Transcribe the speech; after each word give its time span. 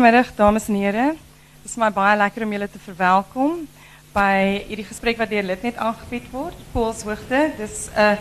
Goedemiddag 0.00 0.34
dames 0.34 0.68
en 0.68 0.74
heren. 0.74 1.08
Het 1.08 1.64
is 1.64 1.74
mij 1.74 1.92
baie 1.92 2.16
lekker 2.16 2.42
om 2.42 2.52
jullie 2.52 2.70
te 2.70 2.78
verwelkomen 2.78 3.68
bij 4.12 4.64
hierdie 4.66 4.84
gesprek 4.84 5.16
wat 5.16 5.28
deur 5.28 5.42
Litnet 5.42 5.76
aangebied 5.76 6.30
word. 6.30 6.54
Poolshoogte. 6.72 7.50
Dis 7.56 7.88
'n 7.94 8.16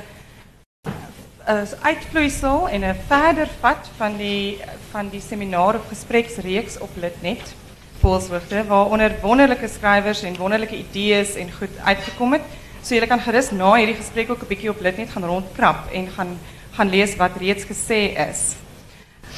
'n 1.48 1.68
uitvloeisel 1.82 2.70
en 2.70 2.82
'n 2.84 2.96
verder 3.08 3.48
vat 3.60 3.90
van 3.98 4.18
die 4.18 4.60
van 4.92 5.10
die 5.10 5.22
seminar 5.22 5.76
of 5.76 5.88
gespreksreeks 5.88 6.78
op 6.78 6.90
Litnet. 6.96 7.56
Poolshoogte 8.00 8.66
waaronder 8.68 9.16
wonderlike 9.22 9.68
skrywers 9.68 10.22
en 10.22 10.36
wonderlike 10.38 10.78
idees 10.78 11.36
en 11.36 11.52
goed 11.52 11.78
uitgekom 11.84 12.34
het. 12.34 12.44
So 12.82 12.94
julle 12.94 13.08
kan 13.08 13.20
gerus 13.20 13.52
na 13.52 13.74
hierdie 13.74 14.02
gesprek 14.04 14.30
ook 14.30 14.42
'n 14.42 14.48
bietjie 14.48 14.70
op 14.70 14.82
Litnet 14.82 15.10
gaan 15.10 15.24
rondkrap 15.24 15.92
en 15.92 16.08
gaan 16.08 16.40
gaan 16.72 16.90
lees 16.90 17.16
wat 17.16 17.32
reeds 17.38 17.64
gesê 17.64 18.02
is. 18.30 18.56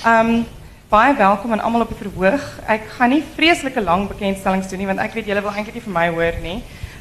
Um 0.05 0.45
baie 0.91 1.13
welkom 1.15 1.51
aan 1.51 1.61
almal 1.63 1.85
op 1.85 1.91
die 1.93 2.01
verhoog. 2.01 2.43
Ek 2.67 2.83
gaan 2.97 3.13
nie 3.13 3.21
vreeslike 3.23 3.79
lang 3.79 4.09
bekendstellings 4.09 4.67
doen 4.67 4.81
nie 4.83 4.89
want 4.89 4.99
ek 4.99 5.13
weet 5.15 5.29
julle 5.31 5.43
wil 5.45 5.55
eintlik 5.55 5.77
nie 5.77 5.83
vir 5.85 5.93
my 5.95 6.03
hoor 6.11 6.39
nie. 6.43 6.57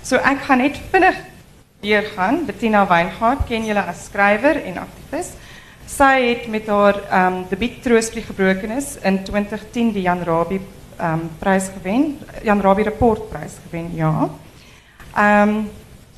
So 0.06 0.20
ek 0.30 0.44
gaan 0.46 0.62
net 0.62 0.78
vinnig 0.92 1.18
deurgaan. 1.82 2.44
Bettina 2.46 2.84
Weingart 2.86 3.42
ken 3.50 3.66
julle 3.66 3.82
as 3.90 4.04
skrywer 4.06 4.62
en 4.62 4.78
aktivis. 4.84 5.32
Sy 5.90 6.12
het 6.28 6.46
met 6.54 6.70
haar 6.70 7.02
um 7.18 7.42
debuut 7.50 7.90
gebrokenis 8.28 8.94
in 9.02 9.24
2010 9.26 9.92
die 9.98 10.06
Jan 10.06 10.22
Rabie 10.22 10.62
um 11.00 11.28
prys 11.42 11.72
gewen. 11.74 12.20
Jan 12.44 12.60
Rabie 12.60 12.84
rapportprys 12.84 13.58
gewen, 13.66 13.90
ja. 13.96 14.30
Um 15.18 15.68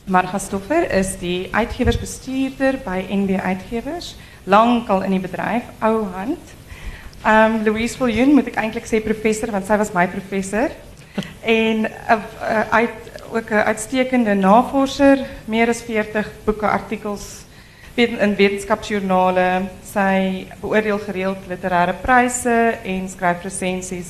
Marga 0.05 0.39
Stoffer 0.39 0.91
is 0.93 1.17
die 1.17 1.49
uitgewersbestuurder 1.53 2.83
by 2.85 3.07
NB 3.09 3.41
Uitgewers, 3.41 4.17
lankal 4.45 5.05
in 5.07 5.17
die 5.17 5.25
bedryf, 5.25 5.63
ou 5.81 6.05
hand. 6.13 6.61
Um, 7.27 7.63
Louise 7.65 7.97
Viljoen 7.97 8.35
moet 8.35 8.47
ik 8.47 8.55
eigenlijk 8.55 8.87
zeggen 8.87 9.13
professor, 9.13 9.51
want 9.51 9.67
zij 9.67 9.79
was 9.79 9.93
mijn 9.93 10.11
professor. 10.11 10.71
en 11.41 11.79
uh, 11.79 11.87
uh, 12.43 12.61
uit, 12.71 12.91
ook 13.33 13.51
een 13.51 13.63
uitstekende 13.63 14.35
navorser, 14.35 15.19
meer 15.45 15.67
dan 15.67 15.75
40 15.75 16.31
boeken, 16.45 16.71
artikels 16.71 17.23
in 17.95 18.35
wetenschapsjournalen. 18.35 19.71
Zij 19.93 20.47
beoordeelt 20.61 21.03
gereeld 21.03 21.37
literaire 21.49 21.93
prijzen 21.93 22.85
en 22.85 23.09
schrijft 23.09 23.43
recensies 23.43 24.07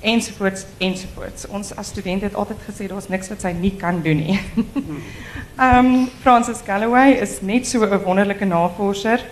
enzovoorts 0.00 0.64
enzovoorts. 0.78 1.46
Ons 1.46 1.76
als 1.76 1.86
student 1.86 2.22
het 2.22 2.34
altijd 2.34 2.58
gezegd 2.64 2.90
dat 2.90 3.08
niks 3.08 3.28
wat 3.28 3.40
zij 3.40 3.52
niet 3.52 3.76
kan 3.76 4.02
doen 4.02 4.16
nie. 4.16 4.40
um, 5.60 6.08
Francis 6.22 6.58
Galloway 6.64 7.10
is 7.10 7.40
net 7.40 7.66
so 7.66 7.84
'n 7.84 8.02
wonderlike 8.04 8.44
navorser. 8.44 9.24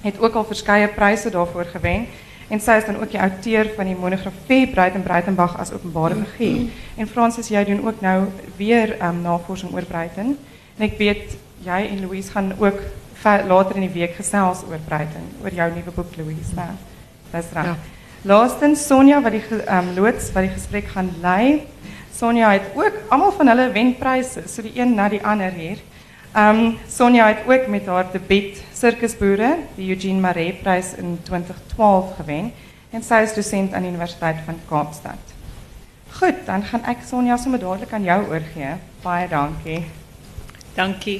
Het 0.00 0.20
ook 0.20 0.34
al 0.34 0.44
verskeie 0.44 0.88
pryse 0.88 1.30
daarvoor 1.30 1.64
gewen 1.64 2.06
en 2.48 2.60
sy 2.60 2.78
is 2.80 2.86
dan 2.86 2.96
ook 3.00 3.10
die 3.12 3.20
auteur 3.20 3.68
van 3.76 3.90
die 3.90 3.96
monografie 3.96 4.66
Breiten 4.72 5.02
Breitenbach 5.02 5.58
as 5.60 5.72
openbare 5.72 6.14
figuur. 6.14 6.70
En 6.96 7.08
Francis, 7.08 7.50
jy 7.52 7.64
doen 7.68 7.84
ook 7.86 8.00
nou 8.00 8.24
weer 8.56 8.96
um, 9.02 9.20
navorsing 9.22 9.72
oor 9.72 9.84
Breiten. 9.88 10.36
En 10.78 10.86
ek 10.88 10.96
weet 10.98 11.36
jy 11.66 11.80
en 11.90 12.00
Louise 12.06 12.32
gaan 12.32 12.52
ook 12.58 12.80
later 13.22 13.76
in 13.76 13.88
die 13.88 13.94
week 13.94 14.14
gesels 14.16 14.62
oor 14.68 14.80
Breiten, 14.86 15.24
oor 15.42 15.52
jou 15.52 15.70
nuwe 15.74 15.94
boek 15.94 16.16
Louise. 16.16 16.54
Nou, 16.54 16.70
dis 17.32 17.52
reg. 17.52 17.72
Ja. 17.72 17.76
Laastens 18.22 18.86
Sonja 18.86 19.20
wat 19.22 19.34
die 19.36 19.44
um, 19.66 19.92
loods 19.94 20.32
wat 20.34 20.48
die 20.48 20.54
gesprek 20.54 20.88
gaan 20.94 21.10
lei. 21.22 21.66
Sonja 22.14 22.50
het 22.56 22.72
ook 22.74 22.96
almal 23.14 23.32
van 23.32 23.52
hulle 23.52 23.68
wenpryse, 23.74 24.42
so 24.50 24.62
die 24.62 24.74
een 24.74 24.94
na 24.94 25.08
die 25.08 25.22
ander 25.22 25.54
hier. 25.54 25.78
Um 26.36 26.78
Sonja 26.88 27.28
het 27.28 27.46
ook 27.46 27.66
met 27.66 27.86
haar 27.86 28.08
debuut 28.12 28.58
Circusboere, 28.78 29.56
die 29.74 29.88
Eugene 29.90 30.20
Maree 30.20 30.52
prys 30.62 30.92
in 30.94 31.18
2012 31.26 32.14
gewen 32.20 32.52
en 32.94 33.02
sy 33.02 33.24
is 33.26 33.34
dosent 33.34 33.72
aan 33.74 33.82
die 33.82 33.90
Universiteit 33.90 34.38
van 34.46 34.60
Kaapstad. 34.68 35.34
Goed, 36.20 36.44
dan 36.46 36.62
gaan 36.64 36.86
ek 36.86 37.02
Sonja 37.06 37.36
sommer 37.36 37.60
dadelik 37.60 37.92
aan 37.92 38.06
jou 38.06 38.20
oorgee. 38.30 38.76
Baie 39.02 39.26
dankie. 39.28 39.82
Dankie. 40.76 41.18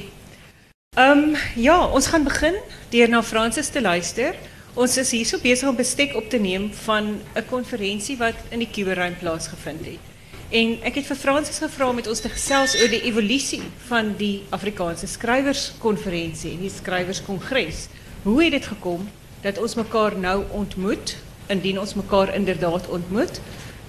Um 0.95 1.35
ja, 1.59 1.77
ons 1.85 2.07
gaan 2.07 2.23
begin 2.23 2.55
deur 2.89 3.11
na 3.11 3.21
Francis 3.23 3.69
te 3.69 3.81
luister. 3.81 4.39
Ons 4.79 4.95
is 4.97 5.11
hier 5.11 5.27
so 5.27 5.43
besig 5.43 5.67
om 5.67 5.75
bestek 5.75 6.15
op 6.15 6.29
te 6.31 6.39
neem 6.39 6.71
van 6.85 7.19
'n 7.35 7.45
konferensie 7.49 8.17
wat 8.17 8.39
in 8.49 8.59
die 8.59 8.71
Kuberruim 8.71 9.17
plaasgevind 9.19 9.85
het. 9.85 10.08
En 10.49 10.79
ek 10.81 10.95
het 10.97 11.05
vir 11.05 11.17
Fransis 11.19 11.59
gevra 11.61 11.91
om 11.91 11.97
met 11.99 12.07
ons 12.09 12.23
te 12.23 12.29
gesels 12.33 12.73
oor 12.79 12.89
die 12.89 13.03
evolusie 13.05 13.61
van 13.85 14.15
die 14.17 14.47
Afrikaanse 14.55 15.05
skrywerskonferensie 15.05 16.55
en 16.55 16.63
die 16.63 16.71
skrywerskongres. 16.73 17.83
Hoe 18.23 18.39
het 18.41 18.55
dit 18.57 18.69
gekom 18.71 19.03
dat 19.43 19.61
ons 19.61 19.77
mekaar 19.77 20.17
nou 20.17 20.41
ontmoet, 20.57 21.13
indien 21.53 21.77
ons 21.77 21.93
mekaar 21.93 22.33
inderdaad 22.33 22.89
ontmoet 22.89 23.37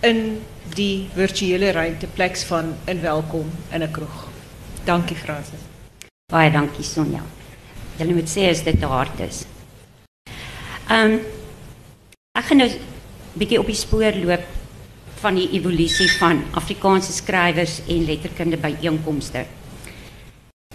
in 0.05 0.21
die 0.77 1.09
virtuele 1.17 1.73
ruimteplek 1.73 2.37
van 2.53 2.77
'n 2.87 3.01
welkom 3.01 3.49
in 3.73 3.83
'n 3.83 3.91
kroeg. 3.91 4.29
Dankie 4.85 5.17
Fransis. 5.17 5.65
Baie 6.33 6.51
dankie 6.51 6.85
Sonja. 6.85 7.25
Julle 7.97 8.15
moet 8.15 8.29
sê 8.29 8.51
as 8.51 8.63
dit 8.63 8.79
te 8.79 8.87
hard 8.87 9.21
is. 9.21 9.45
Ehm 10.89 11.11
um, 11.11 11.21
ek 12.33 12.45
gaan 12.45 12.57
nou 12.57 12.71
bietjie 13.33 13.59
op 13.59 13.67
die 13.67 13.75
spoor 13.75 14.13
loop 14.13 14.60
van 15.21 15.37
die 15.37 15.49
evolusie 15.53 16.09
van 16.19 16.43
Afrikaanse 16.57 17.13
skrywers 17.13 17.81
en 17.89 18.05
letterkunde 18.09 18.57
byeenkomste. 18.57 19.45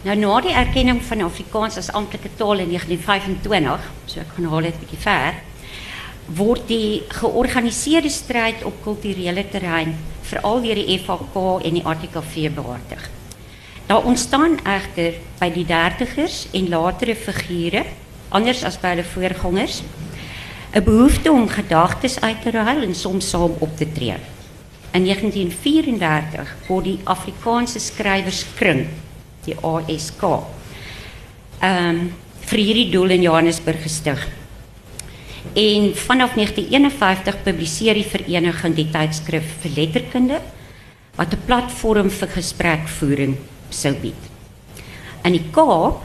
Nou 0.05 0.15
na 0.21 0.35
die 0.45 0.53
erkenning 0.53 0.99
van 1.01 1.23
Afrikaans 1.25 1.79
as 1.81 1.89
amptelike 1.97 2.29
taal 2.37 2.61
in 2.61 2.69
1925, 2.69 3.87
so 4.05 4.21
ek 4.21 4.35
gaan 4.35 4.49
haal 4.51 4.67
dit 4.67 4.75
'n 4.93 5.01
ver, 5.01 5.33
word 6.25 6.67
die 6.67 7.01
georganiseerde 7.09 8.09
stryd 8.09 8.63
op 8.63 8.83
kulturele 8.83 9.49
terrein 9.49 9.95
veral 10.21 10.61
deur 10.61 10.75
die 10.75 10.99
FHK 10.99 11.65
en 11.65 11.73
die 11.73 11.85
ATKV 11.85 12.49
behartig. 12.53 13.09
Daar 13.87 14.05
ontstaan 14.05 14.59
egter 14.63 15.13
by 15.39 15.49
die 15.49 15.65
dertigers 15.65 16.47
en 16.53 16.69
latere 16.69 17.15
figure 17.15 17.85
anders 18.29 18.63
as 18.63 18.77
by 18.77 18.93
hulle 18.93 19.03
voorgangers 19.03 19.81
'n 20.75 20.83
behoefte 20.83 21.31
om 21.31 21.47
gedagtes 21.47 22.19
uit 22.19 22.41
te 22.41 22.51
ruil 22.51 22.81
en 22.83 22.95
soms 22.95 23.29
saam 23.29 23.53
op 23.59 23.77
te 23.77 23.91
tree. 23.91 24.34
In 24.95 25.03
1934 25.03 26.51
word 26.69 26.85
die 26.87 26.99
Afrikaanse 27.03 27.81
skrywerskring, 27.83 28.85
die 29.43 29.55
ASK, 29.59 30.23
ehm 31.59 31.89
um, 31.89 32.05
vir 32.45 32.61
hierdie 32.61 32.91
doel 32.93 33.15
in 33.15 33.23
Johannesburg 33.25 33.79
gestig. 33.81 34.21
En 35.57 35.87
vanaf 35.97 36.35
1951 36.37 37.39
publiseer 37.41 37.97
die 37.97 38.05
vereniging 38.05 38.75
die 38.77 38.85
tydskrif 38.93 39.47
vir 39.63 39.73
letterkunde 39.79 40.37
wat 41.17 41.33
'n 41.33 41.45
platform 41.47 42.09
vir 42.09 42.29
gesprekvoering 42.29 43.35
sou 43.69 43.93
bied. 43.93 44.21
In 45.25 45.33
die 45.33 45.49
Kaap, 45.51 46.03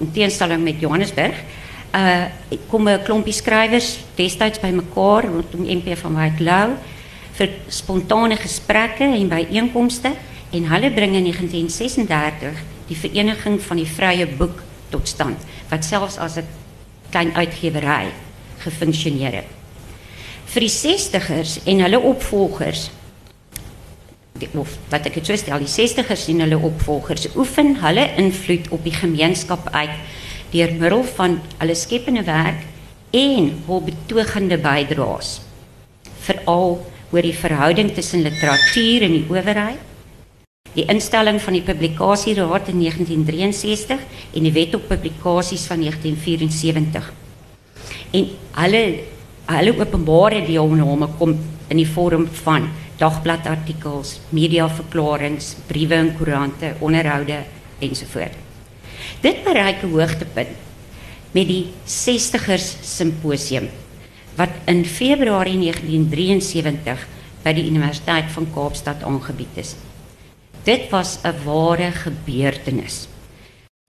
in 0.00 0.12
teenstelling 0.12 0.62
met 0.62 0.80
Johannesburg, 0.80 1.34
uh 1.92 2.26
kom 2.70 2.88
'n 2.88 3.02
klompie 3.04 3.34
skrywers 3.34 3.98
destyds 4.16 4.60
bymekaar 4.60 5.24
rondom 5.24 5.66
MP 5.66 5.96
van 5.96 6.14
White 6.14 6.42
Lou 6.42 6.78
vir 7.38 7.52
spontane 7.70 8.36
gesprekke 8.36 9.06
en 9.06 9.30
byeenkomste 9.30 10.12
en 10.50 10.70
hulle 10.72 10.90
bring 10.90 11.14
in 11.14 11.28
1936 11.28 12.62
die 12.88 12.98
vereniging 12.98 13.60
van 13.62 13.78
die 13.78 13.88
vrye 13.88 14.26
boek 14.38 14.62
tot 14.90 15.08
stand 15.08 15.44
wat 15.70 15.84
selfs 15.84 16.18
as 16.18 16.38
'n 16.38 16.46
klein 17.10 17.32
uitgewery 17.34 18.12
gefunksioneer 18.58 19.32
het. 19.32 19.50
Vir 20.46 20.60
die 20.60 20.72
60ers 20.72 21.58
en 21.64 21.80
hulle 21.80 22.00
opvolgers 22.00 22.90
die, 24.38 24.48
of 24.54 24.76
wat 24.90 25.06
ek 25.06 25.18
het 25.20 25.26
so 25.26 25.36
stel, 25.36 25.58
die 25.58 25.70
60ers 25.70 26.28
en 26.28 26.40
hulle 26.40 26.58
opvolgers 26.58 27.28
oefen 27.36 27.76
hulle 27.82 28.06
invloed 28.16 28.68
op 28.74 28.84
die 28.84 28.94
gemeenskap 28.94 29.68
uit 29.72 29.94
deur 30.50 30.72
middel 30.72 31.04
van 31.04 31.40
hulle 31.58 31.74
skepende 31.74 32.24
werk 32.24 32.64
en 33.10 33.50
hul 33.66 33.82
betogende 33.84 34.58
bydraes 34.58 35.40
veral 36.28 36.78
oor 37.12 37.22
die 37.22 37.36
verhouding 37.36 37.92
tussen 37.94 38.22
literatuur 38.22 39.06
en 39.06 39.14
die 39.16 39.26
owerheid 39.28 39.84
die 40.74 40.84
instelling 40.92 41.40
van 41.42 41.56
die 41.56 41.64
publikasieraad 41.64 42.68
in 42.72 42.82
1963 42.84 44.02
en 44.34 44.48
die 44.48 44.52
wet 44.52 44.74
op 44.76 44.88
publikasies 44.88 45.64
van 45.70 45.80
1974 45.84 47.12
en 48.12 48.28
hulle 48.62 48.82
hulle 49.48 49.72
openbare 49.80 50.42
deelname 50.44 51.08
kom 51.18 51.32
in 51.68 51.80
die 51.80 51.88
vorm 51.88 52.26
van 52.44 52.68
dagbladartikels, 52.98 54.18
mediaverklaringe, 54.34 55.40
briewe 55.68 55.94
en 55.94 56.10
koerante, 56.18 56.72
onderhoude 56.84 57.38
ensovoorts. 57.84 58.46
Dit 59.22 59.44
bereik 59.44 59.82
'n 59.82 59.90
hoogtepunt 59.90 60.54
met 61.32 61.46
die 61.46 61.66
60ers 61.84 62.76
simposium 62.82 63.68
wat 64.38 64.54
in 64.70 64.84
Februarie 64.86 65.58
1973 65.58 67.06
by 67.42 67.52
die 67.56 67.66
Universiteit 67.66 68.30
van 68.30 68.46
Kaapstad 68.54 69.02
aangebied 69.06 69.58
is. 69.58 69.74
Dit 70.64 70.90
was 70.90 71.18
'n 71.24 71.34
ware 71.44 71.90
gebeurtenis 71.92 73.08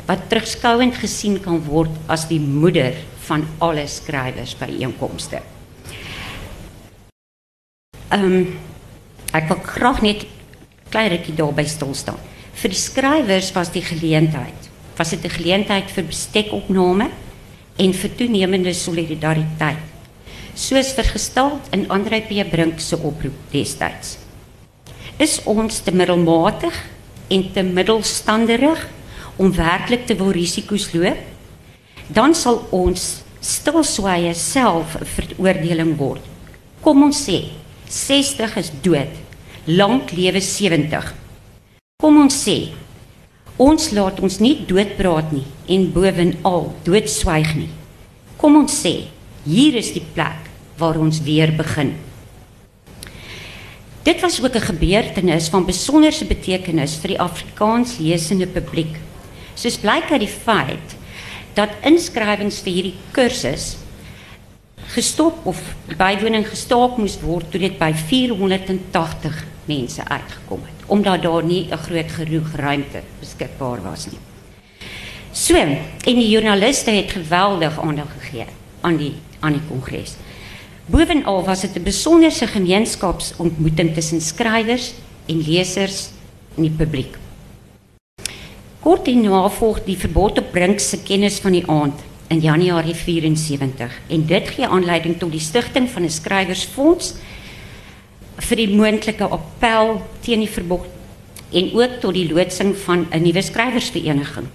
wat 0.09 0.25
terugskouend 0.29 0.95
gesien 0.97 1.37
kan 1.39 1.59
word 1.67 1.93
as 2.07 2.25
die 2.27 2.39
moeder 2.39 2.95
van 3.27 3.45
alle 3.61 3.85
skrywers 3.87 4.55
by 4.57 4.69
einkomste. 4.81 5.41
Ehm 8.09 8.57
ek 9.31 9.45
wil 9.47 9.59
graag 9.61 10.01
net 10.01 10.25
klein 10.89 11.11
rukkie 11.11 11.35
daarby 11.37 11.65
stil 11.69 11.93
staan. 11.93 12.17
Vir 12.53 12.69
die 12.73 12.79
skrywers 12.81 13.51
was 13.53 13.69
die 13.69 13.83
geleentheid, 13.85 14.69
was 14.97 15.11
dit 15.11 15.23
'n 15.23 15.29
geleentheid 15.29 15.91
vir 15.91 16.03
bestekopname 16.03 17.09
en 17.77 17.93
vir 17.93 18.15
toenemende 18.15 18.73
solidariteit. 18.73 19.88
Soos 20.59 20.91
vergesteld 20.91 21.69
in 21.71 21.85
Andre 21.87 22.19
P 22.19 22.43
Brink 22.49 22.81
se 22.83 22.97
oproep 22.97 23.35
destyds. 23.53 24.17
Is 25.15 25.37
ons 25.47 25.77
te 25.79 25.91
middelmatig 25.95 26.75
en 27.31 27.45
te 27.55 27.63
middelstanderig 27.63 28.81
om 29.39 29.53
werklik 29.55 30.03
te 30.09 30.17
wil 30.19 30.33
risiko's 30.35 30.89
loop? 30.91 31.21
Dan 32.11 32.35
sal 32.35 32.59
ons 32.75 33.05
stilswye 33.39 34.33
self 34.35 34.97
'n 34.99 35.05
veroordeling 35.05 35.95
word. 35.95 36.25
Kom 36.81 37.03
ons 37.03 37.23
sê 37.29 37.55
60 37.87 38.57
is 38.57 38.71
dood. 38.81 39.15
Lank 39.65 40.11
lewe 40.11 40.41
70. 40.41 41.13
Kom 42.03 42.19
ons 42.19 42.35
sê 42.35 42.73
ons 43.55 43.91
laat 43.91 44.19
ons 44.19 44.39
nie 44.39 44.65
doodpraat 44.67 45.31
nie 45.31 45.47
en 45.67 45.91
bovenal 45.93 46.73
doodswyg 46.83 47.55
nie. 47.55 47.71
Kom 48.37 48.57
ons 48.57 48.81
sê 48.83 49.07
hier 49.45 49.75
is 49.75 49.93
die 49.93 50.03
plek 50.13 50.48
waar 50.79 50.97
ons 50.99 51.21
weer 51.21 51.51
begin. 51.55 51.95
Dit 54.03 54.21
was 54.21 54.39
ook 54.43 54.55
'n 54.55 54.71
gebeurtenis 54.71 55.49
van 55.49 55.65
besonderse 55.65 56.25
betekenis 56.25 56.95
vir 56.95 57.07
die 57.07 57.21
Afrikaans 57.21 57.97
lesende 57.97 58.47
publiek. 58.47 58.95
Soos 59.53 59.77
blyk 59.77 60.11
uit 60.11 60.19
die 60.19 60.35
feit 60.45 60.95
dat 61.53 61.69
inskrywings 61.83 62.61
vir 62.63 62.73
hierdie 62.73 62.97
kursus 63.11 63.77
gestop 64.93 65.45
of 65.45 65.59
bywoning 65.97 66.47
gestaak 66.47 66.97
moes 66.97 67.19
word 67.21 67.51
toe 67.51 67.59
dit 67.59 67.77
by 67.77 67.93
480 67.93 69.45
mense 69.65 70.01
uitgekom 70.07 70.63
het 70.65 70.87
omdat 70.89 71.21
daar 71.21 71.43
nie 71.43 71.67
'n 71.71 71.77
groot 71.77 72.11
genoeg 72.11 72.47
ruimte 72.55 73.01
beskikbaar 73.19 73.81
was 73.83 74.05
nie. 74.05 74.19
So, 75.31 75.55
en 75.55 76.15
die 76.15 76.29
joernaliste 76.29 76.91
het 76.91 77.11
geweldig 77.11 77.79
aandag 77.79 78.07
gegee 78.19 78.45
aan 78.81 78.97
die 78.97 79.13
aan 79.39 79.53
die 79.53 79.61
kongres. 79.67 80.15
Bovenal 80.89 81.43
was 81.45 81.61
dit 81.61 81.75
'n 81.75 81.83
besonderse 81.83 82.47
gemeenskapsontmoeting 82.47 83.93
tussen 83.93 84.21
skrywers 84.21 84.93
en 85.25 85.41
lesers 85.47 86.09
en 86.55 86.63
die 86.63 86.71
publiek. 86.71 87.17
Kort 88.79 89.05
daarna 89.05 89.49
volg 89.49 89.83
die 89.85 89.97
verbod 89.97 90.39
op 90.39 90.51
Brink 90.51 90.79
se 90.79 90.97
kennis 91.03 91.39
van 91.39 91.51
die 91.51 91.67
aand 91.67 91.99
in 92.27 92.39
Januarie 92.39 92.95
74 92.95 93.91
en 94.07 94.25
dit 94.25 94.47
gee 94.47 94.67
aanleiding 94.67 95.19
tot 95.19 95.31
die 95.31 95.39
stigting 95.39 95.89
van 95.89 96.03
'n 96.03 96.09
skrywersfonds 96.09 97.13
vir 98.37 98.57
die 98.57 98.75
moontlike 98.75 99.23
appel 99.23 100.01
teen 100.21 100.39
die 100.39 100.49
verbod 100.49 100.85
en 101.51 101.73
ook 101.73 101.99
tot 101.99 102.13
die 102.13 102.33
loodsing 102.33 102.75
van 102.77 103.05
'n 103.11 103.21
nuwe 103.21 103.41
skrywersvereniging 103.41 104.47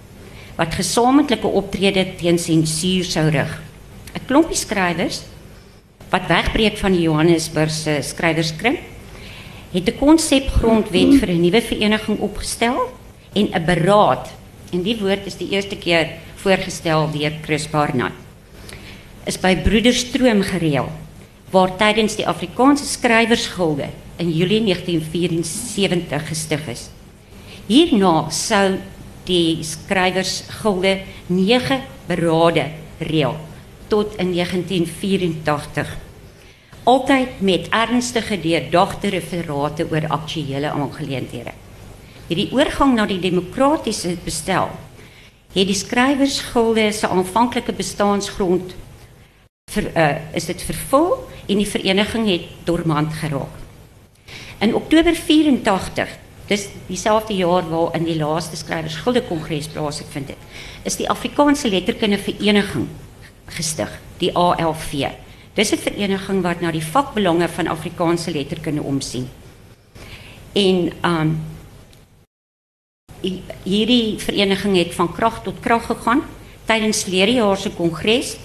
wat 0.55 0.73
gesamentlike 0.73 1.47
optrede 1.47 2.15
teen 2.15 2.39
sensuur 2.39 3.03
sou 3.03 3.29
rig. 3.29 3.61
'n 4.13 4.25
Klompie 4.25 4.57
skrywers 4.57 5.21
wat 6.09 6.27
wegbreek 6.27 6.77
van 6.77 6.91
die 6.91 7.05
Johannesburg 7.05 7.71
se 7.71 7.99
skrywerskring 8.01 8.77
het 9.75 9.89
'n 9.89 9.97
konsepgrondwet 9.99 11.19
vir 11.19 11.29
'n 11.29 11.41
nuwe 11.41 11.61
vereniging 11.61 12.19
opgestel 12.19 12.77
en 13.33 13.49
'n 13.53 13.65
beraad. 13.65 14.29
En 14.71 14.83
die 14.83 14.97
woord 14.97 15.25
is 15.25 15.37
die 15.37 15.49
eerste 15.49 15.75
keer 15.75 16.09
voorgestel 16.35 17.11
deur 17.11 17.33
Chris 17.41 17.67
Barnard. 17.69 18.13
Is 19.25 19.37
by 19.37 19.55
Broederstroom 19.55 20.41
gereël 20.41 20.89
waar 21.51 21.75
tydens 21.77 22.15
die 22.15 22.27
Afrikaanse 22.27 22.85
skrywersgilde 22.85 23.87
in 24.17 24.31
Julie 24.31 24.61
1974 24.63 26.27
gestig 26.27 26.67
is. 26.67 26.89
Hierna 27.67 28.29
sou 28.29 28.77
die 29.25 29.63
skrywersgilde 29.63 30.99
9 31.27 31.81
berade 32.07 32.69
reël 32.99 33.35
tot 33.87 34.15
in 34.15 34.33
1984. 34.33 35.97
Altyd 36.83 37.41
met 37.41 37.69
ernstige 37.69 38.39
deurdagte 38.41 39.09
referate 39.09 39.87
oor 39.91 40.07
aktuelle 40.07 40.69
aangeleenthede. 40.71 41.53
Hierdie 42.27 42.51
oorgang 42.53 42.95
na 42.95 43.05
die 43.05 43.19
demokratiese 43.21 44.15
bestel 44.25 44.69
het 45.55 45.69
die 45.69 45.77
skrywersgilde 45.77 46.89
se 46.91 47.07
aanvanklike 47.07 47.73
bestaansgrond 47.73 48.73
vir 49.71 49.87
uh, 49.95 50.09
is 50.35 50.49
dit 50.49 50.61
vervul 50.67 51.13
en 51.45 51.61
die 51.61 51.69
vereniging 51.69 52.27
het 52.27 52.49
dormant 52.67 53.13
geraak. 53.21 53.61
In 54.63 54.75
Oktober 54.75 55.15
84, 55.15 56.11
dis 56.47 56.67
dieselfde 56.87 57.35
jaar 57.35 57.65
waarin 57.69 58.05
die 58.07 58.17
laaste 58.19 58.57
skrywersgilde 58.59 59.23
kongres 59.29 59.67
plaasgevind 59.73 60.33
het, 60.33 60.61
is 60.83 60.99
die 60.99 61.09
Afrikaanse 61.09 61.69
letterkunde 61.69 62.19
vereniging 62.21 62.87
gestig, 63.45 63.91
die 64.17 64.35
ALV. 64.35 65.09
Dis 65.53 65.71
'n 65.71 65.77
vereniging 65.77 66.41
wat 66.41 66.61
na 66.61 66.71
die 66.71 66.83
vakbelange 66.83 67.47
van 67.47 67.67
Afrikaanse 67.67 68.31
letterkunde 68.31 68.81
omsien. 68.81 69.29
En 70.53 70.91
um 71.03 71.43
hierdie 73.63 74.19
vereniging 74.19 74.77
het 74.77 74.93
van 74.93 75.11
krag 75.13 75.43
tot 75.43 75.59
krag 75.59 75.85
gegaan. 75.85 76.21
Tydens 76.65 77.03
verlede 77.03 77.31
jaar 77.31 77.57
se 77.57 77.69
kongres 77.69 78.37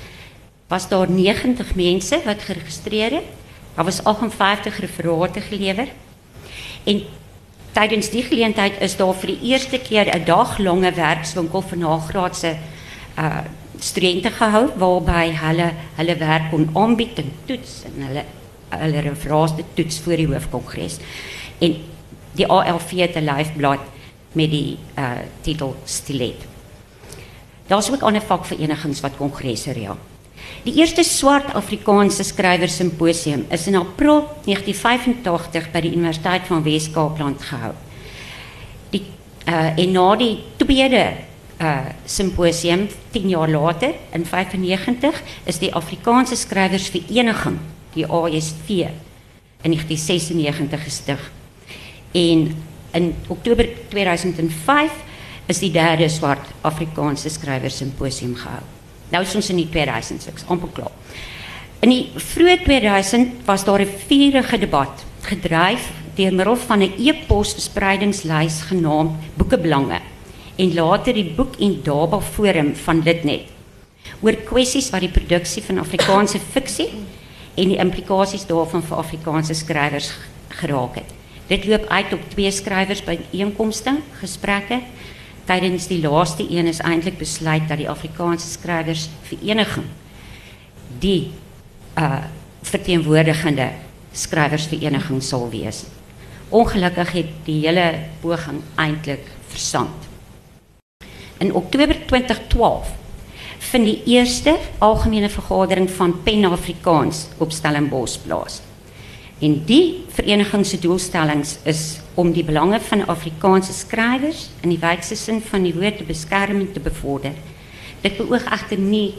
was 0.68 0.88
daar 0.88 1.10
90 1.10 1.74
mense 1.74 2.20
wat 2.24 2.42
geregistreer 2.42 3.10
het. 3.10 3.28
Daar 3.74 3.84
was 3.84 4.04
58 4.04 4.78
referate 4.78 5.40
gelewer. 5.40 5.88
En 6.84 7.02
tydens 7.72 8.10
die 8.10 8.22
geleentheid 8.22 8.80
is 8.80 8.96
daar 8.96 9.14
vir 9.14 9.26
die 9.26 9.50
eerste 9.52 9.78
keer 9.78 10.14
'n 10.14 10.24
daglange 10.24 10.92
werkswinkel 10.92 11.62
vir 11.62 11.78
nagraadse 11.78 12.56
uh 13.18 13.44
studente 13.80 14.30
gehou 14.30 14.68
waarby 14.76 15.30
hulle 15.36 15.70
hulle 15.96 16.16
werk 16.20 16.50
kon 16.50 16.68
aanbied 16.74 17.18
en 17.22 17.32
toets 17.48 17.82
en 17.88 18.02
hulle 18.06 18.24
hulle 18.70 19.00
referate 19.00 19.64
toets 19.74 19.98
voor 20.04 20.20
die 20.20 20.28
hoofkongres. 20.30 21.00
En 21.58 21.80
die 22.38 22.46
ALV 22.46 22.90
het 22.90 23.16
'n 23.16 23.24
lyfblad 23.24 23.80
met 24.32 24.50
die 24.50 24.78
uh, 24.98 25.10
titel 25.42 25.74
Stilet. 25.84 26.46
Daar's 27.66 27.90
ook 27.90 28.02
ander 28.02 28.22
vakverenigings 28.22 29.00
wat 29.00 29.16
kongresse 29.16 29.72
reël. 29.72 29.98
Die 30.62 30.74
eerste 30.74 31.02
swart 31.02 31.54
Afrikaanse 31.54 32.22
skrywer 32.22 32.68
simposium 32.68 33.46
is 33.50 33.66
in 33.66 33.76
April 33.76 34.26
1985 34.44 35.70
by 35.72 35.80
die 35.80 35.92
Universiteit 35.92 36.46
van 36.46 36.62
Wes-Kaapland 36.62 37.42
gehou. 37.42 37.72
Die 38.90 39.02
uh, 39.48 39.78
en 39.78 39.92
na 39.92 40.16
die 40.16 40.38
tweede 40.56 41.29
uh, 41.60 41.92
simposium 42.04 42.88
10 43.12 43.28
jaar 43.28 43.48
later 43.48 43.94
in 44.12 44.24
95 44.26 45.22
is 45.44 45.60
die 45.60 45.72
Afrikaanse 45.74 46.36
skrywersvereniging, 46.36 47.58
die 47.94 48.06
ASV 48.06 48.68
in 49.62 49.76
1996 49.76 50.84
gestig. 50.84 51.30
En 52.12 52.56
in 52.96 53.14
Oktober 53.28 53.68
2005 53.88 54.92
is 55.46 55.58
die 55.58 55.72
derde 55.74 56.08
swart 56.08 56.48
Afrikaanse 56.62 57.30
skrywer 57.30 57.70
simposium 57.70 58.34
gehou. 58.38 58.62
Nou 59.10 59.22
is 59.26 59.34
ons 59.34 59.50
in 59.50 59.58
die 59.58 59.68
2000s, 59.70 60.46
amper 60.48 60.70
klaar. 60.74 60.94
In 61.80 61.90
die 61.90 62.10
vroeë 62.14 62.60
2000 62.64 63.44
was 63.46 63.64
daar 63.64 63.80
'n 63.80 63.94
vurige 64.08 64.58
debat 64.58 65.04
gedryf 65.22 65.90
deur 66.14 66.32
middel 66.32 66.56
van 66.56 66.82
'n 66.82 66.92
e-pos 66.98 67.52
verspreidingslys 67.52 68.60
genaamd 68.68 69.16
Boekebelange 69.34 70.00
en 70.60 70.74
later 70.76 71.16
die 71.16 71.30
Boek 71.36 71.56
en 71.62 71.78
Daba 71.84 72.20
Forum 72.20 72.74
van 72.84 73.00
Litnet 73.06 73.48
oor 74.20 74.36
kwessies 74.44 74.90
wat 74.92 75.04
die 75.04 75.12
produksie 75.12 75.62
van 75.64 75.80
Afrikaanse 75.80 76.40
fiksie 76.52 76.90
en 77.56 77.72
die 77.72 77.78
implikasies 77.80 78.46
daarvan 78.48 78.84
vir 78.84 79.00
Afrikaanse 79.00 79.56
skrywers 79.56 80.10
geraak 80.60 80.98
het. 81.00 81.14
Dit 81.48 81.64
loop 81.68 81.86
uit 81.88 82.12
op 82.14 82.26
twee 82.34 82.50
skrywers 82.52 83.02
by 83.06 83.16
einkomste 83.32 83.96
gesprekke. 84.20 84.80
Tydens 85.48 85.88
die 85.90 86.00
laaste 86.02 86.44
een 86.46 86.68
is 86.70 86.82
eintlik 86.84 87.18
besluit 87.18 87.66
dat 87.68 87.80
die 87.80 87.88
Afrikaanse 87.90 88.48
skrywers 88.52 89.08
vereniging 89.28 89.88
die 91.00 91.32
uh 91.98 92.20
verteenwoordigende 92.70 93.70
skrywersvereniging 94.12 95.22
sal 95.24 95.48
wees. 95.50 95.86
Ongelukkig 96.52 97.12
het 97.16 97.32
die 97.46 97.56
hele 97.64 97.86
poging 98.20 98.60
eintlik 98.76 99.24
versand. 99.48 100.09
In 101.40 101.54
Oktober 101.54 101.96
2012 102.06 102.88
vind 103.58 103.84
die 103.84 104.02
eerste 104.12 104.56
algemene 104.78 105.28
vergadering 105.32 105.90
van 105.90 106.22
Pen 106.22 106.44
Afrikaans 106.44 107.26
op 107.38 107.52
Stellenbosch 107.52 108.18
plaas. 108.26 108.60
En 109.40 109.64
die 109.64 110.04
vereniging 110.12 110.66
se 110.66 110.78
doelstellings 110.78 111.58
is 111.64 112.00
om 112.14 112.32
die 112.36 112.44
belange 112.44 112.80
van 112.80 113.06
Afrikaanse 113.08 113.72
skrywers 113.72 114.50
in 114.60 114.68
die 114.68 114.78
wydste 114.82 115.16
sin 115.16 115.40
van 115.40 115.62
die 115.64 115.74
woord 115.74 115.96
te 115.96 116.04
beskerm 116.04 116.60
en 116.60 116.72
te 116.72 116.80
bevorder. 116.84 117.32
Dit 118.04 118.16
beoog 118.18 118.44
egter 118.52 118.78
nie 118.78 119.14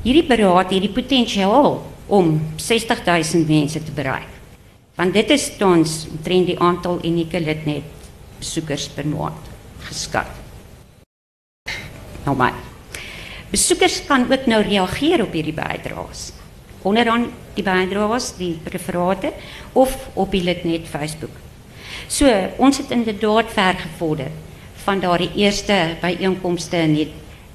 Hierdie 0.02 0.26
beraad 0.26 0.74
het 0.74 0.82
die 0.82 0.94
potensiaal 0.94 1.80
om 2.12 2.34
60000 2.58 3.50
mense 3.50 3.82
te 3.84 3.94
bereik. 3.96 4.30
Want 4.98 5.16
dit 5.16 5.30
is 5.34 5.48
tans 5.58 6.06
omtrent 6.12 6.50
die 6.50 6.60
aantal 6.60 7.00
unieke 7.06 7.40
lidnet 7.42 7.88
besoekers 8.42 8.88
per 8.94 9.08
maand 9.08 9.50
geskat. 9.88 10.28
Nou 12.26 12.36
maar. 12.38 12.58
Besoekers 13.52 14.00
kan 14.08 14.28
ook 14.32 14.46
nou 14.48 14.62
reageer 14.64 15.24
op 15.26 15.34
hierdie 15.36 15.56
bydraes. 15.56 16.32
Onderaan 16.88 17.28
die 17.56 17.64
bydraes, 17.66 18.32
die 18.38 18.56
referate 18.74 19.34
of 19.74 19.96
op 20.14 20.32
die 20.32 20.44
lidnet 20.44 20.88
Facebook. 20.90 21.34
So, 22.08 22.28
ons 22.58 22.80
het 22.82 22.92
inderdaad 22.92 23.52
ver 23.54 23.78
gevorder 23.80 24.32
van 24.84 25.00
daardie 25.00 25.32
eerste 25.36 25.98
byeenkomste 26.02 26.78
in 26.78 26.94
die 26.96 27.10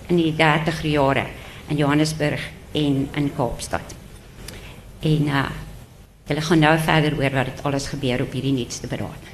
in 0.06 0.20
die 0.20 0.32
30 0.38 0.82
jare 0.86 1.26
in 1.68 1.76
Johannesburg 1.76 2.42
en 2.72 3.08
in 3.14 3.30
Kaapstad. 3.36 3.94
En 5.00 5.26
uh 5.26 5.46
hulle 6.26 6.42
gaan 6.42 6.58
nou 6.58 6.72
verder 6.82 7.14
oor 7.14 7.30
wat 7.30 7.46
dit 7.46 7.60
alles 7.62 7.84
gebeur 7.86 8.24
op 8.24 8.32
hierdie 8.34 8.52
nuutste 8.52 8.88
beraad. 8.90 9.28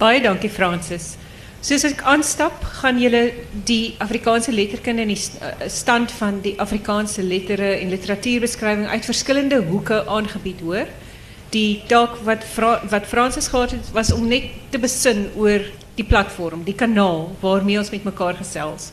Baie 0.00 0.22
dankie 0.24 0.48
Francis. 0.48 1.10
Soos 1.60 1.84
ek 1.84 2.00
aanstap, 2.08 2.62
gaan 2.80 2.96
julle 2.98 3.20
die 3.68 3.92
Afrikaanse 4.00 4.50
letterkunde 4.50 5.04
en 5.04 5.12
die 5.12 5.18
uh, 5.20 5.50
stand 5.68 6.10
van 6.16 6.40
die 6.42 6.54
Afrikaanse 6.60 7.22
lettere 7.22 7.68
en 7.76 7.92
literatuurbeskrywing 7.92 8.88
uit 8.88 9.04
verskillende 9.04 9.60
hoeke 9.68 10.00
aangebied 10.08 10.64
hoor. 10.64 10.88
Die 11.52 11.82
taak 11.92 12.16
wat 12.24 12.48
wat 12.88 13.06
Francis 13.06 13.52
gehad 13.52 13.76
het 13.76 13.92
was 13.92 14.10
om 14.16 14.24
net 14.32 14.48
te 14.72 14.80
besin 14.80 15.28
oor 15.36 15.68
die 15.94 16.04
platform, 16.04 16.64
die 16.64 16.76
kanaal 16.76 17.30
waarmee 17.40 17.78
ons 17.78 17.90
met 17.92 18.04
mekaar 18.04 18.38
gesels. 18.38 18.90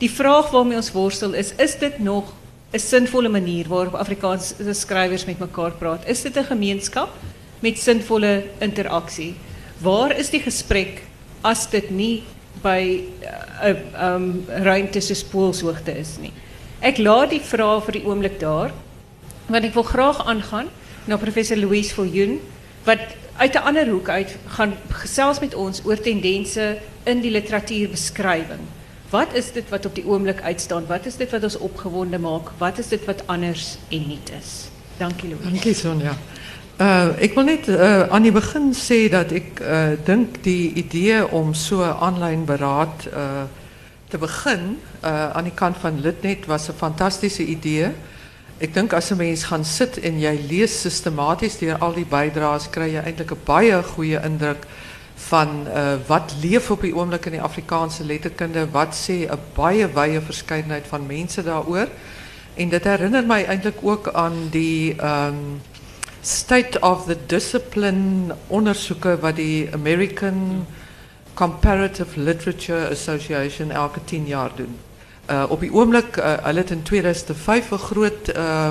Die 0.00 0.10
vraag 0.10 0.50
waarmee 0.54 0.80
ons 0.80 0.92
worstel 0.92 1.36
is, 1.36 1.52
is 1.60 1.76
dit 1.78 1.98
nog 1.98 2.32
'n 2.72 2.78
sinvolle 2.78 3.28
manier 3.28 3.68
waarop 3.68 3.94
Afrikaanse 3.94 4.74
skrywers 4.74 5.26
met 5.26 5.38
mekaar 5.38 5.72
praat? 5.72 6.08
Is 6.08 6.22
dit 6.22 6.36
'n 6.36 6.44
gemeenskap 6.44 7.08
met 7.60 7.78
sinvolle 7.78 8.44
interaksie? 8.58 9.34
Waar 9.78 10.16
is 10.16 10.30
die 10.30 10.40
gesprek 10.40 11.02
as 11.42 11.66
dit 11.70 11.90
nie 11.90 12.22
by 12.62 13.04
'n 13.62 13.76
uh, 13.94 14.14
um 14.14 14.44
ruimte 14.48 15.00
soos 15.00 15.24
is? 15.86 16.18
Ek 16.80 16.98
laat 16.98 17.30
die 17.30 17.40
vraag 17.40 17.84
vir 17.84 17.92
die 17.92 18.06
oomblik 18.06 18.40
daar, 18.40 18.72
want 19.48 19.64
ek 19.64 19.74
wil 19.74 19.82
graag 19.82 20.26
aangaan 20.26 20.68
na 21.06 21.16
professor 21.16 21.56
Louise 21.56 21.94
Viljoen 21.94 22.40
wat 22.84 23.00
uit 23.36 23.54
'n 23.54 23.58
ander 23.58 23.88
hoek 23.88 24.08
uit 24.08 24.36
gaan 24.46 24.74
gesels 24.88 25.40
met 25.40 25.54
ons 25.54 25.80
oor 25.84 26.00
tendense 26.00 26.78
in 27.02 27.20
die 27.20 27.30
literatuurbeskrywing. 27.30 28.60
Wat 29.10 29.34
is 29.34 29.52
dit 29.52 29.68
wat 29.68 29.86
op 29.86 29.94
die 29.94 30.06
oomblik 30.06 30.42
uitstaan? 30.42 30.86
Wat 30.86 31.06
is 31.06 31.16
dit 31.16 31.30
wat 31.30 31.42
ons 31.42 31.58
opgewonde 31.58 32.18
maak? 32.18 32.50
Wat 32.58 32.78
is 32.78 32.88
dit 32.88 33.04
wat 33.04 33.26
anders 33.26 33.76
en 33.88 34.06
niet 34.06 34.30
is? 34.40 34.68
Dankie 34.96 35.28
Louise. 35.28 35.50
Dankie 35.50 35.74
Sonja. 35.74 36.16
Uh, 36.80 37.06
ik 37.16 37.34
wil 37.34 37.44
net 37.44 37.68
uh, 37.68 38.02
aan 38.08 38.22
die 38.22 38.32
begin 38.32 38.74
zeggen 38.74 39.10
dat 39.10 39.30
ik 39.30 39.60
uh, 39.60 39.88
denk 40.04 40.42
die 40.42 40.72
idee 40.72 41.30
om 41.30 41.54
zo 41.54 41.96
online 42.00 42.42
beraad 42.42 43.08
uh, 43.12 43.42
te 44.08 44.18
beginnen 44.18 44.78
uh, 45.04 45.30
aan 45.30 45.44
die 45.44 45.54
kant 45.54 45.76
van 45.76 46.00
Litnet 46.00 46.46
was 46.46 46.68
een 46.68 46.74
fantastische 46.74 47.44
idee. 47.44 47.92
Ik 48.60 48.74
denk 48.74 48.92
als 48.92 49.10
een 49.10 49.16
mens 49.16 49.44
gaan 49.44 49.64
zitten 49.64 50.02
en 50.02 50.18
jij 50.18 50.40
leest 50.48 50.78
systematisch 50.78 51.58
door 51.58 51.78
al 51.78 51.92
die 51.92 52.06
bijdrages, 52.06 52.70
krijg 52.70 52.90
je 52.90 52.98
eigenlijk 52.98 53.30
een 53.30 53.44
baie 53.44 53.82
goede 53.82 54.20
indruk 54.24 54.66
van 55.14 55.66
uh, 55.66 55.92
wat 56.06 56.34
leef 56.42 56.70
op 56.70 56.80
die 56.80 56.94
oomblik 56.94 57.24
in 57.24 57.30
die 57.30 57.42
Afrikaanse 57.42 58.04
letterkunde, 58.04 58.70
wat 58.70 59.08
sê 59.08 59.12
'n 59.12 59.38
baie 59.54 59.88
wye 59.92 60.20
verskeidenheid 60.20 60.86
van 60.86 61.06
mense 61.06 61.42
daaroor. 61.42 61.88
En 62.54 62.68
dit 62.68 62.84
herinner 62.84 63.26
my 63.26 63.44
eintlik 63.44 63.78
ook 63.82 64.12
aan 64.12 64.48
die 64.50 64.96
um 65.04 65.60
State 66.20 66.80
of 66.80 67.04
the 67.04 67.16
Discipline 67.26 68.34
ondersoeke 68.46 69.18
wat 69.20 69.36
die 69.36 69.68
American 69.72 70.66
Comparative 71.34 72.20
Literature 72.20 72.90
Association 72.90 73.70
elke 73.70 74.04
10 74.04 74.26
jaar 74.26 74.50
doen. 74.56 74.89
Uh 75.28 75.44
op 75.48 75.60
die 75.60 75.72
oomblik 75.72 76.16
uh, 76.16 76.36
hulle 76.42 76.58
het 76.64 76.70
in 76.70 76.82
2005 76.82 77.70
'n 77.70 77.78
groot 77.78 78.28
uh 78.36 78.70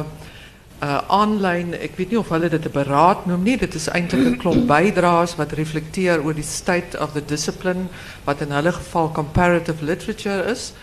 uh, 0.84 1.00
aanlyn, 1.12 1.74
ek 1.80 1.98
weet 2.00 2.14
nie 2.14 2.20
of 2.20 2.30
hulle 2.34 2.50
dit 2.52 2.66
'n 2.66 2.72
beraad 2.72 3.26
noem 3.26 3.44
nie, 3.44 3.58
dit 3.58 3.74
is 3.76 3.88
eintlik 3.88 4.28
'n 4.28 4.38
klomp 4.38 4.68
bydraes 4.76 5.36
wat 5.36 5.52
reflekteer 5.60 6.24
oor 6.24 6.34
die 6.34 6.44
state 6.44 7.00
of 7.00 7.14
the 7.14 7.26
discipline 7.26 7.88
wat 8.26 8.42
in 8.42 8.52
hulle 8.52 8.72
geval 8.72 9.12
comparative 9.12 9.84
literature 9.86 10.44
is. 10.52 10.74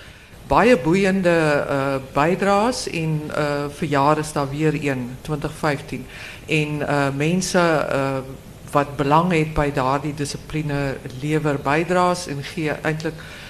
Baie 0.46 0.76
boeiende 0.76 1.66
uh, 1.68 1.96
bydraes 2.14 2.86
en 2.88 3.30
uh, 3.34 3.66
vir 3.78 3.88
jare 3.88 4.20
is 4.20 4.32
daar 4.32 4.50
weer 4.50 4.74
een 4.74 5.16
2015 5.22 6.06
en 6.46 6.80
uh, 6.80 7.08
mense 7.16 7.58
uh, 7.58 8.22
wat 8.70 8.96
belang 8.96 9.32
het 9.32 9.54
by 9.54 9.72
daardie 9.74 10.14
dissipline 10.14 10.96
lewer 11.20 11.58
bydraes 11.58 12.26
en 12.28 12.42
gee 12.42 12.70
eintlik 12.82 13.14
uh, 13.14 13.45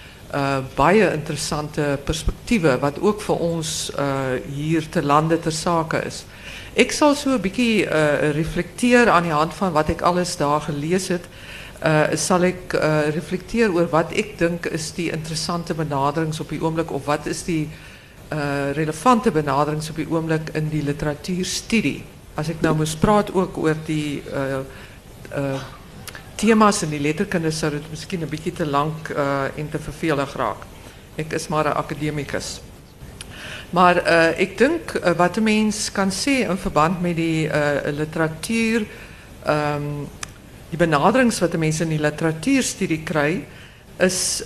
baie 0.75 1.13
interessante 1.13 1.99
perspektiewe 2.05 2.79
wat 2.79 3.01
ook 3.01 3.21
vir 3.21 3.37
ons 3.37 3.93
uh, 3.99 4.37
hier 4.55 4.89
te 4.89 5.03
lande 5.03 5.39
ter 5.41 5.53
sake 5.53 5.99
is. 6.05 6.25
Ik 6.73 6.93
zal 6.93 7.15
zo 7.15 7.33
een 7.33 7.41
beetje 7.41 7.85
uh, 7.85 8.31
reflecteren 8.31 9.13
aan 9.13 9.23
de 9.23 9.29
hand 9.29 9.55
van 9.55 9.73
wat 9.73 9.89
ik 9.89 10.01
alles 10.01 10.37
daar 10.37 10.61
gelezen 10.61 11.15
heb. 11.15 11.25
Zal 12.19 12.41
ik 12.41 12.73
reflecteren 13.13 13.73
over 13.73 13.89
wat 13.89 14.07
ik 14.09 14.39
denk 14.39 14.67
is 14.67 14.93
die 14.93 15.11
interessante 15.11 15.75
benadering 15.75 16.41
op 16.41 16.49
die 16.49 16.61
ogenblik 16.61 16.93
of 16.93 17.05
wat 17.05 17.27
is 17.27 17.45
die 17.45 17.69
relevante 18.73 19.31
benadering 19.31 19.89
op 19.89 19.97
die 19.97 20.11
ogenblik 20.11 20.49
in 20.53 20.69
die 20.69 20.83
literatuurstudie. 20.83 22.05
Als 22.35 22.49
ik 22.49 22.61
nou 22.61 22.77
moest 22.77 23.01
praten 23.01 23.35
ook 23.35 23.59
over 23.59 23.77
die 23.85 24.23
thema's 26.37 26.83
in 26.83 26.91
die 26.91 27.01
letterkunde, 27.01 27.51
zou 27.51 27.73
het 27.73 27.91
misschien 27.91 28.23
een 28.23 28.29
beetje 28.29 28.53
te 28.53 28.67
lang 28.67 28.93
uh, 29.11 29.43
en 29.57 29.71
te 29.71 29.79
vervelig 29.79 30.37
raken. 30.37 30.67
Ik 31.15 31.33
is 31.33 31.49
maar 31.49 31.67
een 31.67 31.73
academicus. 31.73 32.61
Maar 33.71 34.07
uh, 34.07 34.41
ik 34.41 34.59
denk 34.59 34.93
uh, 34.93 35.11
wat 35.11 35.41
mens 35.41 35.93
kan 35.93 36.13
zien 36.13 36.49
in 36.49 36.57
verband 36.57 37.01
met 37.01 37.17
die 37.17 37.51
literatuur, 37.85 38.87
um, 39.49 40.09
die 40.69 40.79
benaderings 40.79 41.39
wat 41.39 41.53
de 41.53 41.59
mensen 41.59 41.85
in 41.85 41.91
die 41.91 42.01
literatuurstudie 42.01 43.03
krijgen, 43.03 43.45
is 43.97 44.43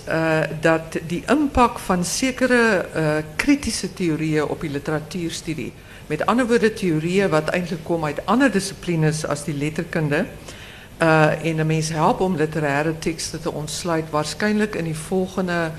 dat 0.61 0.97
die 1.07 1.23
impact 1.27 1.81
van 1.81 2.05
zekere 2.05 2.85
uh, 2.95 3.55
theorieën 3.95 4.43
op 4.43 4.61
die 4.61 4.69
literatuurstudie, 4.69 5.73
met 6.07 6.25
andere 6.25 6.47
woorden 6.47 6.75
theorieën 6.75 7.29
wat 7.29 7.49
eigenlijk 7.49 7.83
komen 7.83 8.05
uit 8.05 8.25
andere 8.25 8.49
disciplines 8.49 9.27
als 9.27 9.43
die 9.43 9.55
letterkunde, 9.55 10.25
en 11.41 11.55
de 11.55 11.63
mensen 11.63 11.95
helpen 11.95 12.25
om 12.25 12.35
literaire 12.35 12.99
teksten 12.99 13.41
te 13.41 13.51
ontsluiten, 13.51 14.11
waarschijnlijk 14.11 14.75
in 14.75 14.83
die 14.83 14.97
volgende 14.97 15.71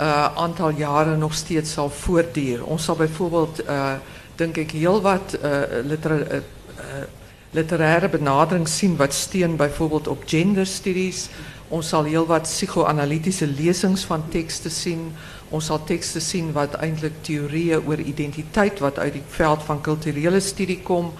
uh, 0.00 0.36
aantal 0.36 0.70
jaren 0.70 1.18
nog 1.18 1.34
steeds 1.34 1.72
zal 1.72 1.90
voortduren. 1.90 2.66
Ons 2.66 2.84
zal 2.84 2.96
bijvoorbeeld, 2.96 3.64
uh, 3.68 3.92
denk 4.34 4.56
ik, 4.56 4.70
heel 4.70 5.00
wat 5.00 5.38
uh, 5.44 5.50
uh, 5.84 6.34
literaire 7.50 8.08
benadering 8.08 8.68
sien 8.68 8.96
wat 8.96 9.14
steun 9.14 9.56
byvoorbeeld 9.56 10.08
op 10.08 10.22
genderstudies. 10.26 11.28
Ons 11.68 11.88
sal 11.88 12.04
heelwat 12.04 12.42
psigoanalitiese 12.42 13.46
lesings 13.46 14.04
van 14.04 14.28
tekste 14.28 14.70
sien. 14.70 15.12
Ons 15.48 15.64
sal 15.64 15.84
tekste 15.84 16.20
sien 16.20 16.52
wat 16.52 16.74
eintlik 16.74 17.22
teorieë 17.26 17.80
oor 17.86 17.98
identiteit 17.98 18.78
wat 18.78 18.98
uit 18.98 19.12
die 19.12 19.24
veld 19.28 19.62
van 19.62 19.80
kulturele 19.80 20.40
studie 20.40 20.80
kom. 20.82 21.12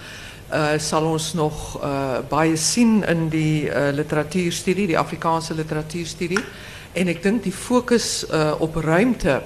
Uh, 0.53 0.79
sal 0.79 1.05
ons 1.05 1.33
nog 1.35 1.83
uh, 1.83 2.19
baie 2.29 2.57
sien 2.57 3.01
in 3.05 3.29
die 3.29 3.67
uh, 3.67 3.89
literatuurstudie, 3.93 4.87
die 4.87 4.99
Afrikaanse 4.99 5.55
literatuurstudie. 5.55 6.39
En 6.93 7.09
ik 7.09 7.23
denk 7.23 7.43
die 7.43 7.53
focus 7.53 8.25
uh, 8.31 8.55
op 8.59 8.77
ruimte, 8.77 9.43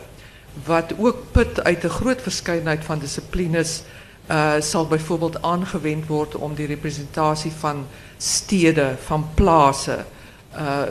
wat 0.65 0.93
ook 0.99 1.33
put 1.33 1.65
uit 1.65 1.81
de 1.83 1.89
groot 1.89 2.23
verscheidenheid 2.23 2.85
van 2.85 2.99
disciplines, 2.99 3.83
zal 4.61 4.87
bijvoorbeeld 4.87 5.43
aangewend 5.43 6.07
worden 6.07 6.41
om 6.41 6.55
die 6.55 6.67
representatie 6.67 7.51
van 7.59 7.87
steden, 8.17 8.99
van 9.05 9.29
plaatsen, 9.35 10.07
uh, 10.55 10.83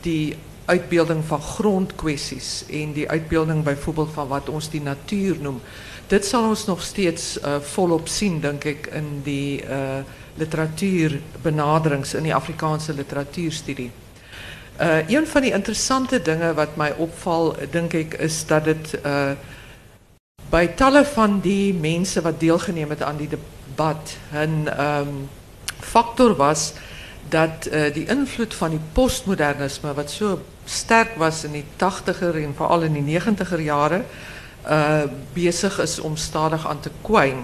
die 0.00 0.36
uitbeelding 0.64 1.24
van 1.24 1.40
grondkwesties 1.40 2.64
en 2.70 2.92
die 2.92 3.08
uitbeelding 3.08 3.62
bijvoorbeeld 3.62 4.12
van 4.12 4.28
wat 4.28 4.48
ons 4.48 4.70
die 4.70 4.82
natuur 4.82 5.36
noemt. 5.40 5.62
Dit 6.06 6.26
zal 6.26 6.48
ons 6.48 6.64
nog 6.64 6.82
steeds 6.82 7.38
uh, 7.38 7.56
volop 7.60 8.08
zien, 8.08 8.40
denk 8.40 8.64
ik, 8.64 8.86
in 8.86 9.20
die 9.22 9.62
uh, 9.62 9.68
literatuurbenaderings, 10.34 12.14
in 12.14 12.22
die 12.22 12.34
Afrikaanse 12.34 12.94
literatuurstudie. 12.94 13.90
Uh, 14.80 15.08
een 15.08 15.26
van 15.26 15.40
die 15.40 15.52
interessante 15.52 16.22
dingen 16.22 16.54
wat 16.54 16.76
mij 16.76 16.94
opvalt, 16.94 17.58
denk 17.70 17.92
ik, 17.92 18.14
is 18.14 18.46
dat 18.46 18.64
het 18.66 19.00
bij 20.48 20.66
tallen 20.66 21.06
van 21.06 21.40
die 21.40 21.74
mensen 21.74 22.22
wat 22.22 22.40
deelgenomen 22.40 23.06
aan 23.06 23.16
die 23.16 23.28
debat, 23.28 24.16
een 24.32 24.84
um, 24.84 25.28
factor 25.80 26.36
was 26.36 26.72
dat 27.28 27.68
die 27.92 28.06
invloed 28.06 28.54
van 28.54 28.70
die 28.70 28.80
postmodernisme, 28.92 29.94
wat 29.94 30.10
zo 30.10 30.42
sterk 30.64 31.16
was 31.16 31.44
in 31.44 31.52
die 31.52 31.64
tachtiger 31.76 32.42
en 32.42 32.54
vooral 32.56 32.80
in 32.80 32.92
die 32.92 33.02
negentiger 33.02 33.60
jaren, 33.60 34.04
uh, 34.68 35.02
bezig 35.32 35.80
is 35.80 35.98
om 35.98 36.16
stadig 36.16 36.68
aan 36.68 36.80
te 36.80 36.90
kwijn. 37.00 37.36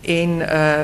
En 0.00 0.28
uh, 0.30 0.80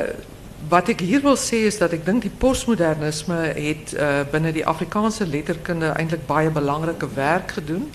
wat 0.69 0.89
ik 0.89 1.01
hier 1.01 1.23
wil 1.23 1.37
zeggen 1.37 1.67
is 1.67 1.79
dat 1.79 1.93
ik 1.93 2.05
denk 2.05 2.23
die 2.23 2.31
postmodernisme 2.39 3.37
het 3.37 3.95
uh, 3.95 4.21
binnen 4.31 4.53
die 4.53 4.67
Afrikaanse 4.67 5.27
letterkunde 5.27 5.87
eigenlijk 5.87 6.27
baie 6.27 6.51
belangrijke 6.51 7.09
werk 7.15 7.51
gedaan. 7.51 7.91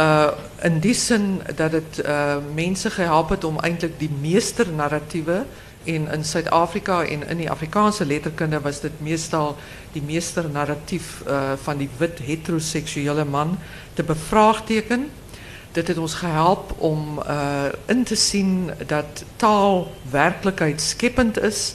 Uh, 0.00 0.28
in 0.62 0.78
die 0.78 0.94
zin 0.94 1.40
dat 1.54 1.72
het 1.72 2.02
uh, 2.04 2.36
mensen 2.54 2.90
gehelpen 2.90 3.34
het 3.34 3.44
om 3.44 3.60
eigenlijk 3.60 3.98
die 3.98 4.10
meesternarratieven 4.20 5.46
in, 5.82 6.08
in 6.12 6.24
Zuid-Afrika 6.24 7.02
en 7.02 7.28
in 7.28 7.36
die 7.36 7.50
Afrikaanse 7.50 8.06
letterkunde 8.06 8.60
was 8.60 8.80
dit 8.80 9.00
meestal 9.00 9.56
die 9.92 10.02
meesternarratief 10.02 11.22
uh, 11.26 11.52
van 11.62 11.76
die 11.76 11.88
wit 11.96 12.18
heteroseksuele 12.18 13.24
man 13.24 13.58
te 13.94 14.02
bevraagteken. 14.02 15.10
Dit 15.76 15.88
het 15.88 15.98
ons 15.98 16.14
gehelp 16.14 16.72
om 16.78 17.20
uh, 17.28 17.62
in 17.86 18.04
te 18.04 18.14
zien 18.14 18.70
dat 18.86 19.24
taal 19.36 19.92
werkelijkheid 20.10 20.80
skippend 20.80 21.40
is. 21.40 21.74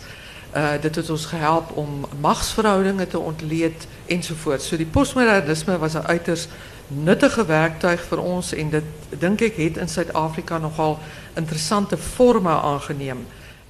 Uh, 0.56 0.70
dit 0.82 0.96
het 0.96 1.10
ons 1.10 1.26
gehelp 1.26 1.78
om 1.78 2.06
machtsverhoudingen 2.20 3.08
te 3.08 3.20
ontleed 3.20 3.88
enzovoort. 4.06 4.62
So 4.62 4.78
die 4.78 4.86
postmodernisme 4.86 5.78
was 5.78 5.94
een 5.94 6.08
uiterst 6.08 6.50
nuttige 6.88 7.46
werktuig 7.46 8.04
voor 8.04 8.18
ons 8.18 8.54
en 8.54 8.70
dit 8.70 8.84
denk 9.20 9.40
ik 9.42 9.56
het 9.56 9.78
in 9.78 9.90
Suid-Afrika 9.90 10.58
nogal 10.58 11.00
interessante 11.34 11.98
vormen 11.98 12.62
aangeneem. 12.62 13.28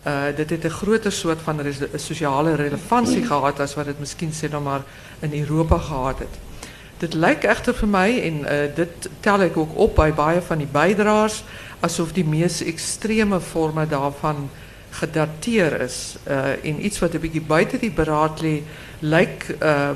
Uh, 0.08 0.22
dit 0.36 0.50
het 0.50 0.64
een 0.64 0.72
groter 0.72 1.12
soort 1.12 1.42
van 1.42 1.60
sociale 1.96 2.56
relevantie 2.56 3.26
gehad 3.26 3.60
als 3.60 3.74
wat 3.74 3.86
het 3.86 4.00
misschien 4.00 4.32
sê 4.32 4.50
nou 4.50 4.64
maar 4.64 4.82
in 5.20 5.40
Europa 5.40 5.78
gehad 5.78 6.20
het. 6.20 6.51
Dit 7.02 7.14
lijkt 7.14 7.44
echter 7.44 7.76
voor 7.76 7.88
mij, 7.88 8.24
en 8.24 8.40
uh, 8.40 8.76
dit 8.76 9.10
tel 9.20 9.42
ik 9.42 9.58
ook 9.58 9.78
op 9.78 9.96
bij 9.96 10.14
baie 10.14 10.42
van 10.42 10.58
die 10.58 10.68
bijdragers, 10.72 11.44
alsof 11.80 12.12
die 12.12 12.26
meest 12.26 12.62
extreme 12.62 13.40
vormen 13.40 13.90
daarvan 13.90 14.50
gedateerd 14.90 15.82
is. 15.82 16.16
Uh, 16.28 16.66
en 16.66 16.86
iets 16.86 17.00
wat 17.00 17.14
een 17.14 17.20
beetje 17.20 17.42
buiten 17.42 17.80
die 17.80 17.92
beraad 17.92 18.42
lijkt, 19.00 19.64
uh, 19.64 19.90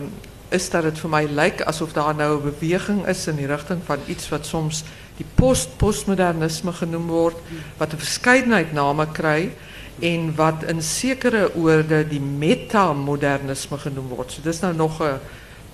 is 0.49 0.69
dat 0.69 0.83
het 0.83 0.99
voor 0.99 1.09
mij 1.09 1.29
lijkt 1.29 1.65
alsof 1.65 1.93
daar 1.93 2.15
nou 2.15 2.45
een 2.45 2.53
beweging 2.59 3.07
is 3.07 3.27
in 3.27 3.35
die 3.35 3.47
richting 3.47 3.79
van 3.85 3.97
iets 4.05 4.29
wat 4.29 4.45
soms 4.45 4.83
die 5.17 5.25
post-postmodernisme 5.35 6.71
genoemd 6.71 7.09
wordt, 7.09 7.37
wat 7.77 7.91
een 7.91 7.97
verscheidenheid 7.99 8.73
namen 8.73 9.11
krijgt 9.11 9.53
en 9.99 10.35
wat 10.35 10.63
in 10.67 10.81
zekere 10.81 11.55
oorde 11.55 12.07
die 12.07 12.21
metamodernisme 12.21 13.77
genoemd 13.77 14.09
wordt. 14.09 14.31
So, 14.31 14.41
dit 14.41 14.53
is 14.53 14.59
nou 14.59 14.75
nog 14.75 14.99
een 14.99 15.17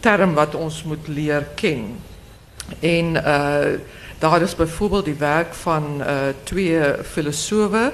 term 0.02 0.34
wat 0.34 0.56
ons 0.56 0.84
moet 0.84 1.08
leren 1.08 1.48
kennen. 1.56 1.96
En 2.80 3.06
uh, 3.16 3.80
daar 4.20 4.42
is 4.42 4.56
bijvoorbeeld 4.56 5.06
die 5.06 5.20
werk 5.20 5.54
van 5.54 5.84
uh, 6.00 6.08
twee 6.44 6.82
filosofen, 7.04 7.92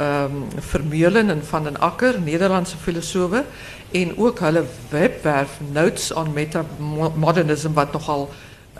um, 0.00 0.44
Vermeulen 0.58 1.30
en 1.30 1.44
Van 1.44 1.62
den 1.62 1.78
Akker, 1.78 2.20
Nederlandse 2.20 2.76
filosofen, 2.76 3.44
en 3.90 4.18
ook 4.18 4.38
hulle 4.38 4.64
webwerf 4.88 5.58
Notes 5.72 6.12
on 6.12 6.32
Metamodernism 6.32 7.72
wat 7.72 7.92
nogal 7.92 8.30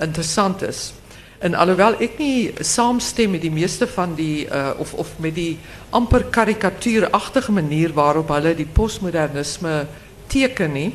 interessant 0.00 0.62
is. 0.62 0.92
En 1.38 1.54
alhoewel 1.54 1.94
ik 1.98 2.18
niet 2.18 2.52
saamstem 2.60 3.30
met 3.30 3.40
die 3.40 3.50
meeste 3.50 3.88
van 3.88 4.14
die, 4.14 4.48
uh, 4.48 4.70
of, 4.76 4.94
of 4.94 5.08
met 5.16 5.34
die 5.34 5.58
amper 5.90 6.24
karikatuurachtige 6.24 7.52
manier 7.52 7.92
waarop 7.92 8.28
hulle 8.28 8.54
die 8.54 8.66
postmodernisme 8.72 9.86
teken 10.26 10.72
nie, 10.72 10.94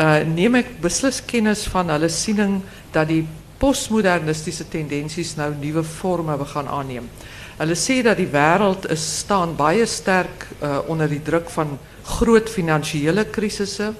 uh, 0.00 0.20
neem 0.34 0.54
ik 0.54 0.80
beslis 0.80 1.22
kennis 1.24 1.64
van 1.72 1.90
hulle 1.90 2.08
siening 2.08 2.60
dat 2.92 3.08
die 3.08 3.24
postmodernistische 3.58 4.68
tendensies 4.68 5.34
nou 5.36 5.54
nieuwe 5.60 5.82
vormen 5.82 6.46
gaan 6.46 6.68
aannemen. 6.68 7.10
Hulle 7.56 7.74
sê 7.74 8.02
dat 8.04 8.18
die 8.20 8.28
wêreld 8.28 8.84
is 8.92 9.04
staan 9.22 9.54
baie 9.56 9.86
sterk 9.88 10.44
uh, 10.60 10.78
onder 10.86 11.08
die 11.08 11.22
druk 11.24 11.48
van 11.50 11.78
groot 12.04 12.50
finansiële 12.52 13.24
krisisse, 13.32 13.92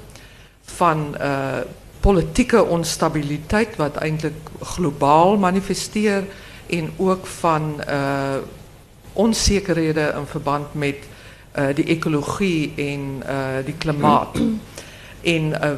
van 0.77 1.15
uh, 1.21 1.65
politieke 2.01 2.65
onstabiliteit 2.65 3.79
wat 3.81 3.97
eintlik 3.97 4.51
globaal 4.61 5.39
manifesteer 5.41 6.27
en 6.67 6.91
ook 6.97 7.27
van 7.27 7.81
uh, 7.89 8.37
onzekerhede 9.13 10.13
in 10.19 10.27
verband 10.27 10.75
met 10.75 10.97
uh, 11.57 11.73
die 11.75 11.85
ekologie 11.85 12.73
en 12.77 13.23
uh, 13.25 13.65
die 13.65 13.75
klimaat. 13.79 14.37
En 15.27 15.51
uh, 15.51 15.71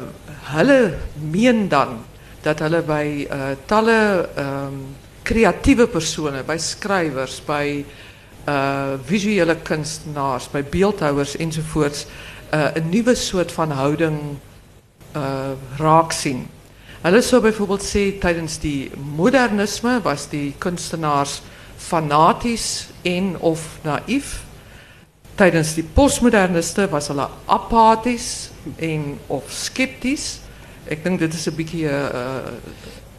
hulle 0.53 0.93
meen 1.31 1.67
dan 1.69 1.97
dat 2.45 2.61
hulle 2.63 2.81
by 2.85 3.25
uh, 3.25 3.55
talle 3.65 4.29
um, 4.37 4.95
creatieve 5.23 5.87
personen, 5.87 6.45
bij 6.45 6.57
schrijvers, 6.57 7.41
bij 7.45 7.85
uh, 8.47 8.83
visuele 9.05 9.55
kunstenaars, 9.55 10.49
bij 10.49 10.63
beeldhouwers 10.63 11.35
enzovoorts, 11.37 12.05
uh, 12.53 12.65
een 12.73 12.89
nieuwe 12.89 13.15
soort 13.15 13.51
van 13.51 13.71
houding 13.71 14.19
uh, 15.15 15.51
raak 15.77 16.11
zien. 16.11 16.47
Hulle 17.01 17.21
sou 17.21 17.41
bijvoorbeeld 17.41 17.83
sê 17.83 18.19
tijdens 18.19 18.59
die 18.59 18.91
modernisme 19.15 20.01
was 20.01 20.29
die 20.29 20.53
kunstenaars 20.57 21.41
fanatisch 21.77 22.87
en 23.01 23.37
of 23.39 23.77
naïef. 23.81 24.43
Tijdens 25.39 25.73
die 25.73 25.85
postmoderniste 25.87 26.89
was 26.91 27.07
hulle 27.07 27.29
apathisch 27.47 28.49
en 28.75 29.19
of 29.27 29.43
sceptisch. 29.47 30.39
Ik 30.83 31.03
denk 31.03 31.19
dit 31.19 31.33
is 31.33 31.45
een 31.45 31.55
beetje 31.55 31.89
een 31.89 32.11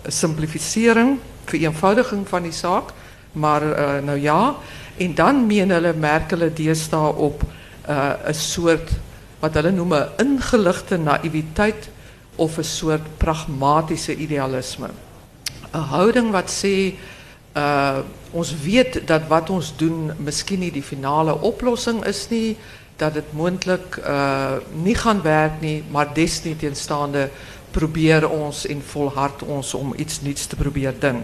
uh, 0.04 0.12
simplificering 0.12 1.18
vereenvoudiging 1.44 2.28
van 2.28 2.42
die 2.42 2.52
zaak. 2.52 2.92
Maar 3.32 3.62
uh, 3.62 4.04
nou 4.04 4.18
ja, 4.20 4.54
en 4.96 5.14
dan 5.14 5.46
meen 5.46 5.70
hulle 5.70 5.94
merk 5.96 6.30
hulle 6.30 6.52
deesdae 6.52 7.14
op 7.14 7.42
uh, 7.88 8.12
'n 8.28 8.34
soort 8.34 8.90
wat 9.38 9.54
hulle 9.54 9.70
noem 9.70 9.94
'n 9.94 10.08
ingeligte 10.16 10.96
naïwiteit 10.96 11.88
of 12.36 12.58
'n 12.58 12.62
soort 12.62 13.16
pragmatiese 13.16 14.16
idealisme. 14.16 14.88
'n 15.72 15.88
Houding 15.88 16.30
wat 16.30 16.52
sê 16.52 16.94
uh 17.56 17.98
ons 18.30 18.54
weet 18.62 19.00
dat 19.06 19.26
wat 19.26 19.50
ons 19.50 19.72
doen 19.76 20.12
miskien 20.22 20.60
nie 20.62 20.70
die 20.70 20.84
finale 20.86 21.34
oplossing 21.34 22.04
is 22.06 22.28
nie, 22.30 22.56
dat 22.96 23.14
dit 23.14 23.32
moontlik 23.34 23.96
uh 23.98 24.60
nie 24.82 24.94
gaan 24.94 25.22
werk 25.22 25.60
nie, 25.60 25.82
maar 25.90 26.14
desnieteenstaande 26.14 27.28
probeer 27.70 28.28
ons 28.28 28.66
en 28.66 28.82
volhard 28.82 29.42
ons 29.42 29.74
om 29.74 29.92
iets 29.96 30.20
nuuts 30.20 30.46
te 30.46 30.56
probeer 30.56 30.94
doen. 30.98 31.22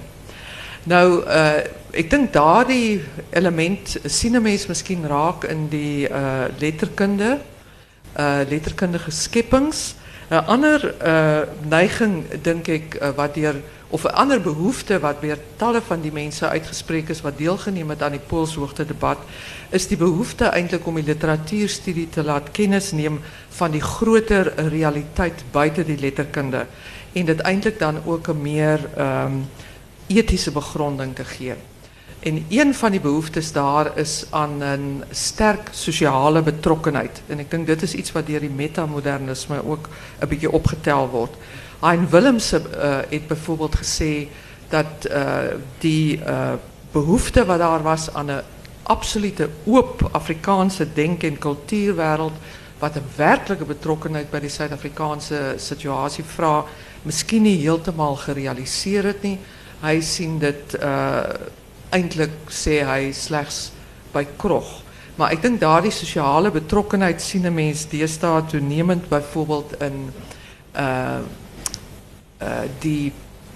Nou, 0.86 1.26
ik 1.90 2.10
denk 2.10 2.32
daar 2.32 2.66
die 2.66 3.02
element 3.30 3.98
een 4.22 4.42
mens 4.42 4.66
misschien 4.66 5.06
raak 5.06 5.44
in 5.44 5.68
die 5.68 6.08
letterkunde, 6.58 7.38
letterkundige 8.48 9.10
skippings. 9.10 9.94
Een 10.28 10.44
ander 10.44 10.94
uh, 11.06 11.38
neiging, 11.68 12.24
denk 12.42 12.66
ik, 12.66 12.98
uh, 13.02 13.08
wat 13.14 13.34
deur, 13.34 13.54
of 13.88 14.04
een 14.04 14.10
andere 14.12 14.40
behoefte 14.40 14.98
wat 15.00 15.16
weer 15.20 15.38
tallen 15.56 15.82
van 15.82 16.00
die 16.00 16.12
mensen 16.12 16.48
uitgesproken 16.48 17.08
is, 17.08 17.20
wat 17.20 17.38
deelgeneem 17.38 17.90
het 17.90 18.02
aan 18.02 18.10
die 18.10 18.26
Poolshoogte 18.26 18.86
debat, 18.86 19.18
is 19.68 19.86
die 19.86 19.96
behoefte 19.96 20.44
eigenlijk 20.44 20.86
om 20.86 20.94
die 20.94 21.04
literatuurstudie 21.04 22.08
te 22.08 22.24
laten 22.24 22.52
kennis 22.52 22.92
nemen 22.92 23.20
van 23.48 23.70
die 23.70 23.80
groter 23.80 24.68
realiteit 24.68 25.44
buiten 25.50 25.84
die 25.84 25.98
letterkunde. 25.98 26.66
En 27.12 27.24
dit 27.24 27.40
eintlik 27.40 27.78
dan 27.78 27.96
ook 28.04 28.28
'n 28.28 28.42
meer 28.42 28.80
ehm 28.96 29.26
um, 29.26 29.48
etiese 30.06 30.50
begronding 30.50 31.14
te 31.14 31.24
gee. 31.24 31.54
En 32.26 32.44
een 32.48 32.74
van 32.74 32.90
die 32.90 33.00
behoeftes 33.00 33.52
daar 33.52 33.98
is 33.98 34.24
aan 34.30 34.60
een 34.60 35.04
sterk 35.10 35.68
sociale 35.70 36.42
betrokkenheid. 36.42 37.22
En 37.26 37.38
ik 37.38 37.50
denk 37.50 37.66
dit 37.66 37.82
is 37.82 37.94
iets 37.94 38.12
wat 38.12 38.26
deur 38.26 38.40
die 38.40 38.50
metamodernisme 38.50 39.66
ook 39.66 39.88
'n 40.20 40.28
bietjie 40.28 40.50
opgetel 40.50 41.08
word. 41.08 41.34
Hein 41.80 42.08
Willems 42.10 42.52
uh, 42.52 42.60
het 43.08 43.26
byvoorbeeld 43.26 43.76
gesê 43.76 44.26
dat 44.68 44.86
uh, 45.10 45.38
die 45.78 46.18
uh, 46.18 46.52
behoefte 46.90 47.44
wat 47.44 47.58
daar 47.58 47.82
was 47.82 48.14
aan 48.14 48.30
'n 48.30 48.42
absolute 48.82 49.48
oop 49.64 50.08
Afrikaanse 50.12 50.92
denk- 50.92 51.22
en 51.22 51.38
kultuurwêreld 51.38 52.36
wat 52.78 52.94
'n 52.94 53.06
werklike 53.16 53.64
betrokkenheid 53.64 54.30
by 54.30 54.40
die 54.40 54.50
Suid-Afrikaanse 54.50 55.54
situasie 55.56 56.24
vra, 56.24 56.64
miskien 57.02 57.42
nie 57.42 57.60
heeltemal 57.60 58.16
gerealiseer 58.16 59.04
het 59.04 59.22
nie. 59.22 59.38
Hy 59.80 60.00
sien 60.00 60.38
dit 60.38 60.74
uh 60.82 61.20
eintlik 61.96 62.50
sê 62.52 62.82
hy 62.84 63.12
slegs 63.16 63.70
by 64.12 64.24
krog. 64.40 64.68
Maar 65.16 65.32
ek 65.32 65.44
dink 65.46 65.60
daardie 65.62 65.94
sosiale 65.94 66.52
betrokkenheid 66.52 67.22
sien 67.24 67.46
'n 67.48 67.54
mens 67.54 67.86
deesdae 67.88 68.44
toenemend 68.52 69.08
byvoorbeeld 69.08 69.80
in 69.80 70.12
uh 70.76 71.20
uh 72.40 72.64
die 72.80 73.12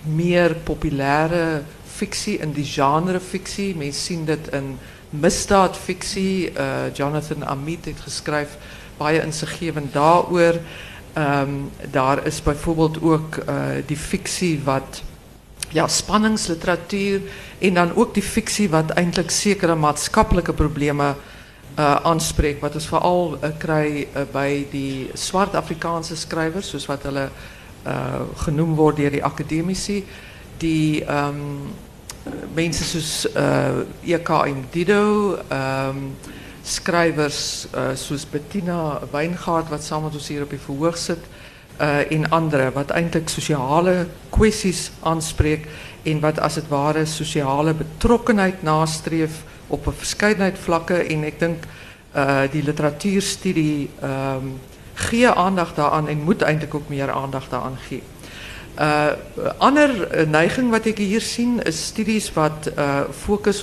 meer 0.09 0.57
populêre 0.65 1.63
fiksie 1.85 2.39
in 2.41 2.53
die 2.53 2.65
genre 2.65 3.21
fiksie. 3.21 3.75
Mens 3.77 4.05
sien 4.05 4.25
dit 4.25 4.49
in 4.53 4.79
misdaadfiksie. 5.11 6.53
Uh 6.57 6.89
Jonathan 6.95 7.45
Amit 7.45 7.85
het 7.85 8.01
geskryf 8.01 8.57
baie 8.99 9.21
insiggewend 9.23 9.93
daaroor. 9.93 10.61
Ehm 11.13 11.43
um, 11.43 11.71
daar 11.91 12.27
is 12.27 12.43
byvoorbeeld 12.43 13.03
ook 13.03 13.37
uh 13.49 13.85
die 13.87 13.97
fiksie 13.97 14.61
wat 14.65 15.03
ja, 15.71 15.89
spanningsliteratuur 15.89 17.21
en 17.61 17.75
dan 17.75 17.95
ook 17.95 18.15
die 18.15 18.25
fictie 18.25 18.69
wat 18.73 18.95
eintlik 18.97 19.31
sekere 19.31 19.75
maatskaplike 19.75 20.53
probleme 20.53 21.15
uh 21.79 21.97
aanspreek 22.11 22.59
wat 22.61 22.75
ons 22.75 22.89
veral 22.91 23.37
uh, 23.37 23.53
kry 23.59 24.07
uh, 24.09 24.25
by 24.33 24.67
die 24.73 25.11
swart 25.15 25.55
Afrikaanse 25.55 26.17
skrywers 26.19 26.73
soos 26.73 26.89
wat 26.91 27.07
hulle 27.09 27.29
uh 27.87 28.25
genoem 28.45 28.75
word 28.77 28.99
deur 29.01 29.15
die 29.15 29.25
akademici. 29.25 30.03
Die 30.61 31.01
um, 31.07 31.71
mense 32.57 32.85
soos 32.85 33.29
uh 33.33 33.87
EKM 34.05 34.67
Dido 34.73 35.39
ehm 35.49 36.05
um, 36.05 36.05
skrywers 36.63 37.67
uh, 37.75 38.25
Bettina 38.31 39.01
Wyngaard 39.13 39.71
wat 39.71 39.83
saam 39.83 40.05
met 40.05 40.15
ons 40.15 40.29
hier 40.29 40.43
op 40.43 40.51
die 40.51 40.61
verhoog 40.61 40.97
uh, 41.81 42.13
en 42.13 42.29
andere, 42.31 42.73
wat 42.73 42.91
eigenlijk 42.91 43.29
sociale 43.29 44.07
kwesties 44.29 44.91
aanspreekt 45.01 45.69
en 46.03 46.21
wat 46.21 46.41
als 46.41 46.55
het 46.55 46.69
ware 46.69 47.05
sociale 47.05 47.75
betrokkenheid 47.75 48.63
nastreeft 48.63 49.43
op 49.67 49.87
een 49.87 49.93
verscheidenheid 49.93 50.59
vlakken. 50.59 51.09
En 51.09 51.25
ik 51.25 51.39
denk 51.39 51.65
uh, 52.17 52.41
die 52.51 52.63
literatuurstudie 52.63 53.91
um, 54.03 54.61
gee 54.95 55.29
aandacht 55.29 55.77
daaraan 55.77 56.09
en 56.09 56.23
moet 56.23 56.43
eigenlijk 56.43 56.75
ook 56.75 56.89
meer 56.89 57.11
aandacht 57.11 57.51
daaraan 57.51 57.79
geven. 57.87 58.07
Uh, 58.79 59.07
ander 59.59 60.09
neiging 60.29 60.71
wat 60.71 60.85
ik 60.85 60.99
hier 60.99 61.21
zie 61.21 61.63
is 61.63 61.87
studies 61.87 62.33
wat 62.33 62.71
uh, 62.79 63.01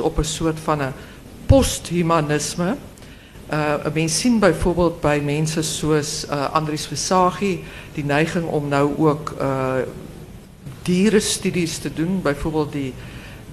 op 0.02 0.18
een 0.18 0.26
soort 0.26 0.60
van 0.64 0.80
posthumanisme. 1.46 2.76
Uh, 3.54 3.74
mens 3.94 4.20
sien 4.20 4.40
bijvoorbeeld 4.40 5.02
bij 5.02 5.22
mensen 5.22 5.64
zoals 5.64 6.26
uh, 6.30 6.54
Andries 6.54 6.86
Versagie 6.86 7.64
die 7.94 8.06
neiging 8.06 8.46
om 8.46 8.68
nou 8.68 8.98
ook 8.98 9.34
dierenstudies 10.88 11.78
te 11.78 11.94
doen, 11.94 12.22
bijvoorbeeld 12.22 12.72
die 12.72 12.94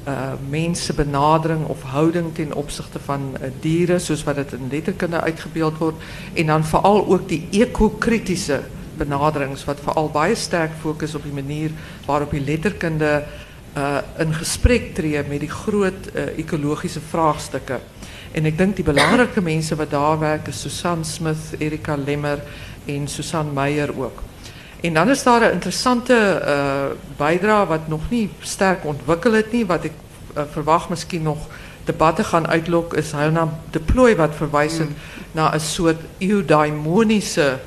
uh, 0.08 0.32
mensenbenadering 0.48 1.66
of 1.66 1.82
houding 1.82 2.34
ten 2.34 2.54
opzichte 2.54 2.98
van 3.04 3.20
uh, 3.40 3.48
dieren, 3.60 4.00
zoals 4.00 4.24
wat 4.24 4.36
het 4.36 4.52
in 4.52 4.68
letterkunde 4.70 5.20
uitgebeeld 5.20 5.78
wordt. 5.78 6.02
En 6.32 6.46
dan 6.46 6.64
vooral 6.64 7.06
ook 7.06 7.28
die 7.28 7.48
ecokritische 7.50 8.60
benaderings, 8.96 9.64
wat 9.64 9.78
vooral 9.82 10.08
baie 10.10 10.34
sterk 10.34 10.70
focus 10.80 11.14
op 11.14 11.22
die 11.22 11.32
manier 11.32 11.70
waarop 12.06 12.30
die 12.30 12.44
letterkunde 12.44 13.24
uh, 13.76 13.98
in 14.18 14.34
gesprek 14.34 14.94
treedt 14.94 15.28
met 15.28 15.40
die 15.40 15.50
groot 15.50 16.06
ecologische 16.36 17.00
vraagstukken. 17.08 17.80
En 18.32 18.44
ik 18.46 18.58
denk 18.58 18.76
die 18.76 18.84
belangrijke 18.84 19.42
mensen 19.42 19.76
wat 19.76 19.90
daar 19.90 20.18
werken, 20.18 20.52
Susan 20.52 21.04
Smith, 21.04 21.58
Erika 21.58 21.96
Lemmer 21.96 22.42
en 22.84 23.08
Susan 23.08 23.52
Meijer 23.52 24.02
ook. 24.02 24.22
En 24.80 24.94
dan 24.94 25.08
is 25.08 25.22
daar 25.22 25.42
een 25.42 25.52
interessante 25.52 26.42
uh, 26.46 26.84
bijdrage 27.16 27.66
wat 27.66 27.88
nog 27.88 28.10
niet 28.10 28.30
sterk 28.40 28.84
ontwikkeld 28.84 29.34
het 29.34 29.52
nie, 29.52 29.66
wat 29.66 29.84
ik 29.84 29.92
uh, 30.36 30.42
verwacht 30.50 30.88
misschien 30.88 31.22
nog 31.22 31.38
debatten 31.84 32.24
gaan 32.24 32.48
uitlokken, 32.48 32.98
is 32.98 33.12
Helena 33.12 33.48
de 33.70 33.80
Plooi 33.80 34.16
wat 34.16 34.34
verwijst 34.34 34.78
mm. 34.78 34.94
naar 35.32 35.54
een 35.54 35.60
soort 35.60 36.00
eudaimonische 36.18 37.58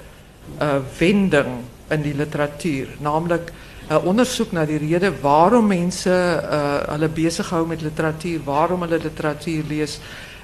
uh, 0.62 0.68
wending 0.98 1.48
in 1.88 2.02
die 2.02 2.16
literatuur. 2.16 2.88
Namelijk 2.98 3.52
onderzoek 4.04 4.52
naar 4.52 4.66
die 4.66 4.78
reden 4.78 5.16
waarom 5.22 5.68
mensen 5.68 6.44
uh, 6.44 6.76
hulle 6.88 7.08
bezighouden 7.08 7.70
met 7.70 7.82
literatuur, 7.82 8.40
waarom 8.44 8.82
hulle 8.82 8.98
literatuur 8.98 9.64
lezen. 9.68 10.02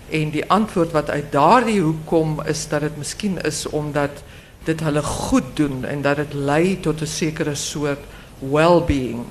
En 0.09 0.29
die 0.29 0.49
antwoord 0.49 0.91
wat 0.91 1.09
uit 1.09 1.31
daardie 1.31 1.81
hoek 1.81 2.05
kom 2.05 2.41
is 2.45 2.67
dat 2.67 2.79
dit 2.79 2.97
miskien 2.97 3.41
is 3.41 3.69
omdat 3.69 4.09
dit 4.63 4.79
hulle 4.79 5.03
goed 5.03 5.43
doen 5.53 5.85
en 5.85 6.01
dat 6.01 6.15
dit 6.15 6.33
lei 6.33 6.79
tot 6.79 7.01
'n 7.01 7.05
sekere 7.05 7.55
soort 7.55 7.99
well-being. 8.39 9.25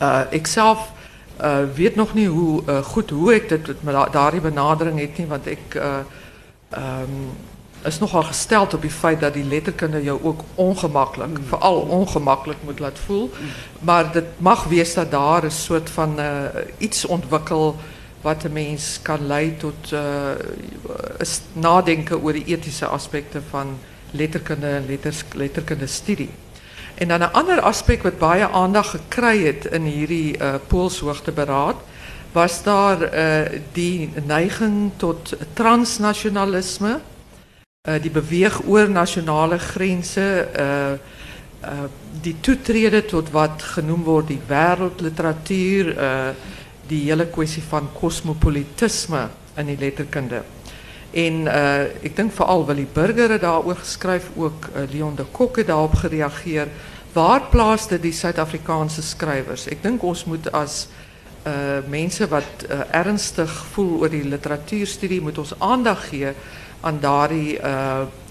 Uh 0.00 0.22
ek 0.30 0.46
self 0.46 0.92
uh 1.40 1.64
weet 1.74 1.94
nog 1.94 2.14
nie 2.14 2.28
hoe 2.28 2.62
uh, 2.66 2.78
goed 2.78 3.10
hoe 3.10 3.32
ek 3.34 3.48
dit 3.48 3.82
met 3.82 4.12
daardie 4.12 4.40
benadering 4.40 4.98
het 4.98 5.18
nie 5.18 5.26
want 5.26 5.46
ek 5.46 5.74
uh 5.74 5.98
um 6.76 7.32
is 7.82 7.98
nogal 7.98 8.22
gesteld 8.22 8.74
op 8.74 8.82
die 8.82 8.90
feit 8.90 9.20
dat 9.20 9.34
die 9.34 9.44
letterkunde 9.44 10.02
jou 10.02 10.22
ook 10.22 10.40
ongemaklik, 10.54 11.28
mm. 11.28 11.44
veral 11.48 11.80
ongemaklik 11.80 12.56
moet 12.64 12.78
laat 12.78 12.98
voel. 12.98 13.30
Maar 13.78 14.12
dit 14.12 14.24
mag 14.36 14.64
wees 14.64 14.94
dat 14.94 15.10
daar 15.10 15.44
'n 15.44 15.50
soort 15.50 15.90
van 15.90 16.18
uh 16.18 16.44
iets 16.78 17.04
ontwikkel 17.04 17.76
wat 18.20 18.44
een 18.44 18.52
mens 18.52 18.98
kan 19.02 19.26
leiden 19.26 19.56
tot 19.58 19.92
uh, 19.92 20.00
nadenken 21.52 22.16
over 22.16 22.32
de 22.32 22.44
ethische 22.44 22.86
aspecten 22.86 23.42
van 23.50 23.78
letterkunde 24.10 24.82
letters, 24.86 25.24
letterkunde 25.34 25.86
studie. 25.86 26.30
En 26.94 27.08
dan 27.08 27.20
een 27.20 27.32
ander 27.32 27.60
aspect 27.60 28.02
wat 28.02 28.18
baie 28.18 28.48
aandacht 28.48 28.88
gekry 28.88 29.44
het 29.44 29.64
in 29.64 29.82
hierdie 29.82 30.38
uh, 30.38 30.54
Poolshoogteberaad 30.66 31.76
was 32.32 32.62
daar 32.62 33.02
uh, 33.02 33.60
die 33.72 34.10
neiging 34.26 34.90
tot 34.96 35.36
transnationalisme, 35.52 37.00
uh, 37.88 38.02
die 38.02 38.10
beweeg 38.10 38.62
oor 38.66 38.88
uh, 38.88 40.52
uh, 40.58 40.94
die 42.20 42.36
toetrede 42.40 43.04
tot 43.04 43.30
wat 43.30 43.62
genoemd 43.62 44.04
wordt 44.04 44.28
die 44.28 44.40
wereldliteratuur, 44.46 45.96
die 46.86 47.08
hele 47.08 47.26
kwestie 47.26 47.62
van 47.62 47.88
cosmopolitisme 47.92 49.28
in 49.56 49.66
die 49.66 49.78
letterkunde. 49.78 50.42
En 51.10 51.40
uh, 51.40 51.82
ik 52.00 52.16
denk 52.16 52.32
vooral 52.32 52.66
Willy 52.66 52.86
Burger 52.92 53.30
het 53.30 53.40
daarover 53.40 53.76
geschreven, 53.76 54.28
ook 54.36 54.64
uh, 54.76 54.82
Leon 54.92 55.14
de 55.14 55.24
Kok 55.30 55.56
het 55.56 55.66
daarop 55.66 55.94
gereageerd. 55.94 56.68
Waar 57.12 57.42
plaatste 57.42 58.00
die 58.00 58.12
Zuid-Afrikaanse 58.12 59.02
schrijvers? 59.02 59.66
Ik 59.66 59.82
denk 59.82 60.02
ons 60.02 60.24
moet 60.24 60.52
als 60.52 60.88
uh, 61.46 61.52
mensen 61.88 62.28
wat 62.28 62.44
ernstig 62.90 63.64
voelen 63.72 63.94
over 63.94 64.10
die 64.10 64.24
literatuurstudie, 64.24 65.20
moet 65.20 65.38
ons 65.38 65.54
aandacht 65.58 66.08
geven 66.08 66.34
aan 66.80 66.98
daardie 67.00 67.58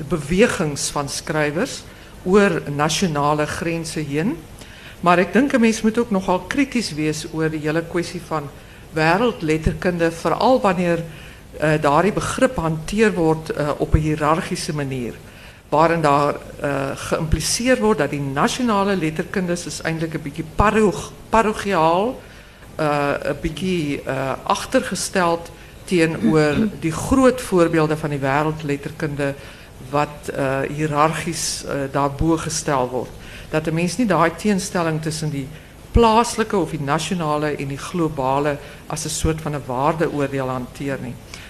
bewegings 0.07 0.89
van 0.89 1.09
schrijvers 1.09 1.83
oor 2.23 2.61
nationale 2.75 3.45
grenzen 3.45 4.05
heen. 4.05 4.37
Maar 4.99 5.19
ik 5.19 5.33
denk 5.33 5.51
dat 5.51 5.59
mensen 5.59 5.85
moet 5.85 5.97
ook 5.99 6.11
nogal 6.11 6.39
kritisch 6.39 6.93
wees 6.93 7.25
over 7.31 7.51
die 7.51 7.59
hele 7.59 7.83
kwestie 7.83 8.21
van 8.27 8.49
wereldletterkunde, 8.91 10.11
vooral 10.11 10.61
wanneer 10.61 11.03
uh, 11.61 11.81
daardie 11.81 12.13
begrip 12.13 12.55
hanteer 12.55 13.13
wordt 13.13 13.57
uh, 13.57 13.69
op 13.77 13.93
een 13.93 14.01
hiërarchische 14.01 14.75
manier. 14.75 15.13
Waarin 15.69 16.01
daar 16.01 16.35
uh, 16.63 16.89
geïmpliceerd 16.95 17.79
wordt 17.79 17.99
dat 17.99 18.09
die 18.09 18.21
nationale 18.21 18.95
letterkunde 18.95 19.51
is 19.51 19.81
eindelijk 19.81 20.13
een 20.13 20.45
paroch, 20.55 21.11
parochiaal, 21.29 22.19
uh, 22.79 23.09
een 23.21 23.35
beetje 23.41 24.03
uh, 24.03 25.33
teenoor 25.83 26.53
die 26.79 26.91
groot 26.91 27.41
voorbeelden 27.41 27.97
van 27.97 28.09
die 28.09 28.19
wereldletterkunde 28.19 29.33
wat 29.89 30.29
uh, 30.37 30.59
hiërargies 30.75 31.63
uh, 31.65 31.71
daarbo 31.91 32.37
gestel 32.37 32.89
word. 32.89 33.09
Dat 33.49 33.65
'n 33.65 33.73
mens 33.73 33.97
nie 33.97 34.07
daai 34.07 34.31
teenstelling 34.35 35.01
tussen 35.01 35.29
die 35.29 35.47
plaaslike 35.91 36.57
of 36.57 36.69
die 36.69 36.81
nasionale 36.81 37.55
en 37.55 37.67
die 37.67 37.77
globale 37.77 38.57
as 38.87 39.05
'n 39.05 39.09
soort 39.09 39.41
van 39.41 39.55
'n 39.55 39.63
waardeoordeel 39.65 40.49
hanteer. 40.49 40.99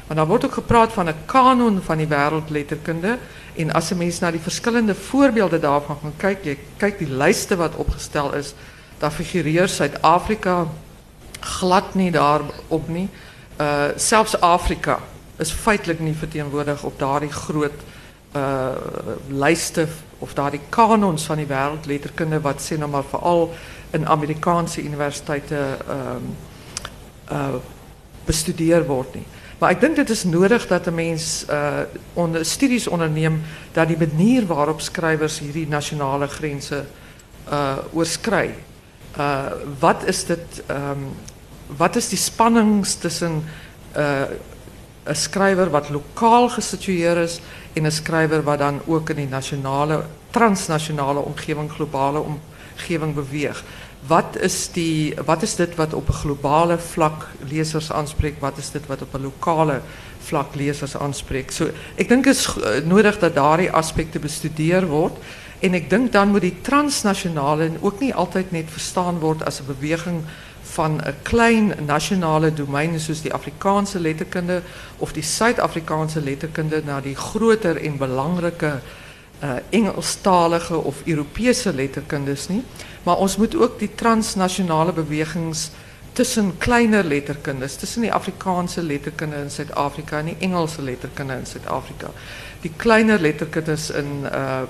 Want 0.09 0.21
daar 0.21 0.29
word 0.29 0.45
ook 0.45 0.53
gepraat 0.53 0.93
van 0.93 1.07
'n 1.07 1.25
kanon 1.25 1.81
van 1.81 1.97
die 1.97 2.07
wêreldletterkunde 2.07 3.17
en 3.55 3.71
as 3.71 3.91
'n 3.91 3.97
mens 3.97 4.19
na 4.19 4.31
die 4.31 4.39
verskillende 4.39 4.95
voorbeelde 4.95 5.59
daarvan 5.59 5.97
gaan 6.01 6.37
jy 6.43 6.57
kyk 6.77 6.97
die 6.97 7.13
lyste 7.13 7.55
wat 7.55 7.75
opgestel 7.75 8.33
is, 8.33 8.53
daar 8.97 9.11
figureer 9.11 9.67
Suid-Afrika 9.67 10.67
glad 11.39 11.93
nie 11.93 12.11
daarop 12.11 12.87
nie. 12.87 13.09
Uh 13.59 13.83
selfs 13.95 14.41
Afrika 14.41 14.99
is 15.37 15.51
feitlik 15.51 15.99
nie 15.99 16.15
verteenwoordig 16.15 16.83
op 16.83 16.99
daardie 16.99 17.31
groot 17.31 17.79
uh 18.35 18.71
of 20.19 20.33
daardie 20.33 20.61
kanons 20.69 21.23
van 21.23 21.37
die 21.37 21.47
wêreldletterkunde 21.47 22.41
wat 22.41 22.61
sê 22.61 22.77
nou 22.77 22.89
maar 22.89 23.03
veral 23.03 23.53
in 23.89 24.07
Amerikaanse 24.07 24.83
universiteite 24.83 25.55
ehm 25.87 26.15
um, 26.15 26.35
uh 27.31 27.55
bestudeer. 28.25 28.85
Maar 29.59 29.71
ik 29.71 29.79
denk 29.79 29.95
dat 29.95 30.07
het 30.07 30.17
is 30.17 30.23
nodig 30.23 30.67
dat 30.67 30.83
de 30.83 30.91
mens 30.91 31.45
uh, 31.49 32.35
studies 32.41 32.87
onderneemt 32.87 33.43
dat 33.71 33.87
die 33.87 33.97
manier 33.97 34.45
waarop 34.45 34.81
schrijvers 34.81 35.39
hierdie 35.39 35.67
nationale 35.67 36.27
grenzen 36.27 36.87
uh, 37.51 37.77
oorskry. 37.93 38.55
Uh, 39.17 39.43
wat 39.79 40.03
is 40.05 40.25
dit? 40.25 40.63
Um, 40.71 41.07
wat 41.77 41.95
is 41.95 42.09
die 42.09 42.17
spanning 42.17 42.85
tussen 42.85 43.43
een 45.03 45.15
schrijver 45.15 45.69
wat 45.69 45.89
lokaal 45.89 46.49
gesitueerd 46.49 47.17
is 47.17 47.39
en 47.73 47.83
een 47.83 47.91
schrijver 47.91 48.43
wat 48.43 48.57
dan 48.57 48.81
ook 48.85 49.09
in 49.09 49.15
die 49.15 49.27
nationale, 49.27 50.03
transnationale 50.29 51.19
omgeving, 51.19 51.71
globale 51.71 52.23
omgeving 52.75 53.13
beweegt? 53.13 53.63
Wat 54.07 54.37
is, 54.39 54.69
die, 54.71 55.13
wat 55.25 55.41
is 55.41 55.55
dit 55.55 55.75
wat 55.75 55.93
op 55.93 56.07
een 56.07 56.13
globale 56.13 56.77
vlak 56.77 57.27
lezers 57.49 57.91
aanspreekt? 57.91 58.39
Wat 58.39 58.57
is 58.57 58.71
dit 58.71 58.85
wat 58.85 59.01
op 59.01 59.13
een 59.13 59.21
lokale 59.21 59.81
vlak 60.19 60.55
lezers 60.55 60.97
aanspreekt? 60.97 61.53
So, 61.53 61.69
ik 61.95 62.07
denk 62.07 62.25
het 62.25 62.35
is 62.35 62.55
eh, 62.55 62.83
nodig 62.85 63.19
dat 63.19 63.35
daar 63.35 63.57
die 63.57 63.71
aspecten 63.71 64.21
bestudeerd 64.21 64.87
wordt. 64.87 65.17
En 65.59 65.73
ik 65.73 65.89
denk 65.89 66.11
dan 66.11 66.27
moet 66.27 66.41
die 66.41 66.61
transnationale 66.61 67.71
ook 67.79 67.99
niet 67.99 68.13
altijd 68.13 68.51
net 68.51 68.65
verstaan 68.67 69.19
worden 69.19 69.45
als 69.45 69.59
een 69.59 69.65
beweging 69.65 70.21
van 70.61 70.99
een 71.03 71.13
klein 71.21 71.73
nationale 71.85 72.53
domein, 72.53 72.99
zoals 72.99 73.21
die 73.21 73.33
Afrikaanse 73.33 73.99
letterkunde 73.99 74.61
of 74.97 75.11
die 75.13 75.23
Zuid-Afrikaanse 75.23 76.21
letterkunde, 76.21 76.81
naar 76.85 77.01
die 77.01 77.15
groter 77.15 77.83
en 77.83 77.97
belangrijke 77.97 78.79
uh, 79.43 79.49
Engelstalige 79.69 80.77
of 80.77 80.95
Europese 81.05 81.73
letterkundes 81.73 82.47
niet. 82.47 82.65
Maar 83.09 83.17
ons 83.17 83.37
moet 83.37 83.55
ook 83.55 83.79
die 83.79 83.89
transnationale 83.95 84.93
bewegings 84.93 85.71
tussen 86.13 86.51
kleiner 86.57 87.03
letterkundes, 87.03 87.75
tussen 87.75 88.01
die 88.05 88.13
Afrikaanse 88.13 88.83
letterkunde 88.83 89.35
in 89.35 89.49
Suid-Afrika 89.49 90.19
en 90.19 90.25
die 90.25 90.35
Engelse 90.45 90.81
letterkunde 90.81 91.33
in 91.33 91.45
Suid-Afrika. 91.45 92.11
Die 92.61 92.71
kleiner 92.77 93.19
letterkundes 93.19 93.89
in 93.89 94.27
uh 94.29 94.61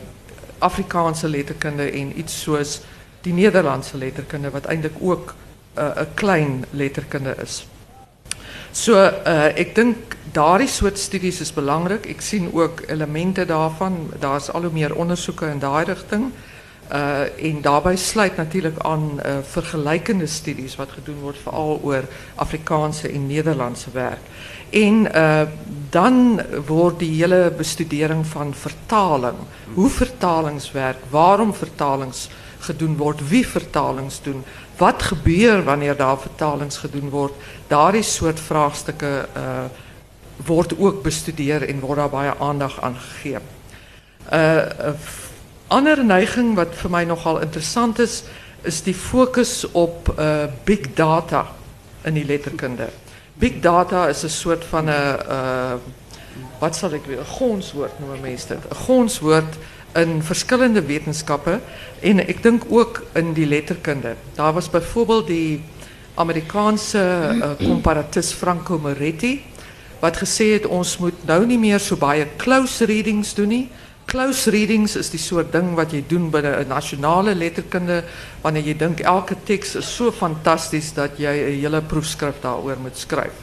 Afrikaanse 0.59 1.27
letterkunde 1.27 1.85
en 1.91 2.19
iets 2.19 2.41
soos 2.41 2.81
die 3.23 3.33
Nederlandse 3.33 3.97
letterkunde 3.97 4.49
wat 4.51 4.65
eintlik 4.65 4.95
ook 4.99 5.33
uh, 5.77 5.83
'n 5.83 6.07
klein 6.13 6.65
letterkunde 6.71 7.35
is. 7.43 7.67
So 8.71 8.95
uh 8.95 9.51
ek 9.55 9.75
dink 9.75 10.15
daardie 10.31 10.67
soort 10.67 10.97
studies 10.97 11.41
is 11.41 11.53
belangrik. 11.53 12.05
Ek 12.05 12.21
sien 12.21 12.53
ook 12.53 12.83
elemente 12.87 13.45
daarvan. 13.45 14.13
Daar's 14.19 14.51
al 14.51 14.61
hoe 14.61 14.71
meer 14.71 14.95
ondersoeke 14.95 15.45
in 15.45 15.59
daai 15.59 15.85
rigting. 15.85 16.31
En 17.37 17.61
daarbij 17.61 17.95
sluit 17.95 18.37
natuurlijk 18.37 18.79
aan 18.79 19.11
uh, 19.25 19.31
vergelijkende 19.41 20.25
studies 20.25 20.75
wat 20.75 20.89
gedaan 20.91 21.19
wordt, 21.21 21.37
vooral 21.43 21.79
over 21.83 22.03
Afrikaanse 22.35 23.09
en 23.09 23.27
Nederlandse 23.27 23.89
werk. 23.91 24.19
En 24.69 25.07
uh, 25.15 25.41
dan 25.89 26.41
wordt 26.65 26.99
die 26.99 27.21
hele 27.21 27.53
bestudering 27.57 28.25
van 28.25 28.53
vertaling, 28.53 29.37
hoe 29.73 29.89
vertalingswerk, 29.89 30.97
waarom 31.09 31.53
vertalings 31.53 32.29
gedaan 32.59 32.97
wordt, 32.97 33.29
wie 33.29 33.47
vertalings 33.47 34.21
doen, 34.21 34.43
wat 34.77 35.03
gebeurt 35.03 35.63
wanneer 35.63 35.95
daar 35.95 36.19
vertalings 36.19 36.77
gedaan 36.77 37.09
wordt, 37.09 37.33
daar 37.67 37.95
is 37.95 38.15
soort 38.15 38.39
vraagstukken 38.39 39.25
uh, 39.37 39.43
wordt 40.45 40.79
ook 40.79 41.03
bestudeerd 41.03 41.65
en 41.65 41.79
wordt 41.79 41.99
daar 41.99 42.09
baie 42.09 42.33
aandacht 42.39 42.81
aan 42.81 42.95
gegeven. 42.95 43.41
Uh, 44.33 44.57
ander 45.69 46.01
neiging 46.05 46.55
wat 46.57 46.73
vir 46.75 46.91
my 46.91 47.03
nogal 47.05 47.39
interessant 47.41 47.99
is, 47.99 48.23
is 48.67 48.81
die 48.83 48.95
fokus 48.95 49.63
op 49.71 50.09
uh, 50.17 50.49
big 50.65 50.93
data 50.97 51.45
in 52.03 52.17
die 52.17 52.25
letterkunde. 52.25 52.89
Big 53.39 53.61
data 53.63 54.07
is 54.07 54.23
'n 54.23 54.29
soort 54.29 54.65
van 54.65 54.85
'n 54.85 54.89
uh, 54.89 55.73
wat 56.59 56.75
sal 56.75 56.93
ek 56.93 57.05
weer 57.05 57.21
'n 57.21 57.25
gonswoord 57.25 57.99
noem 57.99 58.21
mense 58.21 58.47
dit. 58.47 58.57
'n 58.57 58.75
Gonswoord 58.75 59.57
in 59.95 60.23
verskillende 60.23 60.81
wetenskappe 60.81 61.59
en 61.99 62.19
ek 62.19 62.43
dink 62.43 62.63
ook 62.69 63.03
in 63.13 63.33
die 63.33 63.47
letterkunde. 63.47 64.15
Daar 64.35 64.53
was 64.53 64.69
byvoorbeeld 64.69 65.27
die 65.27 65.63
Amerikaanse 66.15 66.99
uh, 67.31 67.67
komparatis 67.67 68.31
Franco 68.31 68.77
Moretti 68.77 69.41
wat 69.99 70.17
gesê 70.17 70.53
het 70.53 70.65
ons 70.65 70.97
moet 70.97 71.25
nou 71.27 71.45
nie 71.45 71.57
meer 71.57 71.79
so 71.79 71.95
baie 71.95 72.27
close 72.37 72.85
readings 72.85 73.33
doen 73.33 73.47
nie 73.47 73.69
close 74.09 74.49
readings 74.49 74.95
is 74.97 75.11
die 75.13 75.21
soort 75.21 75.51
ding 75.53 75.75
wat 75.77 75.93
jy 75.93 76.01
doen 76.09 76.29
by 76.33 76.41
'n 76.41 76.67
nasionale 76.67 77.35
letterkunde 77.35 78.03
wanneer 78.41 78.65
jy 78.65 78.77
dink 78.77 78.99
elke 78.99 79.35
teks 79.45 79.75
is 79.75 79.95
so 79.95 80.11
fantasties 80.11 80.93
dat 80.93 81.17
jy 81.17 81.33
'n 81.33 81.61
hele 81.61 81.81
proefskrif 81.81 82.41
daaroor 82.41 82.77
moet 82.81 82.97
skryf. 82.97 83.35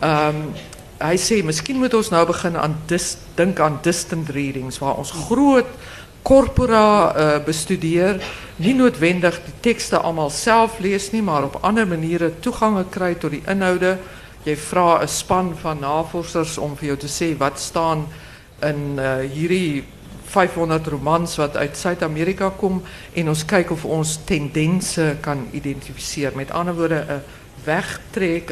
Ehm 0.00 0.28
um, 0.28 0.54
hy 0.98 1.16
sê 1.16 1.42
miskien 1.44 1.76
moet 1.76 1.94
ons 1.94 2.10
nou 2.10 2.26
begin 2.26 2.56
aan 2.56 2.76
dis 2.86 3.16
dink 3.36 3.60
aan 3.60 3.78
distant 3.82 4.28
readings 4.28 4.78
waar 4.78 4.96
ons 4.96 5.10
groot 5.10 5.66
corpora 6.22 7.12
uh, 7.14 7.44
bestudeer, 7.44 8.18
nie 8.56 8.74
noodwendig 8.74 9.36
die 9.44 9.54
tekste 9.60 9.98
almal 9.98 10.30
self 10.30 10.80
lees 10.82 11.12
nie, 11.12 11.22
maar 11.22 11.44
op 11.44 11.60
ander 11.62 11.86
maniere 11.86 12.32
toegang 12.40 12.80
kry 12.90 13.14
tot 13.14 13.30
die 13.30 13.42
inhoude. 13.46 13.98
Jy 14.44 14.56
vra 14.56 15.02
'n 15.02 15.08
span 15.08 15.54
van 15.62 15.78
navorsers 15.80 16.58
om 16.58 16.76
vir 16.76 16.86
jou 16.86 16.96
te 16.96 17.08
sê 17.08 17.36
wat 17.38 17.60
staan 17.60 18.06
in 18.64 18.96
uh, 18.98 19.18
hierdie 19.32 19.84
500 20.26 20.86
romans 20.86 21.36
wat 21.36 21.56
uit 21.56 21.76
Suid-Amerika 21.76 22.50
kom 22.56 22.82
en 23.12 23.28
ons 23.28 23.44
kyk 23.44 23.70
of 23.70 23.84
ons 23.84 24.18
tendense 24.24 25.16
kan 25.20 25.46
identifiseer. 25.52 26.32
Met 26.34 26.50
ander 26.50 26.74
woorde 26.74 27.04
'n 27.08 27.22
wegtrek, 27.64 28.50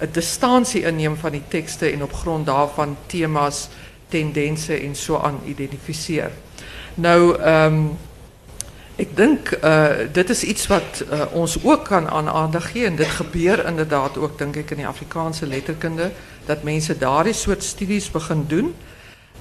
'n 0.00 0.08
distansie 0.12 0.82
inneem 0.82 1.16
van 1.16 1.32
die 1.32 1.44
tekste 1.48 1.90
en 1.90 2.02
op 2.02 2.12
grond 2.12 2.46
daarvan 2.46 2.96
temas, 3.06 3.68
tendense 4.08 4.80
en 4.80 4.94
so 4.94 5.18
aan 5.18 5.40
identifiseer. 5.44 6.30
Nou 6.94 7.36
ehm 7.38 7.74
um, 7.74 7.98
ek 8.96 9.16
dink 9.16 9.50
uh, 9.64 10.06
dit 10.12 10.30
is 10.30 10.42
iets 10.42 10.66
wat 10.66 11.04
uh, 11.10 11.24
ons 11.34 11.56
ook 11.64 11.84
kan 11.84 12.06
aan 12.08 12.28
aandag 12.28 12.70
gee 12.70 12.86
en 12.86 12.96
dit 12.96 13.06
gebeur 13.06 13.66
inderdaad 13.66 14.18
ook 14.18 14.38
dink 14.38 14.56
ek 14.56 14.70
in 14.70 14.84
die 14.84 14.86
Afrikaanse 14.86 15.46
letterkunde 15.46 16.12
dat 16.46 16.62
mense 16.62 16.98
daardie 16.98 17.34
soort 17.34 17.62
studies 17.62 18.10
begin 18.10 18.44
doen. 18.46 18.74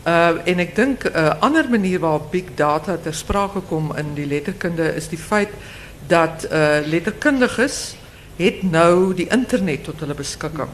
Uh, 0.07 0.47
en 0.47 0.59
ik 0.59 0.75
denk 0.75 1.03
een 1.03 1.15
uh, 1.15 1.39
andere 1.39 1.69
manier 1.69 1.99
waarop 1.99 2.31
big 2.31 2.43
data 2.55 2.97
ter 3.01 3.13
sprake 3.13 3.59
komt 3.59 3.97
in 3.97 4.13
die 4.13 4.25
letterkunde 4.25 4.95
is 4.95 5.07
die 5.07 5.17
feit 5.17 5.49
dat 6.07 6.47
uh, 6.51 7.87
het 8.35 8.61
nou 8.63 9.13
die 9.13 9.27
internet 9.27 9.83
tot 9.83 9.99
hulle 9.99 10.13
beskikking. 10.13 10.69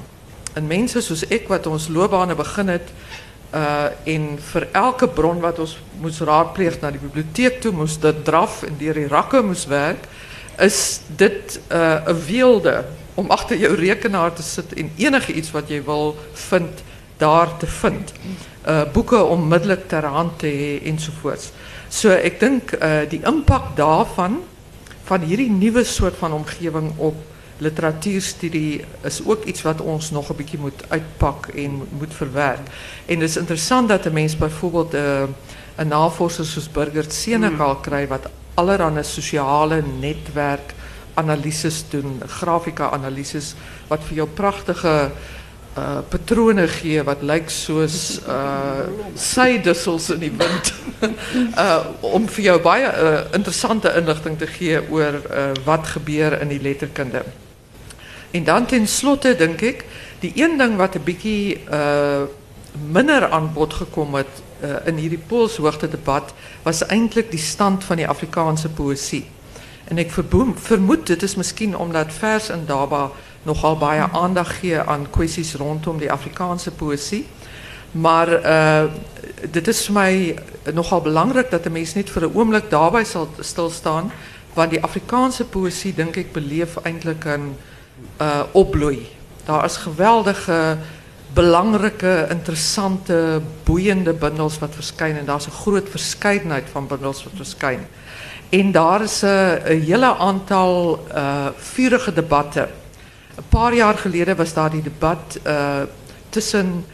En 0.54 0.68
mense 0.68 1.02
soos 1.02 1.28
ek 1.28 1.48
wat 1.48 1.68
ons 1.68 1.88
loopbane 1.88 2.36
begin 2.36 2.68
het 2.68 2.94
uh 3.54 3.90
en 4.04 4.38
vir 4.52 4.68
elke 4.78 5.08
bron 5.08 5.40
wat 5.42 5.60
ons 5.60 5.78
moes 6.02 6.20
raadpleeg 6.22 6.76
na 6.82 6.92
die 6.94 7.02
biblioteek 7.02 7.62
toe 7.62 7.72
moes 7.74 7.98
dit 7.98 8.20
draf 8.26 8.62
en 8.64 8.76
deur 8.78 8.94
die 8.94 9.08
rakke 9.10 9.42
moes 9.42 9.66
werk 9.66 10.06
is 10.62 11.02
dit 11.18 11.60
'n 11.70 12.14
uh, 12.66 12.80
om 13.16 13.32
agter 13.32 13.58
jou 13.58 13.74
rekenaar 13.76 14.34
te 14.34 14.44
sit 14.44 14.74
en 14.74 14.92
enige 14.96 15.34
iets 15.34 15.52
wat 15.52 15.70
jy 15.70 15.82
wil 15.84 16.16
vind 16.34 16.84
daar 17.20 17.58
te 17.58 17.68
vind 17.68 18.14
uh, 18.68 18.82
boeken 18.94 19.30
onmiddellijk 19.30 19.88
ter 19.88 20.06
hand 20.06 20.40
te 20.40 20.48
hê 20.48 20.86
ensovoorts. 20.88 21.52
So 21.90 22.14
ek 22.14 22.40
dink 22.40 22.76
uh, 22.78 23.04
die 23.10 23.22
impak 23.26 23.76
daarvan 23.78 24.40
van 25.10 25.26
hierdie 25.26 25.50
nuwe 25.50 25.84
soort 25.84 26.20
van 26.22 26.36
omgewing 26.38 26.92
op 26.98 27.18
literatuurstudie 27.60 28.86
is 29.04 29.20
ook 29.26 29.44
iets 29.44 29.66
wat 29.68 29.82
ons 29.82 30.12
nog 30.16 30.30
'n 30.32 30.36
bietjie 30.36 30.60
moet 30.60 30.84
uitpak 30.88 31.48
en 31.48 31.82
moet 32.00 32.14
verwerk. 32.14 32.68
En 33.06 33.20
dit 33.20 33.30
is 33.30 33.38
interessant 33.38 33.90
dat 33.90 34.06
'n 34.06 34.14
mens 34.14 34.38
byvoorbeeld 34.38 34.94
'n 34.94 34.98
uh, 34.98 35.84
'n 35.84 35.88
navorser 35.88 36.46
soos 36.46 36.72
Burger 36.72 37.06
kry 37.82 38.08
wat 38.08 38.30
allerlei 38.54 39.04
sosiale 39.04 39.84
netwerk 40.00 40.74
analises 41.14 41.84
doen, 41.90 42.22
grafika 42.28 42.90
analises 42.90 43.56
wat 43.88 44.00
vir 44.04 44.16
jou 44.16 44.28
pragtige 44.28 44.88
uh 44.88 45.39
patrone 46.10 46.68
gee 46.68 47.04
wat 47.04 47.22
lyk 47.22 47.50
soos 47.50 48.20
uh 48.28 48.88
in 50.10 50.20
die 50.20 50.32
wind. 50.32 50.74
uh 51.58 51.86
om 52.16 52.28
vir 52.28 52.44
jou 52.44 52.58
baie 52.62 52.90
interessante 53.34 53.94
inligting 53.96 54.38
te 54.38 54.48
gee 54.48 54.82
oor 54.90 55.22
uh 55.22 55.52
wat 55.66 55.88
gebeur 55.88 56.42
in 56.42 56.48
die 56.48 56.62
letterkunde. 56.62 57.24
En 58.32 58.44
dan 58.44 58.66
ten 58.66 58.88
slotte 58.88 59.36
dink 59.36 59.62
ek, 59.62 59.86
die 60.20 60.32
een 60.36 60.58
ding 60.58 60.78
wat 60.78 60.96
'n 60.96 61.04
bietjie 61.04 61.58
uh 61.72 62.28
minder 62.92 63.30
aan 63.30 63.54
bod 63.54 63.74
gekom 63.74 64.16
het 64.16 64.44
in 64.86 64.96
hierdie 64.96 65.24
Poolshoogte 65.28 65.88
debat 65.90 66.34
was 66.64 66.86
eintlik 66.86 67.32
die 67.32 67.40
stand 67.40 67.84
van 67.84 67.98
die 67.98 68.08
Afrikaanse 68.08 68.70
poësie. 68.70 69.26
En 69.90 69.98
ek 69.98 70.12
vermoed 70.62 71.08
dit 71.08 71.24
is 71.24 71.36
miskien 71.36 71.78
omdat 71.78 72.14
vers 72.14 72.50
in 72.54 72.66
Daba 72.70 73.10
nogal 73.44 73.78
baie 73.78 74.04
aandag 74.12 74.60
gee 74.60 74.80
aan 74.80 75.08
kwessies 75.10 75.54
rondom 75.56 75.98
die 75.98 76.12
Afrikaanse 76.12 76.72
poësie. 76.72 77.26
Maar 77.92 78.30
uh 78.46 78.84
dit 79.52 79.68
is 79.68 79.86
vir 79.86 79.94
my 79.94 80.36
nogal 80.74 81.02
belangrik 81.02 81.52
dat 81.52 81.66
'n 81.66 81.72
mens 81.72 81.94
net 81.94 82.10
vir 82.10 82.28
'n 82.28 82.36
oomblik 82.36 82.70
daarby 82.70 83.04
sal 83.04 83.30
stil 83.40 83.70
staan 83.70 84.12
want 84.54 84.72
die 84.72 84.84
Afrikaanse 84.84 85.46
poësie 85.46 85.96
dink 85.96 86.18
ek 86.18 86.34
beleef 86.34 86.78
eintlik 86.84 87.26
'n 87.26 87.56
uh 88.20 88.44
opbloei. 88.52 89.08
Daar 89.46 89.66
is 89.66 89.78
geweldige 89.78 90.78
belangrijke, 91.34 92.28
interessante, 92.30 93.42
boeiende 93.64 94.14
bundels 94.14 94.60
wat 94.60 94.70
verschijnen. 94.76 95.20
En 95.20 95.26
daar 95.26 95.38
is 95.38 95.46
een 95.46 95.52
groot 95.52 95.90
verscheidenheid 95.90 96.68
van 96.72 96.88
bundels 96.88 97.24
wat 97.24 97.34
verschijnen. 97.36 97.88
En 98.50 98.72
daar 98.72 99.02
is 99.02 99.22
een, 99.22 99.82
hele 99.82 100.16
aantal 100.16 101.00
uh, 101.16 101.46
vurige 101.56 102.14
debatten. 102.14 102.70
Een 103.40 103.46
paar 103.50 103.76
jaar 103.76 103.98
geleden 103.98 104.36
was 104.36 104.54
daar 104.54 104.70
die 104.70 104.82
debat 104.82 105.40
uh, 105.48 105.82
tussen 106.30 106.86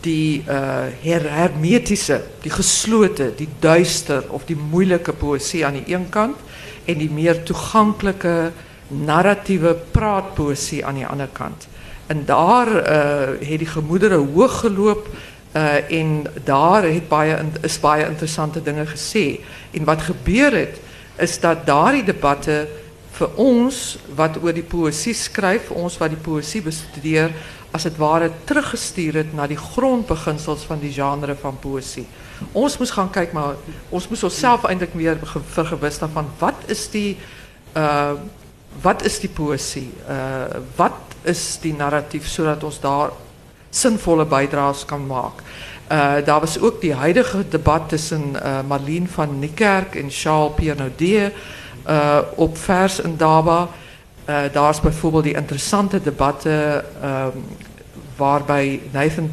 die 0.00 0.44
uh, 0.48 0.54
her 1.00 1.32
hermetische, 1.32 2.20
die 2.40 2.50
gesloten, 2.50 3.32
die 3.36 3.48
duister 3.58 4.24
of 4.28 4.44
die 4.44 4.56
moeilijke 4.56 5.12
poëzie 5.12 5.64
aan 5.66 5.72
de 5.72 5.84
ene 5.86 6.08
kant. 6.08 6.36
En 6.84 6.98
die 6.98 7.10
meer 7.10 7.42
toegankelijke, 7.42 8.52
narratieve 8.88 9.76
praatpoëzie 9.90 10.84
aan 10.84 10.98
de 10.98 11.06
andere 11.06 11.32
kant. 11.32 11.68
En 12.06 12.24
daar 12.24 12.68
uh, 12.68 13.48
het 13.48 13.58
die 13.58 13.66
gemoedere 13.66 14.16
hoog 14.16 14.60
geloop 14.60 15.08
uh, 15.56 15.90
en 15.90 16.26
daar 16.44 16.82
het 16.82 17.08
baie, 17.08 17.38
is 17.60 17.80
baie 17.80 18.06
interessante 18.06 18.62
dingen 18.62 18.86
gesê. 18.86 19.40
En 19.70 19.84
wat 19.84 20.02
gebeur 20.02 20.52
het, 20.56 20.80
is 21.16 21.40
dat 21.40 21.66
daardie 21.66 22.04
debatte 22.04 22.68
vir 23.16 23.38
ons 23.40 23.96
wat 24.16 24.36
oor 24.42 24.52
die 24.56 24.66
poësie 24.66 25.14
skryf, 25.16 25.70
ons 25.72 25.96
wat 26.00 26.12
die 26.12 26.20
poësie 26.20 26.62
bestudeer, 26.64 27.32
as 27.76 27.86
het 27.88 27.98
ware 28.00 28.30
teruggestuur 28.48 29.20
het 29.22 29.34
na 29.36 29.46
die 29.50 29.58
grondbeginsels 29.60 30.64
van 30.68 30.80
die 30.80 30.92
genre 30.94 31.36
van 31.40 31.58
poësie. 31.60 32.06
Ons 32.56 32.78
moes 32.80 32.92
gaan 32.92 33.10
kyk 33.12 33.34
maar 33.36 33.56
ons 33.90 34.08
moes 34.08 34.24
onsself 34.28 34.64
eintlik 34.68 34.94
meer 34.96 35.20
vergewis 35.54 36.00
daarvan 36.00 36.28
wat 36.40 36.66
is 36.72 36.88
die 36.92 37.16
uh 37.76 38.16
wat 38.84 39.06
is 39.08 39.16
die 39.22 39.32
poësie? 39.32 39.88
Uh 40.04 40.60
wat 40.76 41.16
is 41.24 41.56
die 41.62 41.72
narratief 41.76 42.28
zodat 42.28 42.64
ons 42.64 42.80
daar 42.80 43.14
zinvolle 43.70 44.24
bijdrages 44.24 44.84
kan 44.84 45.06
maken. 45.06 45.44
Uh, 45.86 46.14
daar 46.24 46.40
was 46.40 46.58
ook 46.58 46.80
die 46.80 46.94
huidige 46.94 47.44
debat 47.48 47.88
tussen 47.88 48.34
uh, 48.34 48.58
Marlene 48.66 49.06
van 49.08 49.38
Niekerk 49.38 49.94
en 49.94 50.10
Charles 50.10 50.52
Piernaudet 50.56 51.32
uh, 51.88 52.18
op 52.34 52.58
vers 52.58 53.00
en 53.00 53.16
Daba. 53.16 53.68
Uh, 54.28 54.38
daar 54.52 54.70
is 54.70 54.80
bijvoorbeeld 54.80 55.24
die 55.24 55.34
interessante 55.34 56.02
debatten 56.02 56.84
um, 57.04 57.44
waarbij 58.16 58.80
Nathan 58.90 59.30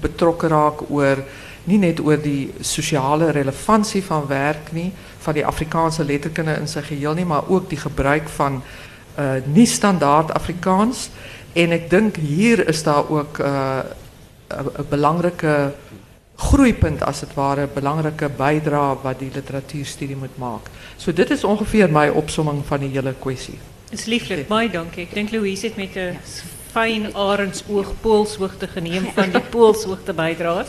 betrokken 0.00 0.48
raakt 0.48 0.90
oor 0.90 1.24
nie 1.64 1.78
net 1.78 2.00
oor 2.00 2.20
die 2.22 2.52
sociale 2.60 3.30
relevantie 3.30 4.02
van 4.04 4.26
werk 4.26 4.72
nie, 4.72 4.92
van 5.18 5.34
die 5.36 5.46
Afrikaanse 5.46 6.04
letterkunde 6.04 6.56
in 6.56 6.68
sy 6.68 6.82
geheel 6.82 7.14
nie, 7.14 7.24
maar 7.24 7.48
ook 7.48 7.68
die 7.68 7.78
gebruik 7.78 8.28
van 8.28 8.62
uh, 9.18 9.32
nie 9.44 9.66
standaard 9.66 10.32
Afrikaans 10.32 11.08
en 11.52 11.74
ek 11.76 11.90
dink 11.90 12.16
hier 12.16 12.62
is 12.68 12.82
daar 12.86 13.08
ook 13.10 13.38
'n 13.38 13.44
uh, 13.44 13.78
groeipunt 16.40 17.02
as 17.04 17.20
dit 17.20 17.34
ware 17.36 17.66
'n 17.66 17.74
belangrike 17.74 18.28
bydrae 18.28 18.96
wat 19.02 19.18
die 19.18 19.30
literatuurstudie 19.34 20.16
moet 20.16 20.36
maak. 20.38 20.70
So 20.96 21.12
dit 21.12 21.30
is 21.30 21.44
ongeveer 21.44 21.90
my 21.90 22.08
opsomming 22.08 22.64
van 22.64 22.80
die 22.80 22.88
hele 22.88 23.14
kwessie. 23.14 23.58
Dis 23.90 24.06
lieflik, 24.06 24.48
baie 24.48 24.70
dankie. 24.70 25.02
Ek 25.02 25.14
dink 25.14 25.32
Louise 25.32 25.66
het 25.66 25.76
met 25.76 25.96
'n 25.96 26.18
fyn 26.72 27.14
arendsoog 27.14 27.94
poolshoogte 28.00 28.66
geneem 28.66 29.10
van 29.14 29.30
die 29.30 29.42
poolshoogte 29.54 30.12
bydraes. 30.12 30.68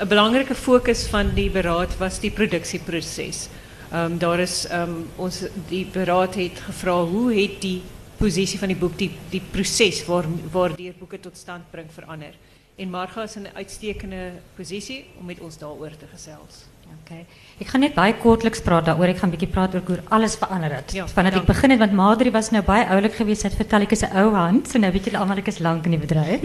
'n 0.00 0.08
Belangrike 0.08 0.54
fokus 0.54 1.06
van 1.06 1.34
die 1.34 1.50
beraad 1.50 1.96
was 1.98 2.20
die 2.20 2.30
produksieproses. 2.30 3.48
Um, 3.92 4.18
daar 4.18 4.38
is 4.38 4.66
um, 4.72 5.08
ons 5.16 5.44
die 5.68 5.86
beraad 5.92 6.34
het 6.34 6.60
gevra 6.60 7.04
hoe 7.04 7.34
het 7.34 7.60
die 7.60 7.82
posisie 8.18 8.58
van 8.58 8.68
die 8.68 8.76
boek 8.76 8.98
die 8.98 9.10
die 9.30 9.42
proses 9.52 10.04
waar 10.06 10.26
waardeur 10.52 10.94
boeke 10.98 11.20
tot 11.20 11.36
stand 11.36 11.70
bring 11.70 11.88
verander. 11.90 12.34
En 12.80 12.90
Marga 12.90 13.22
is 13.22 13.36
in 13.36 13.42
'n 13.42 13.56
uitstekende 13.56 14.32
posisie 14.56 15.04
om 15.18 15.26
met 15.26 15.40
ons 15.40 15.58
daaroor 15.58 15.96
te 15.96 16.06
gesels. 16.12 16.64
Okay. 17.00 17.26
Ik 17.58 17.66
ga 17.66 17.78
net 17.78 17.94
baie 17.94 18.14
kortliks 18.14 18.60
praat 18.60 18.84
daaroor. 18.84 19.08
Ek 19.08 19.18
gaan 19.18 19.28
'n 19.28 19.36
bietjie 19.36 19.52
praat 19.52 19.74
oor 19.74 19.82
hoe 19.86 19.98
alles 20.08 20.34
verander 20.36 20.74
het. 20.74 20.92
Ja, 20.92 21.06
Vandat 21.06 21.34
ek 21.34 21.44
begin 21.44 21.70
het 21.70 21.78
want 21.78 21.92
Madri 21.92 22.30
was 22.30 22.50
nou 22.50 22.62
baie 22.62 22.86
oulik 22.86 23.14
geweest. 23.14 23.42
Het 23.42 23.54
vertel 23.54 23.80
ek 23.80 23.90
is 23.90 24.02
'n 24.02 24.16
ou 24.16 24.34
hand, 24.34 24.68
so 24.68 24.78
nou 24.78 24.92
weet 24.92 25.04
julle 25.04 25.18
almal 25.18 25.36
ek 25.36 25.46
is 25.46 25.58
lank 25.58 25.84
in 25.84 25.90
die 25.90 26.06
bedryf. 26.06 26.42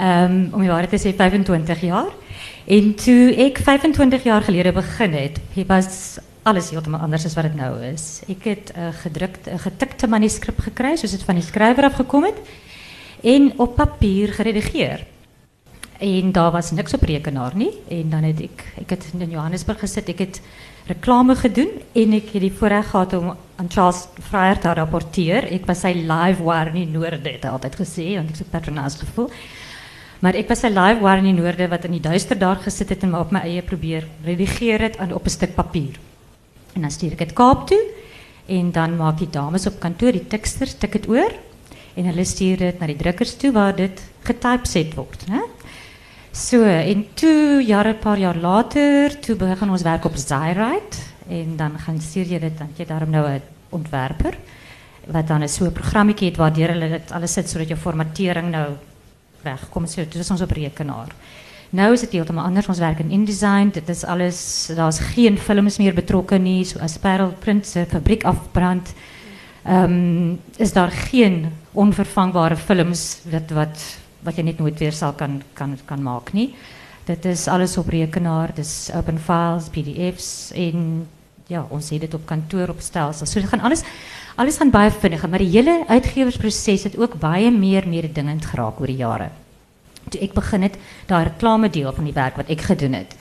Um, 0.00 0.48
om 0.54 0.60
die 0.60 0.70
waarheid 0.70 0.90
te 0.90 1.08
sê 1.08 1.14
25 1.14 1.80
jaar. 1.80 2.12
En 2.66 2.94
toe 2.94 3.34
ek 3.36 3.58
25 3.58 4.22
jaar 4.22 4.42
gelede 4.42 4.72
begin 4.72 5.12
het, 5.12 5.40
was 5.66 6.18
alles 6.42 6.70
heeltemal 6.70 7.00
anders 7.00 7.24
as 7.24 7.34
wat 7.34 7.44
dit 7.44 7.54
nou 7.54 7.82
is. 7.82 8.22
Ek 8.28 8.44
het 8.44 8.72
'n 8.74 8.80
uh, 8.80 8.88
gedrukte 8.92 9.50
'n 9.50 9.58
getikte 9.58 10.08
manuskrip 10.08 10.58
gekry 10.58 10.96
soos 10.96 11.10
dit 11.10 11.22
van 11.22 11.34
die 11.34 11.44
skrywer 11.44 11.84
af 11.84 11.94
gekom 11.94 12.24
het 12.24 12.36
en 13.22 13.52
op 13.58 13.76
papier 13.76 14.28
geredigeer. 14.28 15.06
En 15.98 16.32
daar 16.32 16.50
was 16.50 16.70
niks 16.70 16.94
op 16.94 17.02
rekenaar 17.02 17.56
nie 17.56 17.72
en 17.88 18.10
dan 18.10 18.22
het 18.22 18.40
ek 18.40 18.64
ek 18.84 18.90
het 18.90 19.06
in 19.18 19.30
Johannesburg 19.30 19.80
gesit, 19.82 20.08
ek 20.08 20.18
het 20.18 20.40
reklame 20.86 21.34
gedoen 21.36 21.72
en 21.92 22.12
ek 22.12 22.30
het 22.32 22.44
die 22.44 22.52
voorreg 22.54 22.90
gehad 22.90 23.16
om 23.18 23.32
aan 23.58 23.68
Charles 23.68 24.06
Fryer 24.30 24.58
te 24.58 24.72
rapporteer. 24.78 25.48
Ek 25.50 25.66
was 25.66 25.82
sy 25.82 25.92
live 25.98 26.44
wire 26.44 26.70
in 26.70 26.84
die 26.84 26.92
noorde 26.92 27.18
het 27.24 27.44
altyd 27.44 27.80
gesê 27.80 28.14
want 28.14 28.30
ek 28.30 28.38
so 28.38 28.50
patronaas 28.50 29.00
gevoel. 29.02 29.30
Maar 30.22 30.34
ik 30.34 30.48
was 30.48 30.62
een 30.62 30.74
live 30.78 31.00
waar 31.00 31.18
in 31.18 31.34
die 31.34 31.68
wat 31.68 31.84
in 31.84 31.92
die 31.98 32.00
duister 32.00 32.38
daar 32.38 32.56
gesit 32.56 32.88
het 32.88 33.02
en 33.02 33.14
op 33.14 33.30
my 33.30 33.40
eie 33.40 33.62
probeer 33.62 34.06
redigeer 34.24 34.80
het 34.80 34.98
aan 34.98 35.12
op 35.12 35.26
'n 35.26 35.30
stuk 35.30 35.54
papier. 35.54 35.98
En 36.74 36.80
dan 36.80 36.90
stuur 36.90 37.12
ik 37.12 37.18
het 37.18 37.32
Kaap 37.32 37.66
toe. 37.66 37.84
En 38.46 38.72
dan 38.72 38.96
maak 38.96 39.18
die 39.18 39.30
dames 39.30 39.66
op 39.66 39.80
kantoor, 39.80 40.12
die 40.12 40.26
teksters, 40.26 40.74
tik 40.78 40.92
het 40.92 41.08
oor. 41.08 41.32
En 41.94 42.04
hulle 42.04 42.24
stuur 42.24 42.56
dit 42.56 42.78
naar 42.78 42.88
die 42.88 42.96
drukkers 42.96 43.36
toe 43.36 43.52
waar 43.52 43.76
dit 43.76 44.02
getypeset 44.22 44.94
word. 44.94 45.24
Hè? 45.30 45.40
So, 46.38 46.62
en 46.62 47.00
toe, 47.18 47.62
jare, 47.66 47.96
paar 47.98 48.18
jaar 48.18 48.36
later, 48.38 49.16
toe 49.20 49.34
begin 49.36 49.72
ons 49.74 49.82
werk 49.82 50.04
op 50.06 50.14
Zyrite. 50.16 51.00
En 51.28 51.56
dan 51.56 51.78
gaan 51.78 52.00
stuur 52.00 52.28
je 52.30 52.38
dit, 52.38 52.58
dan 52.58 52.68
je 52.74 52.86
daarom 52.86 53.10
nou 53.10 53.26
een 53.26 53.40
ontwerper. 53.68 54.38
Wat 55.06 55.26
dan 55.26 55.40
een 55.40 55.48
soort 55.48 55.72
programma 55.72 56.12
het 56.14 56.36
hulle 56.36 56.88
dit 56.88 57.10
alles 57.12 57.32
zet, 57.32 57.50
zodat 57.50 57.68
je 57.68 57.76
formatering 57.76 58.50
nou 58.50 58.68
wegkomt. 59.42 59.90
So, 59.90 60.00
dit 60.00 60.14
is 60.14 60.30
ons 60.30 60.40
op 60.40 60.50
rekenaar. 60.50 61.10
Nou 61.70 61.92
is 61.92 62.00
dit 62.00 62.12
heeltemal 62.12 62.44
anders. 62.44 62.68
Ons 62.68 62.78
werk 62.78 62.98
in 62.98 63.10
InDesign. 63.10 63.68
Dit 63.72 63.88
is 63.88 64.04
alles 64.04 64.70
daar's 64.76 64.98
geen 64.98 65.38
films 65.38 65.78
meer 65.78 65.94
betrokke 65.94 66.38
nie. 66.38 66.64
So 66.64 66.78
as 66.78 66.98
fabriek 67.88 68.24
afbrand, 68.24 68.94
ehm 69.64 69.82
um, 69.82 70.40
is 70.56 70.72
daar 70.72 70.90
geen 70.90 71.52
onvervangbare 71.72 72.56
films 72.56 73.18
wat 73.30 73.50
wat 73.50 73.98
wat 74.28 74.36
jy 74.36 74.44
net 74.46 74.60
nooit 74.60 74.78
weer 74.78 74.92
sal 74.92 75.16
kan 75.16 75.40
kan 75.58 75.78
kan 75.88 76.02
maak 76.04 76.34
nie. 76.36 76.52
Dit 77.08 77.24
is 77.24 77.46
alles 77.48 77.78
op 77.80 77.88
rekenaar, 77.88 78.52
dis 78.54 78.90
open 78.94 79.18
files, 79.18 79.70
PDFs 79.72 80.52
en 80.54 81.08
ja, 81.48 81.64
ons 81.72 81.90
het 81.90 82.14
op 82.14 82.26
kantoor 82.28 82.68
op 82.68 82.80
stelsels. 82.84 83.32
So 83.32 83.40
gaan 83.40 83.64
alles 83.64 83.82
alles 84.36 84.60
gaan 84.60 84.70
baie 84.70 84.90
vinniger, 84.90 85.28
maar 85.28 85.42
die 85.42 85.50
hele 85.50 85.84
uitgewersproses 85.88 86.84
het 86.84 86.98
ook 86.98 87.18
baie 87.18 87.50
meer 87.50 87.88
mededingend 87.88 88.46
geraak 88.46 88.80
oor 88.80 88.86
die 88.86 89.00
jare 89.00 89.30
toe 90.12 90.20
ek 90.24 90.34
begin 90.36 90.66
het, 90.66 90.76
daai 91.08 91.24
reklame 91.28 91.70
deel 91.72 91.90
van 91.94 92.08
die 92.08 92.16
werk 92.16 92.38
wat 92.40 92.50
ek 92.52 92.66
gedoen 92.70 92.96
het, 92.98 93.14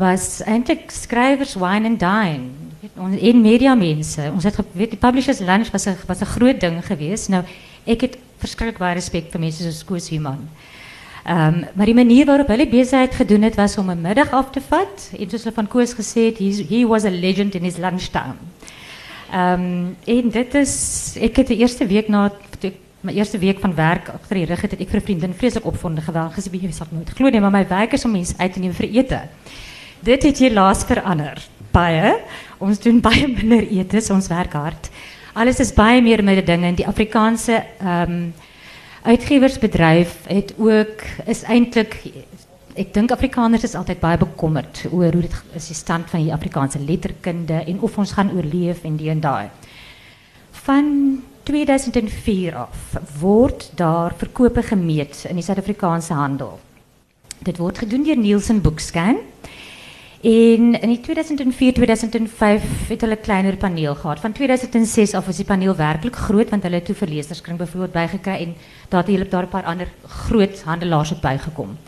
was 0.00 0.40
eintlik 0.50 0.90
skrywers 0.90 1.54
wine 1.60 1.92
and 1.92 2.00
dine. 2.02 2.50
Ons 3.00 3.20
media 3.38 3.74
mense. 3.78 4.24
Ons 4.32 4.44
het 4.44 4.58
weet 4.74 4.96
die 4.96 5.00
publishers 5.00 5.40
lunch 5.40 5.70
was 5.72 5.86
'n 5.86 5.96
was 6.06 6.20
'n 6.20 6.32
groot 6.36 6.60
ding 6.60 6.82
geweest. 6.84 7.28
Nou 7.28 7.44
ek 7.86 8.00
het 8.00 8.18
verskriklik 8.44 8.78
baie 8.78 8.94
respek 8.98 9.32
vir 9.32 9.40
mense 9.40 9.64
soos 9.64 9.84
Koos 9.88 10.08
Human. 10.12 10.48
Ehm 11.24 11.64
maar 11.74 11.88
die 11.88 11.96
manier 11.96 12.26
waarop 12.28 12.50
hulle 12.52 12.68
besigheid 12.68 13.14
gedoen 13.14 13.42
het 13.48 13.56
was 13.56 13.78
om 13.78 13.90
'n 13.90 14.00
middag 14.00 14.30
af 14.32 14.50
te 14.50 14.60
vat. 14.60 15.10
En 15.18 15.30
soos 15.30 15.44
hulle 15.44 15.54
van 15.54 15.68
Koos 15.68 15.94
het, 15.96 16.38
he, 16.38 16.50
he 16.68 16.86
was 16.86 17.04
a 17.04 17.10
legend 17.10 17.54
in 17.54 17.64
his 17.64 17.76
lunchtime. 17.76 18.36
Um, 19.34 19.96
en 20.04 20.30
dit 20.30 20.54
is 20.54 21.16
ek 21.20 21.36
het 21.36 21.46
die 21.46 21.58
eerste 21.58 21.86
week 21.86 22.08
na 22.08 22.30
mijn 23.04 23.16
eerste 23.16 23.38
week 23.38 23.60
van 23.60 23.74
werk 23.74 24.08
achter 24.08 24.36
die 24.36 24.44
rug 24.44 24.60
het, 24.60 24.70
het 24.70 24.80
ek 24.80 24.88
vir 24.88 25.00
'n 25.00 25.04
vriendin 25.04 25.34
vreeslik 25.34 25.64
opvonde 25.64 26.00
geweldig 26.00 26.34
gesê 26.36 26.50
jy 26.52 26.70
sal 26.72 26.86
nooit 26.90 27.10
glo 27.10 27.28
nie, 27.28 27.40
maar 27.40 27.50
my 27.50 27.66
werk 27.68 27.92
is 27.92 28.04
om 28.04 28.10
mense 28.10 28.34
uit 28.36 28.52
te 28.52 28.60
neem 28.60 28.72
vir 28.72 28.88
ete. 28.88 29.20
Dit 30.00 30.22
het 30.22 30.38
helaas 30.38 30.84
verander. 30.84 31.42
Baie. 31.70 32.20
Ons 32.58 32.78
doen 32.78 33.00
baie 33.00 33.28
minder 33.28 33.68
etes, 33.68 34.10
ons 34.10 34.28
werk 34.28 34.52
hard. 34.52 34.90
Alles 35.34 35.58
is 35.58 35.72
baie 35.74 35.98
meer 36.02 36.22
met 36.22 36.38
die 36.38 36.46
dinge. 36.46 36.74
Die 36.78 36.86
Afrikaanse 36.86 37.64
ehm 37.82 38.30
uitgeversbedryf 39.04 40.12
het 40.32 40.54
ook 40.56 41.02
is 41.28 41.42
eintlik 41.44 41.98
ek 42.80 42.94
dink 42.94 43.12
Afrikaners 43.12 43.66
is 43.66 43.74
altyd 43.76 43.98
baie 44.00 44.16
bekommerd 44.16 44.80
oor 44.88 45.12
hoe 45.12 45.26
dit 45.26 45.34
is 45.58 45.66
die 45.68 45.76
stand 45.76 46.08
van 46.08 46.24
die 46.24 46.32
Afrikaanse 46.32 46.80
letterkunde 46.80 47.58
en 47.66 47.82
of 47.84 47.98
ons 48.00 48.14
gaan 48.16 48.32
oorleef 48.32 48.80
en 48.88 48.96
die 48.96 49.10
en 49.12 49.20
daai. 49.20 49.50
Van 50.64 50.88
2004 51.44 52.56
af 52.56 52.96
word 53.20 53.68
daar 53.76 54.16
verkope 54.16 54.64
gemeet 54.64 55.26
in 55.28 55.36
die 55.36 55.44
Suid-Afrikaanse 55.44 56.16
handel. 56.16 56.56
Dit 57.44 57.60
word 57.60 57.84
gedoen 57.84 58.06
deur 58.08 58.16
Nielsen 58.16 58.62
Bookscan. 58.64 59.20
En 60.24 60.80
in 60.80 60.88
die 60.88 61.00
2004-2005 61.00 62.62
het 62.88 63.00
hulle 63.00 63.16
'n 63.16 63.20
kleiner 63.20 63.56
paneel 63.56 63.94
gehad. 63.94 64.20
Van 64.20 64.32
2006 64.32 65.14
af 65.14 65.26
was 65.26 65.36
die 65.36 65.44
paneel 65.44 65.76
werklik 65.76 66.16
groot 66.16 66.50
want 66.50 66.62
hulle 66.62 66.74
het 66.74 66.84
toe 66.84 66.94
verleserskring 66.94 67.58
byvoorbeeld 67.58 67.92
bygekry 67.92 68.32
en 68.32 68.54
daar 68.88 69.00
het 69.02 69.10
hulle 69.10 69.28
daar 69.28 69.42
'n 69.42 69.48
paar 69.48 69.64
ander 69.64 69.88
groot 70.06 70.62
handelaars 70.62 71.20
bygekom. 71.20 71.78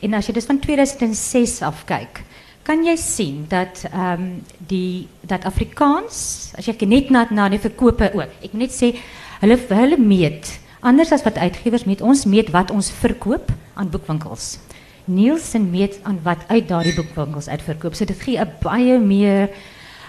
En 0.00 0.14
as 0.14 0.26
jy 0.26 0.32
dus 0.32 0.44
van 0.44 0.58
2006 0.58 1.62
af 1.62 1.84
kyk, 1.84 2.22
kan 2.62 2.84
jy 2.84 2.96
sien 2.96 3.44
dat 3.48 3.84
ehm 3.92 4.22
die 4.66 5.08
dat 5.20 5.44
Afrikaans, 5.44 6.50
as 6.56 6.64
jy 6.64 6.86
net 6.86 7.10
na 7.10 7.26
na 7.30 7.48
die 7.48 7.58
verkope 7.58 8.10
ook. 8.14 8.30
Ek 8.42 8.52
moet 8.52 8.60
net 8.60 8.72
sê 8.72 8.96
hulle 9.40 9.58
hulle 9.68 9.98
meet 9.98 10.60
anders 10.80 11.12
as 11.12 11.22
wat 11.22 11.38
uitgewers 11.38 11.84
meet. 11.84 12.00
Ons 12.00 12.24
meet 12.24 12.50
wat 12.50 12.70
ons 12.70 12.90
verkoop 12.90 13.52
aan 13.74 13.90
boekwinkels. 13.90 14.58
Nielsen 15.04 15.70
meet 15.70 15.98
aan 16.02 16.18
wat 16.22 16.38
uit 16.46 16.68
daardie 16.68 16.94
boekwinkels 16.94 17.48
uitverkoop. 17.48 17.94
So 17.94 18.04
dit 18.04 18.20
gee 18.20 18.38
'n 18.38 18.52
baie 18.60 18.98
meer 18.98 19.50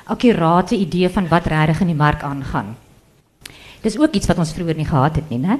akkurate 0.04 0.76
idee 0.76 1.10
van 1.10 1.28
wat 1.28 1.46
regtig 1.46 1.80
in 1.80 1.88
die 1.88 1.96
mark 1.96 2.24
aangaan. 2.24 2.76
Dis 3.82 4.00
ook 4.00 4.14
iets 4.14 4.28
wat 4.28 4.38
ons 4.38 4.54
vroeër 4.54 4.76
nie 4.76 4.86
gehad 4.86 5.16
het 5.16 5.30
nie, 5.30 5.40
né? 5.40 5.60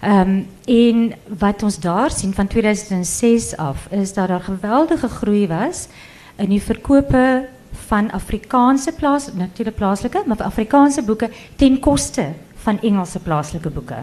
Ehm 0.00 0.40
en 0.64 1.12
wat 1.38 1.62
ons 1.62 1.78
daar 1.80 2.10
sien 2.10 2.34
van 2.34 2.46
2006 2.46 3.56
af 3.56 3.86
is 3.90 4.14
dat 4.14 4.28
daar 4.28 4.40
geweldige 4.40 5.08
groei 5.08 5.46
was 5.46 5.88
in 6.36 6.48
die 6.48 6.62
verkope 6.62 7.48
van 7.86 8.10
Afrikaanse 8.10 8.92
plaas 8.92 9.28
natuurlik 9.34 9.74
plaaslike, 9.74 10.22
maar 10.26 10.42
Afrikaanse 10.42 11.02
boeke 11.02 11.30
ten 11.56 11.78
koste 11.78 12.28
van 12.54 12.80
Engelse 12.80 13.18
plaaslike 13.18 13.70
boeke. 13.70 13.98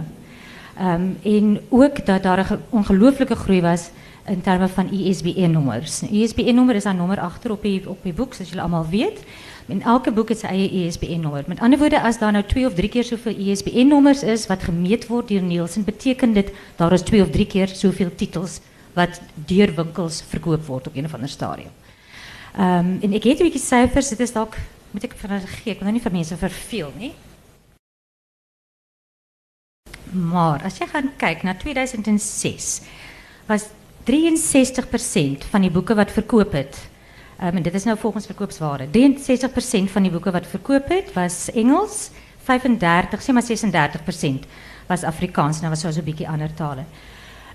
Ehm 0.78 1.02
en 1.24 1.60
ook 1.70 2.06
dat 2.06 2.24
daar 2.24 2.40
'n 2.52 2.60
ongelooflike 2.70 3.36
groei 3.36 3.62
was 3.62 3.90
in 4.30 4.42
termen 4.42 4.70
van 4.70 4.92
ISBN-nummers. 4.92 6.02
ISBN-nummer 6.02 6.76
is 6.76 6.84
een 6.84 6.96
nummer 6.96 7.20
achter 7.20 7.52
op 7.52 7.64
je, 7.64 7.90
op 7.90 8.00
je 8.04 8.14
boek, 8.14 8.34
zoals 8.34 8.50
jullie 8.50 8.64
allemaal 8.64 8.88
weten. 8.90 9.24
In 9.66 9.82
elke 9.82 10.12
boek 10.12 10.30
is 10.30 10.40
zijn 10.40 10.52
eigen 10.52 10.86
ISBN-nummer. 10.86 11.44
Met 11.48 11.60
andere 11.60 11.82
woorden, 11.82 12.02
als 12.02 12.20
daar 12.20 12.32
nou 12.32 12.44
twee 12.44 12.66
of 12.66 12.74
drie 12.74 12.90
keer 12.90 13.04
zoveel 13.04 13.36
ISBN-nummers 13.38 14.24
is, 14.24 14.48
wat 14.48 14.64
gemeet 14.64 15.08
wordt 15.08 15.28
door 15.28 15.42
Nielsen, 15.42 15.84
betekent 15.84 16.34
dit 16.34 16.52
dat 16.76 16.92
er 16.92 17.04
twee 17.04 17.22
of 17.22 17.30
drie 17.30 17.48
keer 17.48 17.68
zoveel 17.68 18.16
titels 18.16 18.60
wat 18.94 19.22
door 19.34 19.74
winkels 19.76 20.24
verkoop 20.28 20.66
wordt 20.66 20.88
op 20.88 20.96
een 20.96 21.06
of 21.06 21.14
ander 21.14 21.30
stadium. 21.30 21.72
Um, 22.56 22.98
en 23.02 23.14
ik 23.14 23.24
weet 23.24 23.40
een 23.40 23.46
beetje 23.46 23.68
cijfers, 23.68 24.08
dit 24.08 24.20
is 24.20 24.36
ook, 24.36 24.56
moet 24.92 25.04
ik 25.04 25.14
van 25.16 25.40
gek, 25.40 25.66
ik 25.66 25.80
wil 25.80 25.92
niet 25.92 26.02
van 26.02 26.12
mensen 26.12 26.38
verveel, 26.38 26.94
nie? 26.98 27.14
Maar 30.12 30.64
als 30.64 30.78
je 30.78 30.88
gaat 30.88 31.04
kijken 31.18 31.46
naar 31.46 31.58
2006, 31.58 32.82
was 33.46 33.64
63% 34.10 35.46
van 35.50 35.62
die 35.62 35.72
boeke 35.72 35.96
wat 35.96 36.12
verkoop 36.12 36.52
het. 36.58 36.78
Um, 37.42 37.56
en 37.56 37.64
dit 37.64 37.74
is 37.74 37.84
nou 37.84 37.98
volgens 37.98 38.26
verkoopswaarde. 38.26 38.88
63% 38.92 39.92
van 39.92 40.04
die 40.04 40.12
boeke 40.12 40.32
wat 40.32 40.48
verkoop 40.48 40.90
het 40.90 41.14
was 41.14 41.52
Engels, 41.54 42.10
35, 42.44 43.22
sê 43.22 43.32
maar 43.32 43.46
36% 43.46 44.50
was 44.90 45.04
Afrikaans, 45.04 45.62
nou 45.62 45.70
was 45.70 45.82
so 45.82 45.90
'n 45.90 46.04
bietjie 46.04 46.28
ander 46.28 46.54
tale. 46.54 46.84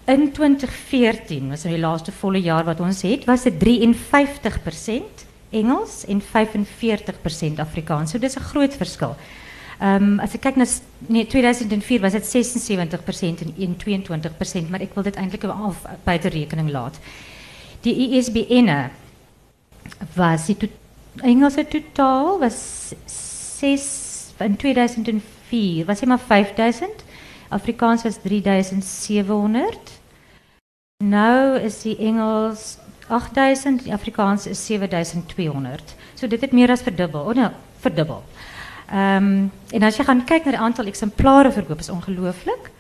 In 0.07 0.33
2014, 0.33 1.49
was 1.49 1.65
nou 1.65 1.75
die 1.75 1.83
laaste 1.83 2.13
volle 2.13 2.41
jaar 2.41 2.65
wat 2.65 2.81
ons 2.81 3.03
het, 3.03 3.25
was 3.25 3.43
dit 3.43 3.59
53% 3.59 5.25
Engels 5.51 6.05
en 6.07 6.21
45% 6.21 7.59
Afrikaans. 7.59 8.11
So 8.11 8.19
dis 8.19 8.37
'n 8.37 8.41
groot 8.53 8.75
verskil. 8.75 9.17
Um, 9.83 10.21
als 10.21 10.35
ik 10.35 10.41
kijk 10.41 10.57
naar 10.57 10.67
nee, 10.99 11.27
2004 11.27 12.01
was 12.01 12.13
het 12.13 12.27
76% 12.27 12.89
en 13.59 13.77
22%, 14.67 14.71
maar 14.71 14.81
ik 14.81 14.95
wil 14.95 15.03
dit 15.03 15.15
eigenlijk 15.15 15.45
al 15.45 15.75
buiten 16.05 16.31
rekening 16.31 16.71
laten. 16.71 17.03
Die 17.81 18.11
ISBN 18.11 18.91
was 20.13 20.47
die 20.47 20.71
Engelse 21.17 21.67
totaal 21.69 22.39
was 22.39 22.93
6 23.59 24.05
in 24.39 24.57
2004 24.57 25.85
was 25.85 26.05
maar 26.05 26.19
5000. 26.19 26.91
Afrikaans 27.49 28.03
was 28.03 28.17
3700. 28.23 29.79
Nou 31.05 31.59
is 31.59 31.83
die 31.83 31.97
Engels 31.97 32.79
8000, 33.09 33.83
die 33.83 33.93
Afrikaans 33.93 34.47
is 34.47 34.67
7200. 34.67 35.95
So 36.15 36.27
dit 36.27 36.41
het 36.41 36.53
meer 36.53 36.71
as 36.71 36.83
verdubbel. 36.83 37.21
Oh 37.21 37.35
nee, 37.35 37.49
verdubbel. 37.79 38.25
Um, 38.91 39.53
en 39.71 39.83
als 39.83 39.97
je 39.97 40.05
gaat 40.05 40.25
kijken 40.25 40.45
naar 40.45 40.61
het 40.61 40.63
aantal 40.63 40.85
exemplaren 40.85 41.53
verkoop, 41.53 41.79
is 41.79 41.89
ongelooflijk. 41.89 42.71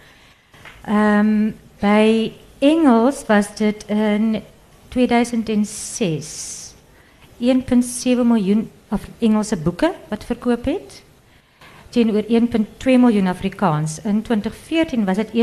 Um, 0.88 1.56
bij 1.78 2.32
Engels 2.58 3.26
was 3.26 3.56
dit 3.56 3.84
in 3.86 4.42
2006 4.88 6.64
1,7 7.40 7.46
miljoen 8.24 8.70
Engelse 9.18 9.56
boeken 9.56 9.92
wat 10.08 10.24
verkoop 10.24 10.64
het. 10.64 11.02
Teenoor 11.88 12.22
1,2 12.22 12.28
miljoen 12.84 13.26
Afrikaans. 13.26 14.00
In 14.02 14.22
2014 14.22 15.04
was 15.04 15.16
het 15.16 15.28
1,7 15.28 15.34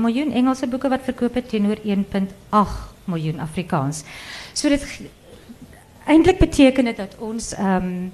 miljoen 0.00 0.32
Engelse 0.32 0.66
boeken 0.66 0.90
wat 0.90 1.00
verkoop 1.02 1.34
het 1.34 1.48
teenoor 1.48 1.76
1,8 1.76 1.92
miljoen 3.04 3.40
Afrikaans. 3.40 4.02
So 4.52 4.68
dit 4.68 5.00
eintlik 6.06 6.38
beteken 6.38 6.84
dit 6.84 6.96
dat 6.96 7.16
ons 7.18 7.58
um, 7.58 8.12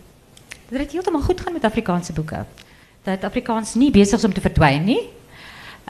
dat 0.69 0.81
het 0.81 0.93
helemaal 0.93 1.21
goed 1.21 1.41
gaat 1.41 1.53
met 1.53 1.65
Afrikaanse 1.65 2.13
boeken. 2.13 2.47
Dat 3.03 3.25
Afrikaans 3.25 3.75
niet 3.75 3.93
bezig 3.93 4.19
is 4.19 4.25
om 4.25 4.33
te 4.33 4.41
verdwijnen. 4.41 4.99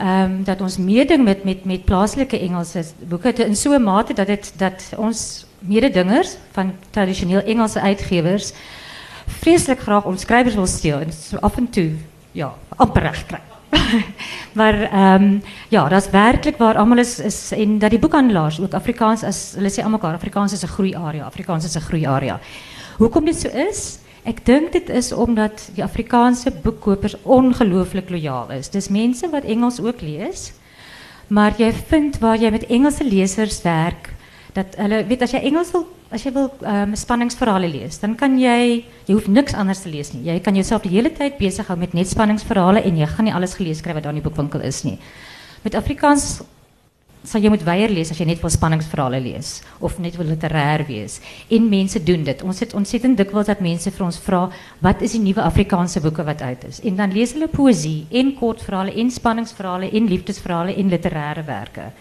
Um, 0.03 0.45
dat 0.45 0.61
ons 0.61 0.77
meeding 0.77 1.25
met, 1.25 1.45
met, 1.45 1.65
met 1.65 1.85
plaatselijke 1.85 2.39
Engelse 2.39 2.85
boeken, 2.99 3.37
in 3.37 3.57
zo'n 3.57 3.83
mate 3.83 4.13
dat, 4.15 4.27
het, 4.27 4.53
dat 4.57 4.93
ons 4.97 5.47
mededingers 5.59 6.37
van 6.51 6.73
traditioneel 6.91 7.43
Engelse 7.43 7.81
uitgevers 7.81 8.53
vreselijk 9.27 9.81
graag 9.81 10.05
ons 10.05 10.21
schrijvers 10.21 10.55
wil 10.55 10.67
stelen. 10.67 11.01
En 11.01 11.41
af 11.41 11.57
en 11.57 11.71
toe, 11.71 11.91
ja, 12.33 12.55
amper 12.77 13.03
recht 13.03 13.27
maar 14.53 15.15
um, 15.15 15.43
ja, 15.69 15.89
dat 15.89 16.05
is 16.05 16.11
werkelijk 16.11 16.59
waar 16.59 16.77
allemaal 16.77 16.99
is, 16.99 17.19
is 17.19 17.53
en 17.53 17.79
dat 17.79 17.91
die 17.91 17.99
boekhandelaars 17.99 18.61
ook 18.61 18.73
Afrikaans, 18.73 19.23
as, 19.23 19.53
hulle 19.55 19.71
sê 19.71 19.83
allemaal 19.83 20.13
Afrikaans 20.13 20.53
is 20.53 20.63
een 20.63 20.69
groeiarea, 20.69 21.25
Afrikaans 21.25 21.65
is 21.65 21.75
een 21.75 21.81
groeiarea. 21.81 22.41
Hoe 22.97 23.09
komt 23.09 23.27
dit 23.27 23.41
zo 23.41 23.49
is? 23.49 23.99
Ik 24.29 24.47
denk 24.47 24.73
dit 24.73 24.89
is 24.89 25.13
omdat 25.13 25.71
die 25.75 25.83
Afrikaanse 25.83 26.53
boekkopers 26.63 27.17
ongelooflijk 27.23 28.11
loyaal 28.11 28.51
is. 28.51 28.71
Dus 28.71 28.89
mensen 28.89 29.31
wat 29.31 29.45
Engels 29.45 29.81
ook 29.81 30.01
lees, 30.01 30.53
maar 31.27 31.55
jij 31.57 31.73
vindt 31.73 32.19
waar 32.19 32.39
jij 32.39 32.51
met 32.51 32.67
Engelse 32.67 33.05
lezers 33.05 33.63
werkt, 33.63 34.09
dat 34.53 34.67
hulle 34.77 35.07
weet 35.07 35.23
as 35.23 35.31
jy 35.31 35.39
Engels 35.39 35.71
wil 35.71 35.87
as 36.11 36.23
jy 36.23 36.33
wil 36.33 36.53
um, 36.61 36.95
spanningsverhale 36.97 37.69
lees, 37.69 37.99
dan 38.01 38.15
kan 38.17 38.39
jy 38.41 38.85
jy 39.05 39.13
hoef 39.15 39.27
niks 39.29 39.55
anders 39.55 39.83
te 39.83 39.89
nie. 39.89 40.25
Jy 40.25 40.41
kan 40.41 40.55
jouself 40.55 40.83
die 40.83 40.93
hele 40.93 41.13
tyd 41.13 41.37
besig 41.37 41.67
hou 41.67 41.79
met 41.79 41.93
net 41.93 42.09
spanningsverhale 42.09 42.81
en 42.83 42.97
jy 42.97 43.07
gaan 43.07 43.25
nie 43.25 43.35
alles 43.35 43.55
gelees 43.55 43.81
kry 43.81 43.93
wat 43.97 44.05
in 44.05 44.21
die 44.21 44.25
boekwinkel 44.25 44.61
is 44.61 44.83
nie. 44.85 44.99
Met 45.63 45.75
Afrikaans 45.75 46.41
sal 47.25 47.43
jy 47.43 47.51
moet 47.51 47.65
weier 47.67 47.91
lees 47.91 48.11
as 48.11 48.19
jy 48.21 48.27
net 48.29 48.43
wil 48.43 48.51
spanningsverhale 48.51 49.21
lees 49.21 49.59
of 49.85 49.99
net 49.99 50.17
wil 50.17 50.29
literêr 50.31 50.85
wees. 50.89 51.19
En 51.51 51.69
mense 51.69 52.03
doen 52.05 52.25
dit. 52.25 52.43
Ons 52.43 52.61
het 52.61 52.75
ontsettend 52.75 53.19
dikwels 53.19 53.51
dat 53.51 53.61
mense 53.65 53.91
vir 53.91 54.05
ons 54.07 54.21
vra 54.23 54.45
wat 54.85 55.03
is 55.03 55.17
die 55.17 55.23
nuwe 55.23 55.43
Afrikaanse 55.43 56.01
boeke 56.05 56.25
wat 56.25 56.43
uit 56.43 56.65
is. 56.69 56.81
En 56.81 56.97
dan 56.97 57.13
lees 57.13 57.35
hulle 57.37 57.49
poësie 57.49 58.07
en 58.21 58.35
kortverhale 58.39 58.95
en 58.95 59.11
spanningsverhale 59.11 59.91
en 59.91 60.09
liefdesverhale 60.09 60.77
en 60.77 60.91
literêre 60.95 61.45
werke. 61.47 61.93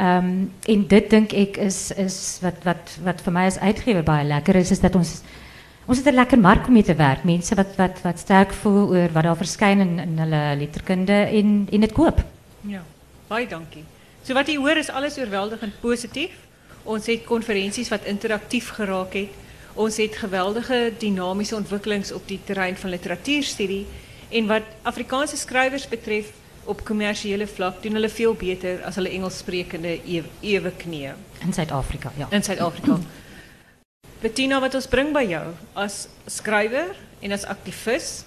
Ehm 0.00 0.48
en 0.70 0.86
dit 0.88 1.10
dink 1.10 1.32
ek 1.32 1.56
is 1.60 1.90
is 1.96 2.16
wat 2.42 2.64
wat 2.64 2.96
wat 3.04 3.20
vir 3.20 3.32
my 3.32 3.46
as 3.46 3.58
uitgewer 3.58 4.04
lekker 4.24 4.56
is 4.56 4.70
is 4.70 4.80
dat 4.80 4.94
ons 4.94 5.22
ons 5.86 5.98
het 5.98 6.06
'n 6.06 6.14
lekker 6.14 6.38
mark 6.38 6.66
om 6.66 6.72
mee 6.72 6.82
te 6.82 6.94
werk. 6.94 7.24
Mense 7.24 7.54
wat 7.54 7.76
wat 7.76 8.00
wat 8.02 8.18
sterk 8.18 8.52
voel 8.52 8.88
oor 8.88 9.08
wat 9.12 9.24
daar 9.24 9.36
verskyn 9.36 9.80
in 9.80 9.98
in 9.98 10.18
hulle 10.18 10.56
letterkunde 10.56 11.12
en 11.12 11.68
en 11.72 11.80
dit 11.80 11.92
koop. 11.92 12.24
Ja. 12.60 12.82
Baie 13.28 13.46
dankie. 13.46 13.84
So 14.22 14.36
wat 14.36 14.48
jy 14.48 14.56
hoor 14.60 14.76
is 14.76 14.90
alles 14.90 15.18
oorweldigend 15.18 15.80
positief. 15.80 16.34
Ons 16.84 17.06
het 17.06 17.24
konferensies 17.28 17.88
wat 17.92 18.08
interaktief 18.08 18.68
geraak 18.76 19.16
het. 19.16 19.32
Ons 19.74 19.96
het 20.02 20.16
geweldige 20.16 20.92
dinamiese 20.98 21.56
ontwikkelings 21.56 22.12
op 22.12 22.26
die 22.28 22.40
terrein 22.44 22.76
van 22.76 22.90
literatuurstudie 22.90 23.86
en 24.30 24.46
wat 24.46 24.66
Afrikaanse 24.82 25.36
skrywers 25.36 25.88
betref, 25.88 26.30
op 26.64 26.84
commerciële 26.84 27.46
vlak 27.46 27.82
doen 27.82 27.96
hulle 27.98 28.08
veel 28.08 28.34
beter 28.34 28.82
as 28.86 28.98
hulle 29.00 29.10
Engelssprekende 29.10 29.96
ewe, 30.04 30.28
ewe 30.40 30.72
knie 30.78 31.12
In 31.40 31.52
Suid-Afrika, 31.52 32.12
ja. 32.16 32.28
in 32.30 32.42
Suid-Afrika. 32.42 32.98
Bettina, 34.20 34.60
wat 34.60 34.74
ons 34.76 34.86
bring 34.86 35.14
by 35.16 35.24
jou 35.24 35.54
as 35.74 36.04
skrywer 36.28 36.92
en 37.24 37.32
as 37.32 37.46
aktivis, 37.48 38.24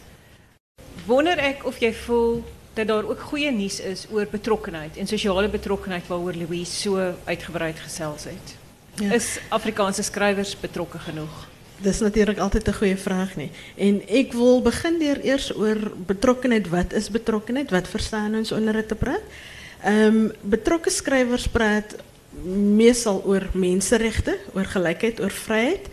wonder 1.06 1.38
ek 1.38 1.64
of 1.70 1.78
jy 1.80 1.94
voel 2.04 2.42
dat 2.74 2.88
daar 2.88 3.10
ook 3.10 3.20
goeie 3.20 3.52
nuus 3.52 3.80
is 3.80 4.06
oor 4.12 4.28
betrokkenheid 4.32 4.98
en 4.98 5.08
sosiale 5.08 5.50
betrokkenheid 5.50 6.08
waaroor 6.08 6.34
Louise 6.34 6.72
so 6.72 7.14
uitgebreid 7.24 7.80
gesels 7.80 8.24
het. 8.24 8.56
Ja. 8.94 9.14
Is 9.14 9.40
Afrikaanse 9.50 10.04
skrywers 10.04 10.60
betrokke 10.60 11.00
genoeg? 11.00 11.48
Dat 11.78 11.94
is 11.94 12.00
natuurlijk 12.00 12.40
altijd 12.40 12.68
een 12.68 12.74
goede 12.74 12.98
vraag. 12.98 13.36
Nie. 13.36 13.52
En 13.78 14.16
ik 14.16 14.34
wil 14.34 14.62
beginnen 14.62 15.22
eerst 15.22 15.56
over 15.56 15.92
betrokkenheid. 16.06 16.70
Wat 16.70 16.94
is 16.94 17.10
betrokkenheid? 17.10 17.70
Wat 17.70 17.88
verstaan 17.88 18.36
ons 18.36 18.52
onder 18.52 18.76
het 18.76 18.88
te 18.88 18.96
praat? 18.96 19.22
Um, 19.88 20.32
betrokken 20.42 20.92
schrijvers 20.92 21.48
praat 21.48 21.96
meestal 22.76 23.24
over 23.26 23.50
mensenrechten, 23.52 24.36
over 24.54 24.66
gelijkheid, 24.66 25.20
over 25.20 25.32
vrijheid. 25.32 25.88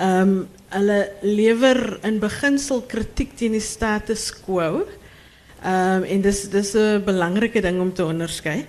Um, 0.00 0.48
hulle 0.68 1.12
lewer 1.20 1.98
in 2.02 2.18
beginsel 2.18 2.80
kritiek 2.80 3.36
teen 3.36 3.50
die 3.52 3.60
status 3.60 4.40
quo. 4.44 4.86
Um, 5.60 6.02
en 6.02 6.20
dis 6.20 6.48
dis 6.48 6.72
'n 6.74 7.02
belangrike 7.04 7.60
ding 7.60 7.80
om 7.80 7.92
te 7.92 8.04
onderskei. 8.04 8.66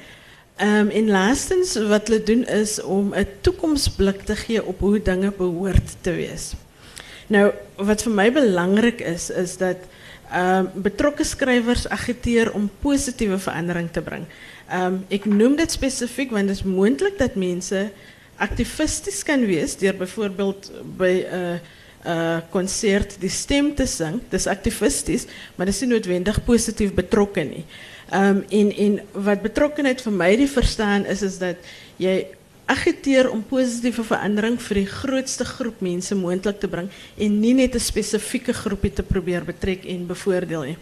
Um, 0.61 0.89
en 0.89 1.09
laastens 1.09 1.75
wat 1.87 2.07
hulle 2.07 2.23
doen 2.23 2.45
is 2.45 2.81
om 2.81 3.13
'n 3.15 3.27
toekomsblik 3.41 4.21
te 4.21 4.35
gee 4.35 4.65
op 4.65 4.79
hoe 4.79 5.01
dinge 5.01 5.31
behoort 5.31 5.95
te 6.01 6.11
wees. 6.11 6.53
Nou 7.27 7.51
wat 7.75 8.03
vir 8.03 8.11
my 8.11 8.31
belangrik 8.31 8.99
is 8.99 9.29
is 9.29 9.57
dat 9.57 9.77
um, 10.35 10.69
betrokke 10.73 11.23
skrywers 11.23 11.87
agiteer 11.87 12.51
om 12.53 12.69
positiewe 12.79 13.39
verandering 13.39 13.91
te 13.91 14.01
bring. 14.01 14.25
Um, 14.73 15.05
ek 15.09 15.25
noem 15.25 15.55
dit 15.55 15.71
spesifiek 15.71 16.31
want 16.31 16.47
dit 16.47 16.55
is 16.55 16.63
moontlik 16.63 17.17
dat 17.17 17.35
mense 17.35 17.89
aktivisties 18.35 19.23
kan 19.23 19.45
byvoorbeeld 19.93 20.71
by 20.97 21.25
'n 21.31 21.35
uh, 21.35 21.59
uh, 22.07 22.37
concert 22.49 23.15
die 23.19 23.29
stem 23.29 23.75
te 23.75 23.85
zingen. 23.85 24.21
Dat 24.29 24.39
is 24.39 24.47
activistisch, 24.47 25.25
maar 25.55 25.65
dat 25.65 25.75
is 25.75 25.81
niet 25.81 25.89
noodwendig 25.89 26.43
positief 26.43 26.93
betrokken. 26.93 27.49
Nie. 27.49 27.65
Um, 28.13 28.45
en, 28.49 28.75
en 28.75 29.01
wat 29.11 29.41
betrokkenheid 29.41 30.01
voor 30.01 30.11
mij 30.11 30.35
die 30.35 30.49
verstaan 30.49 31.05
is, 31.05 31.21
is 31.21 31.37
dat 31.37 31.55
jij 31.95 32.27
agiteer 32.65 33.29
om 33.29 33.45
positieve 33.45 34.03
verandering 34.03 34.61
voor 34.61 34.75
die 34.75 34.85
grootste 34.85 35.45
groep 35.45 35.79
mensen 35.79 36.17
moontlik 36.17 36.59
te 36.59 36.67
brengen 36.67 36.91
en 37.17 37.39
niet 37.39 37.55
net 37.55 37.73
een 37.73 37.79
specifieke 37.79 38.53
groepje 38.53 38.93
te 38.93 39.03
proberen 39.03 39.45
betrekken 39.45 39.89
en 39.89 40.05
bevoordeel. 40.05 40.61
Nie. 40.61 40.77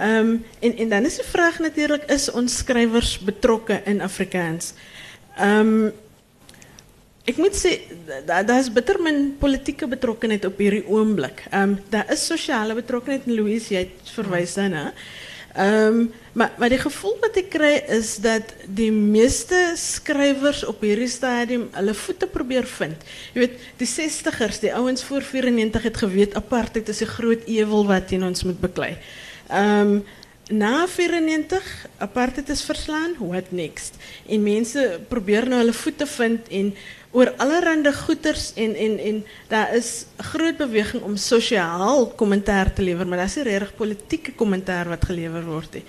Um, 0.00 0.44
en, 0.58 0.76
en 0.76 0.88
dan 0.88 1.04
is 1.04 1.16
de 1.16 1.24
vraag 1.24 1.58
natuurlijk, 1.58 2.04
is 2.10 2.30
ons 2.30 2.56
schrijvers 2.56 3.18
betrokken 3.18 3.84
in 3.84 4.00
Afrikaans? 4.00 4.72
Um, 5.40 5.92
ik 7.24 7.36
moet 7.36 7.56
zeggen, 7.56 7.96
daar 8.26 8.58
is 8.58 8.72
bitter 8.72 9.02
min 9.02 9.36
politieke 9.38 9.86
betrokkenheid 9.88 10.44
op 10.44 10.58
hierdie 10.58 10.86
oomblik. 10.88 11.44
Ehm 11.50 11.62
um, 11.62 11.78
daar 11.88 12.12
is 12.12 12.26
sosiale 12.26 12.74
betrokkenheid 12.74 13.26
en 13.26 13.34
Louise 13.34 13.74
het 13.74 14.10
verwys 14.14 14.54
daarna. 14.54 14.92
Ehm 15.54 15.86
um, 15.86 16.12
maar 16.32 16.52
maar 16.58 16.68
die 16.68 16.80
gevoel 16.80 17.16
wat 17.20 17.36
ek 17.36 17.50
kry 17.52 17.74
is 17.88 18.16
dat 18.24 18.54
die 18.66 18.92
meeste 18.92 19.74
skrywers 19.76 20.64
op 20.64 20.80
hierdie 20.80 21.10
stadium 21.12 21.68
hulle 21.76 21.94
voete 21.94 22.26
probeer 22.26 22.66
vind. 22.66 23.04
Jy 23.34 23.44
weet, 23.44 23.58
die 23.76 23.88
60ers, 23.88 24.62
die 24.64 24.74
ouens 24.74 25.04
voor 25.04 25.22
94 25.22 25.82
het 25.82 25.96
geweet 25.96 26.34
apartheid 26.34 26.88
is 26.88 27.02
'n 27.02 27.14
groot 27.18 27.44
ewel 27.46 27.86
wat 27.86 28.08
teen 28.08 28.24
ons 28.24 28.42
moet 28.42 28.60
beklei. 28.60 28.96
Ehm 29.48 29.80
um, 29.80 30.04
na 30.50 30.86
94 30.88 31.86
apartheid 31.98 32.48
is 32.48 32.64
verslaan, 32.64 33.14
what 33.18 33.52
next? 33.52 33.94
En 34.26 34.42
mense 34.42 35.00
probeer 35.08 35.48
nou 35.48 35.60
hulle 35.60 35.72
voete 35.72 36.06
vind 36.06 36.48
en 36.48 36.74
oor 37.12 37.32
allerlei 37.36 37.92
goeders 37.92 38.52
en 38.54 38.74
en 38.74 38.98
en 38.98 39.24
daar 39.48 39.74
is 39.74 40.04
'n 40.18 40.22
groot 40.22 40.56
beweging 40.56 41.02
om 41.02 41.16
sosiaal 41.16 42.06
kommentaar 42.06 42.72
te 42.72 42.82
lewer, 42.82 43.06
maar 43.06 43.18
daar 43.18 43.26
is 43.26 43.34
nie 43.34 43.44
regtig 43.44 43.76
politieke 43.76 44.32
kommentaar 44.32 44.88
wat 44.88 45.04
gelewer 45.04 45.44
word 45.44 45.74
nie. 45.74 45.84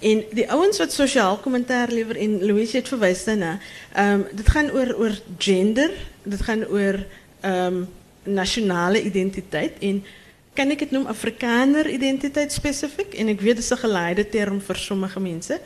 En 0.00 0.24
die 0.30 0.50
ouens 0.50 0.78
wat 0.78 0.92
sosiaal 0.92 1.36
kommentaar 1.36 1.88
lewer 1.88 2.16
en 2.16 2.44
Louise 2.44 2.76
het 2.76 2.88
verwys 2.88 3.24
daarna, 3.24 3.58
ehm 3.92 4.12
um, 4.12 4.26
dit 4.32 4.48
gaan 4.48 4.70
oor 4.70 5.18
gender, 5.38 5.90
dit 6.22 6.42
gaan 6.42 6.66
oor 6.66 7.04
ehm 7.40 7.86
um, 8.26 8.94
identiteit 8.94 9.72
en 9.80 10.04
kan 10.52 10.70
ik 10.70 10.80
het 10.80 10.90
noemen 10.90 11.10
Afrikaner 11.10 11.90
identiteit 11.90 12.52
specifiek 12.52 13.14
en 13.14 13.28
ik 13.28 13.40
weet 13.40 13.54
dat 13.54 13.64
is 13.64 13.70
een 13.70 13.78
geleide 13.78 14.28
term 14.28 14.60
voor 14.60 14.76
sommige 14.76 15.20
mensen. 15.20 15.58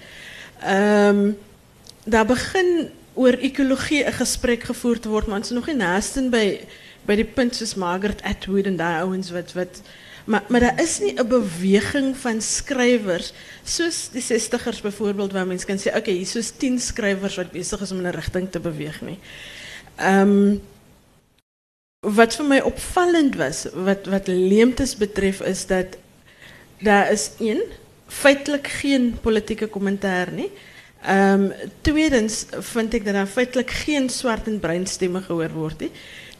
Um, 0.68 1.38
daar 2.05 2.26
begin 2.26 2.90
oor 3.14 3.34
ekologie 3.38 4.04
'n 4.04 4.12
gesprek 4.12 4.62
gevoer 4.62 5.00
te 5.00 5.08
word, 5.08 5.26
maar 5.26 5.38
ons 5.38 5.50
nog 5.50 5.66
nie 5.66 5.76
naaste 5.76 6.28
by 6.30 6.61
by 7.06 7.16
die 7.16 7.24
punt 7.24 7.56
soos 7.56 7.74
Margaret 7.74 8.22
Atwood 8.22 8.66
en 8.66 8.76
daai 8.76 9.02
ouens 9.02 9.30
wat 9.30 9.52
wat 9.52 9.82
maar 10.30 10.44
maar 10.48 10.61
daar 10.61 10.80
is 10.80 10.98
nie 11.00 11.14
'n 11.18 11.28
beweging 11.28 12.16
van 12.16 12.40
skrywers 12.40 13.32
soos 13.64 14.08
die 14.12 14.22
60ers 14.22 14.80
byvoorbeeld 14.80 15.32
waar 15.32 15.46
mense 15.46 15.66
kan 15.66 15.78
sê 15.78 15.96
okay, 15.96 16.14
hier 16.14 16.36
is 16.36 16.50
10 16.50 16.78
skrywers 16.78 17.36
wat 17.36 17.52
besig 17.52 17.80
is 17.80 17.90
om 17.90 17.98
in 17.98 18.06
'n 18.06 18.14
rigting 18.14 18.50
te 18.50 18.61
beweeg 18.61 19.00
nie. 19.00 19.18
Ehm 19.96 20.58
wat 22.00 22.34
vir 22.34 22.46
my 22.46 22.61
opvallend 22.61 23.36
was 23.36 23.66
wat 23.74 24.06
wat 24.06 24.26
leemtes 24.26 24.96
betref 24.96 25.40
is 25.40 25.66
dat 25.66 25.96
daar 26.78 27.12
is 27.12 27.30
een 27.38 27.62
feitelik 28.06 28.66
geen 28.66 29.18
politieke 29.20 29.66
kommentaar 29.66 30.32
nie. 30.32 30.50
Um, 31.09 31.53
tweedens 31.80 32.46
vind 32.51 32.94
ik 32.94 33.05
dat 33.05 33.14
er 33.14 33.26
feitelijk 33.26 33.70
geen 33.70 34.11
zwart 34.11 34.46
en 34.46 34.61
bruin 34.61 34.86
gehoord. 34.86 35.78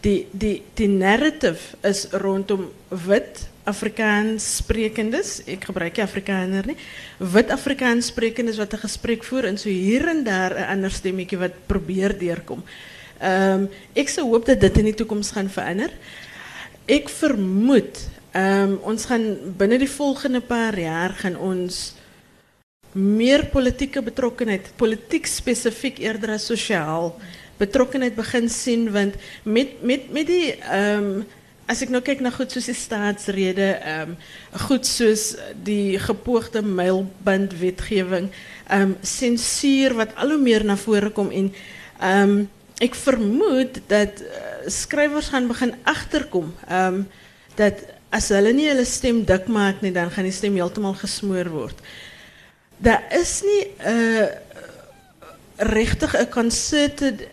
Die, 0.01 0.27
die, 0.31 0.63
die 0.75 0.89
narrative 0.89 1.77
is 1.81 2.07
rondom 2.11 2.71
wit 2.89 3.49
Afrikaans 3.63 4.57
sprekendes. 4.57 5.43
Ik 5.45 5.65
gebruik 5.65 5.97
je 5.97 6.03
Afrikaner 6.03 6.67
niet. 6.67 6.79
Wit 7.17 7.51
Afrikaans 7.51 8.07
sprekendes 8.07 8.57
wat 8.57 8.73
een 8.73 8.79
gesprek 8.79 9.25
voeren. 9.25 9.51
En 9.51 9.59
zo 9.59 9.69
hier 9.69 10.09
en 10.09 10.25
daar 10.25 10.57
een 10.57 10.67
ander 10.67 10.91
stemmetje 10.91 11.39
wat 11.39 11.53
probeert 11.67 12.21
deurkom. 12.21 12.65
Um, 13.23 13.69
ik 13.93 14.09
zou 14.09 14.29
hoop 14.29 14.47
dat 14.47 14.61
dit 14.61 14.79
in 14.79 14.85
de 14.85 14.95
toekomst 14.95 15.33
gaan 15.33 15.51
veranderen. 15.51 15.97
Ik 16.85 17.09
vermoed, 17.09 18.09
um, 18.37 18.79
ons 18.83 19.05
gaan 19.05 19.37
binnen 19.57 19.79
die 19.79 19.91
volgende 19.91 20.41
paar 20.41 20.81
jaar 20.81 21.11
gaan 21.11 21.37
ons 21.37 21.95
meer 22.93 23.47
politieke 23.53 24.03
betrokkenheid, 24.03 24.73
politiek 24.77 25.27
specifiek 25.31 26.01
eerder 26.03 26.35
as 26.35 26.49
sosiaal 26.51 27.13
betrokkenheid 27.61 28.17
begin 28.17 28.49
sien 28.49 28.89
want 28.93 29.15
met 29.45 29.83
met 29.83 30.09
met 30.13 30.27
die 30.27 30.55
ehm 30.55 31.05
um, 31.21 31.27
as 31.71 31.85
ek 31.85 31.93
nou 31.95 32.01
kyk 32.03 32.19
na 32.19 32.33
goed 32.35 32.51
soos 32.51 32.67
die 32.67 32.75
staatsrede, 32.75 33.69
ehm 33.79 34.15
um, 34.15 34.17
goed 34.67 34.89
soos 34.89 35.37
die 35.55 35.99
gepoogde 36.03 36.65
mylband 36.67 37.55
wetgewing, 37.61 38.31
ehm 38.67 38.89
um, 38.89 38.97
sensuur 39.07 39.95
wat 40.01 40.17
al 40.19 40.35
meer 40.39 40.67
na 40.67 40.77
vore 40.77 41.13
kom 41.15 41.31
en 41.31 41.53
ehm 42.01 42.35
um, 42.35 42.49
ek 42.81 42.97
vermoed 42.97 43.83
dat 43.93 44.23
uh, 44.25 44.29
skrywers 44.67 45.29
gaan 45.31 45.49
begin 45.49 45.75
agterkom 45.85 46.55
ehm 46.67 47.03
um, 47.03 47.09
dat 47.55 47.87
as 48.11 48.31
hulle 48.35 48.51
nie 48.57 48.67
hulle 48.67 48.85
stem 48.89 49.25
dik 49.25 49.47
nie 49.81 49.93
dan 49.93 50.11
gaan 50.11 50.27
die 50.27 50.35
stem 50.35 50.57
heeltemal 50.59 50.97
gesmoor 50.99 51.51
word 51.51 51.79
daar 52.81 53.05
is 53.13 53.43
nie 53.43 53.65
'n 53.79 53.93
uh, 53.93 54.27
regtig 55.57 56.17
'n 56.17 56.29
concerted 56.29 57.21
uh, 57.21 57.29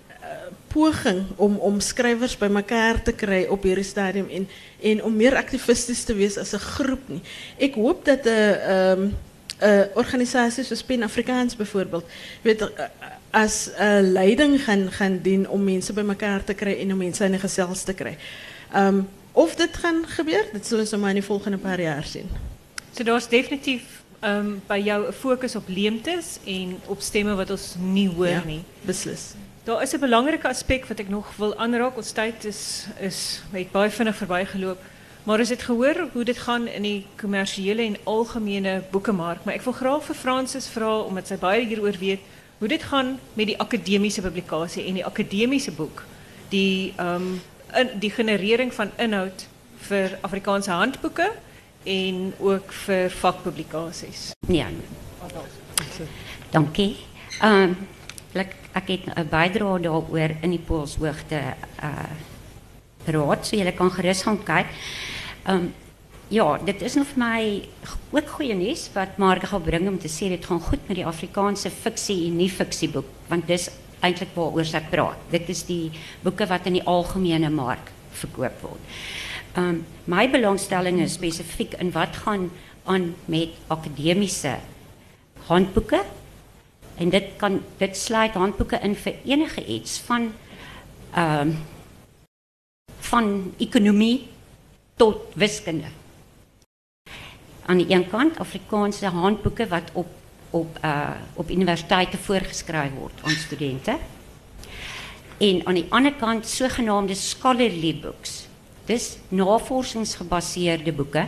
poging 0.67 1.25
om 1.35 1.57
om 1.57 1.79
skrywers 1.79 2.37
bymekaar 2.37 3.01
te 3.01 3.11
kry 3.11 3.45
op 3.49 3.63
hierdie 3.63 3.83
stadium 3.83 4.47
en 4.81 5.03
om 5.03 5.15
meer 5.15 5.35
aktivisties 5.35 6.03
te 6.03 6.13
wees 6.13 6.37
as 6.37 6.53
'n 6.53 6.59
groep. 6.59 7.01
Ek 7.57 7.73
hoop 7.73 8.05
dat 8.05 8.25
uh, 8.25 8.91
ehm 8.91 9.01
'n 9.59 9.89
organisasie 9.93 10.63
soos 10.63 10.83
Pen 10.83 11.03
Afrikaans 11.03 11.55
byvoorbeeld 11.55 12.05
weet 12.41 12.61
'n 12.61 12.69
uh, 13.33 13.99
leiding 14.01 14.63
gaan 14.63 14.91
gaan 14.91 15.19
dien 15.21 15.49
om 15.49 15.63
mense 15.63 15.93
bymekaar 15.93 16.43
te 16.43 16.53
kry 16.53 16.73
en 16.79 16.91
om 16.91 16.97
mense 16.97 17.23
in 17.23 17.33
'n 17.33 17.39
gesels 17.39 17.83
te 17.83 17.93
kry. 17.93 18.17
Um 18.75 19.09
of 19.31 19.55
dit 19.55 19.77
gaan 19.77 20.07
gebeur, 20.07 20.45
dit 20.53 20.65
sal 20.65 20.79
ons 20.79 20.89
nou 20.89 21.01
maar 21.01 21.09
in 21.09 21.21
die 21.21 21.23
volgende 21.23 21.57
paar 21.57 21.81
jaar 21.81 22.03
sien. 22.03 22.29
So 22.91 23.03
daar's 23.03 23.29
definitief 23.29 23.83
um, 24.23 24.61
bij 24.65 24.81
jou 24.81 25.05
een 25.05 25.13
focus 25.13 25.55
op 25.55 25.63
leemtes 25.67 26.37
en 26.45 26.79
op 26.85 27.01
stemmen 27.01 27.35
wat 27.35 27.49
ons 27.49 27.75
niet 27.79 28.13
hoor 28.13 28.27
Ja, 28.27 28.43
nie. 28.45 28.63
beslis. 28.81 29.33
Daar 29.63 29.81
is 29.81 29.91
een 29.91 29.99
belangrijk 29.99 30.45
aspect 30.45 30.87
wat 30.87 30.99
ik 30.99 31.09
nog 31.09 31.35
wil 31.35 31.57
aanraak. 31.57 31.97
Ons 31.97 32.11
tijd 32.11 32.45
is, 32.45 32.85
is 32.99 33.41
baie 33.71 33.89
vinnig 33.89 34.15
voorbijgelopen. 34.15 34.83
Maar 35.23 35.39
is 35.39 35.49
het 35.49 35.61
gehoor 35.61 36.07
hoe 36.13 36.23
dit 36.23 36.37
gaan 36.37 36.67
in 36.67 36.81
die 36.81 37.05
commerciële 37.19 37.81
en 37.81 37.97
algemene 38.03 38.81
boekenmarkt? 38.91 39.43
Maar 39.45 39.53
ik 39.53 39.61
wil 39.61 39.73
graag 39.73 40.03
voor 40.03 40.15
Francis 40.15 40.67
vragen, 40.67 41.05
omdat 41.05 41.27
zij 41.27 41.37
baie 41.37 41.65
hieroor 41.65 41.95
weet, 41.99 42.19
hoe 42.57 42.67
dit 42.67 42.83
gaan 42.83 43.19
met 43.33 43.45
die 43.45 43.59
academische 43.59 44.21
publicatie 44.21 44.85
en 44.85 44.93
die 44.93 45.05
academische 45.05 45.71
boek. 45.71 46.03
Die, 46.49 46.93
um, 46.99 47.41
in, 47.73 47.89
die 47.99 48.09
generering 48.11 48.73
van 48.73 48.89
inhoud 48.97 49.47
voor 49.77 50.09
Afrikaanse 50.21 50.71
handboeken 50.71 51.29
en 51.87 52.33
ook 52.39 52.73
voor 52.73 53.09
vakpublicaties. 53.09 54.31
Ja. 54.47 54.67
Dankie. 56.49 56.95
Ehm 57.41 57.61
um, 57.61 57.77
ek 58.37 58.55
ek 58.73 58.87
het 58.87 59.05
'n 59.15 59.27
bydrae 59.29 59.79
daaroor 59.79 60.31
in 60.41 60.49
die 60.49 60.65
Poolshoogte 60.65 61.41
uh 61.81 62.15
raad, 63.07 63.47
so 63.47 63.55
julle 63.55 63.71
kan 63.71 63.91
gerus 63.91 64.21
gaan 64.21 64.43
kyk. 64.43 64.67
Um, 65.47 65.73
ja, 66.27 66.57
dit 66.57 66.81
is 66.81 66.93
nog 66.93 67.07
vir 67.07 67.21
my 67.23 67.69
ook 68.11 68.29
goeie 68.29 68.55
nuus 68.55 68.89
wat 68.93 69.17
Mark 69.17 69.43
gaan 69.47 69.63
bring 69.63 69.87
om 69.87 69.99
te 69.99 70.11
sê 70.11 70.27
dit 70.29 70.45
gaan 70.45 70.59
goed 70.59 70.87
met 70.87 70.97
die 70.99 71.05
Afrikaanse 71.05 71.69
fiksie 71.69 72.27
en 72.27 72.37
nie 72.37 72.49
fiksieboek, 72.49 73.07
want 73.27 73.47
dis 73.47 73.69
eintlik 73.99 74.35
waaroor 74.35 74.65
sy 74.65 74.81
praat. 74.91 75.17
Dit 75.31 75.49
is 75.49 75.63
die 75.63 75.91
boeke 76.21 76.47
wat 76.49 76.65
in 76.65 76.73
die 76.73 76.85
algemene 76.85 77.49
mark 77.49 77.91
verkoop 78.11 78.61
word. 78.61 78.99
Um, 79.57 79.85
my 80.05 80.27
belangstelling 80.29 80.99
is 81.01 81.15
spesifiek 81.17 81.73
in 81.81 81.89
wat 81.91 82.15
gaan 82.15 82.51
aan 82.85 83.15
met 83.25 83.55
akademiese 83.67 84.59
handboeke 85.49 86.03
en 86.97 87.09
dit 87.09 87.31
kan 87.41 87.63
dit 87.77 87.97
sluit 87.97 88.37
handboeke 88.37 88.77
in 88.85 88.93
vir 88.95 89.17
enige 89.25 89.65
iets 89.65 89.97
van 90.05 90.29
ehm 91.13 91.47
um, 91.47 91.57
van 93.07 93.53
ekonomie 93.57 94.27
tot 94.95 95.33
wiskunde. 95.33 95.87
Aan 97.65 97.77
die 97.77 97.89
een 97.89 98.09
kant 98.09 98.39
Afrikaanse 98.39 99.07
handboeke 99.07 99.67
wat 99.67 99.89
op 99.93 100.07
op 100.49 100.77
uh 100.83 101.15
op 101.33 101.49
universiteite 101.49 102.17
voorgeskryf 102.17 102.91
word 102.93 103.23
aan 103.23 103.39
studente. 103.45 103.97
En 105.37 105.65
aan 105.65 105.73
die 105.73 105.85
ander 105.89 106.13
kant 106.13 106.47
sogenaamde 106.47 107.15
scholarly 107.15 107.99
books. 108.01 108.46
Dis 108.87 109.17
navorsingsgebaseerde 109.29 110.93
boeke 110.95 111.27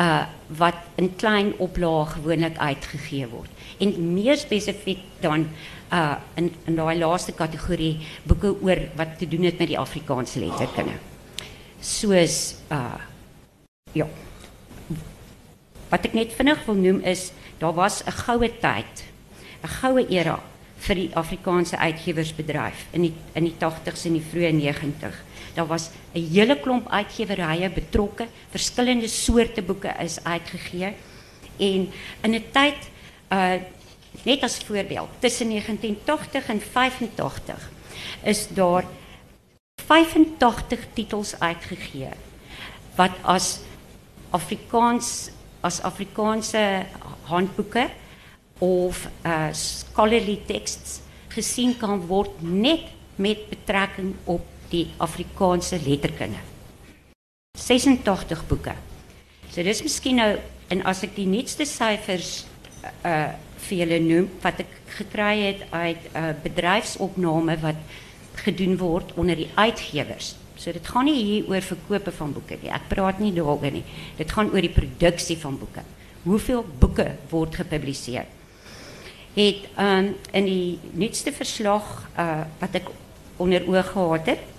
uh 0.00 0.24
wat 0.58 0.74
in 1.00 1.08
klein 1.16 1.52
oplaag 1.58 2.16
gewoonlik 2.16 2.58
uitgegee 2.58 3.26
word. 3.28 3.50
En 3.78 4.12
meer 4.12 4.36
spesifiek 4.36 5.00
dan 5.20 5.46
uh 5.92 6.16
in 6.34 6.50
in 6.66 6.76
daai 6.76 6.98
laaste 6.98 7.32
kategorie 7.32 8.00
boeke 8.24 8.54
oor 8.62 8.80
wat 8.96 9.18
te 9.18 9.28
doen 9.28 9.44
het 9.44 9.58
met 9.58 9.68
die 9.68 9.78
Afrikaanse 9.78 10.40
letterkunde. 10.40 10.98
Soos 11.80 12.54
uh 12.72 13.00
ja. 13.92 14.08
Wat 15.88 16.08
ek 16.08 16.16
net 16.16 16.32
vinnig 16.32 16.64
wil 16.66 16.80
noem 16.80 17.00
is 17.04 17.30
daar 17.58 17.74
was 17.74 18.02
'n 18.04 18.10
goue 18.24 18.48
tyd, 18.48 19.04
een 19.62 19.68
goue 19.68 20.06
era 20.08 20.40
vir 20.82 20.94
die 20.94 21.10
Afrikaanse 21.14 21.76
uitgewersbedryf 21.78 22.86
in 22.92 23.02
die 23.02 23.14
in 23.34 23.44
die 23.44 23.54
80s 23.58 24.06
en 24.06 24.12
die 24.18 24.26
vroeë 24.32 24.52
90. 24.52 25.22
Daar 25.54 25.66
was 25.66 25.90
'n 26.14 26.28
hele 26.32 26.60
klomp 26.60 26.88
uitgewerrye 26.88 27.70
betrokke, 27.70 28.26
verskillende 28.50 29.08
soorte 29.08 29.62
boeke 29.62 29.94
is 29.98 30.24
uitgegee 30.24 30.94
en 31.58 31.92
in 32.22 32.34
'n 32.34 32.44
tyd 32.52 32.90
uh 33.32 33.54
net 34.22 34.42
as 34.42 34.58
voorbeeld 34.58 35.08
tussen 35.18 35.48
1980 35.48 36.48
en 36.48 36.60
85 36.60 37.70
is 38.22 38.48
daar 38.48 38.84
85 39.86 40.86
titels 40.92 41.40
uitgegee 41.40 42.08
wat 42.94 43.10
as 43.22 43.60
Afrikaans 44.30 45.30
as 45.60 45.80
Afrikaanse 45.80 46.86
handboeke 47.22 47.88
of 48.58 49.08
uh, 49.26 49.48
scholarly 49.52 50.40
texts 50.46 51.00
gezien 51.28 51.76
kan 51.76 52.06
worden 52.06 52.60
net 52.60 52.80
met 53.14 53.48
betrekking 53.48 54.14
op 54.24 54.51
die 54.72 54.86
Afrikaanse 55.02 55.78
letterkunde. 55.84 56.40
86 57.58 58.46
boeken. 58.48 58.76
So 59.52 59.62
dis 59.62 59.82
miskien 59.84 60.16
nou 60.16 60.30
en 60.72 60.84
as 60.88 61.02
ek 61.04 61.16
die 61.18 61.28
nuutste 61.28 61.68
syfers 61.68 62.42
uh 63.06 63.32
vir 63.62 63.78
julle 63.78 63.98
noem 64.02 64.24
wat 64.42 64.58
ek 64.64 64.70
gekry 64.96 65.34
het 65.38 65.60
uit 65.70 66.02
'n 66.02 66.18
uh, 66.18 66.32
bedryfsopname 66.42 67.54
wat 67.62 67.78
gedoen 68.42 68.76
word 68.76 69.12
onder 69.14 69.36
die 69.36 69.50
uitgewers. 69.54 70.34
So 70.56 70.72
dit 70.72 70.88
gaan 70.88 71.04
nie 71.04 71.22
hier 71.22 71.48
oor 71.48 71.62
verkope 71.62 72.10
van 72.10 72.32
boeke 72.32 72.58
nie. 72.62 72.70
Ek 72.70 72.88
praat 72.88 73.18
nie 73.18 73.32
daaroor 73.32 73.70
nie. 73.70 73.84
Dit 74.18 74.32
gaan 74.32 74.50
oor 74.50 74.60
die 74.60 74.74
produksie 74.74 75.38
van 75.38 75.58
boeke. 75.58 75.82
Hoeveel 76.24 76.64
boeke 76.78 77.16
word 77.30 77.54
gepubliseer? 77.54 78.26
Het 79.34 79.68
um, 79.78 80.14
in 80.32 80.44
die 80.44 80.78
nuutste 80.92 81.32
verslag 81.32 82.10
uh, 82.18 82.44
wat 82.60 82.74
ek 82.74 82.90
onder 83.36 83.64
oog 83.66 83.92
gehad 83.94 84.26
het 84.26 84.51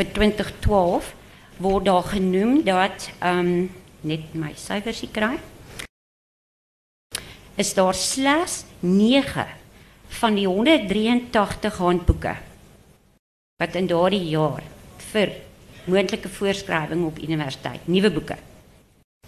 vir 0.00 0.08
2012 0.16 1.12
word 1.60 1.84
daar 1.84 2.06
genoem 2.08 2.62
dat 2.64 3.10
um, 3.20 3.68
net 4.00 4.32
my 4.32 4.54
syfers 4.56 5.04
kry 5.12 5.36
is 7.60 7.74
daar 7.76 7.94
slegs 7.94 8.62
9 8.80 9.44
van 10.20 10.40
die 10.40 10.48
183 10.48 11.76
handboeke 11.84 12.34
wat 13.60 13.76
in 13.76 13.90
daardie 13.90 14.24
jaar 14.32 14.64
vir 15.12 15.36
moontlike 15.90 16.28
voorskrywing 16.28 17.04
op 17.04 17.18
universiteit, 17.18 17.86
nuwe 17.88 18.10
boeke. 18.10 18.36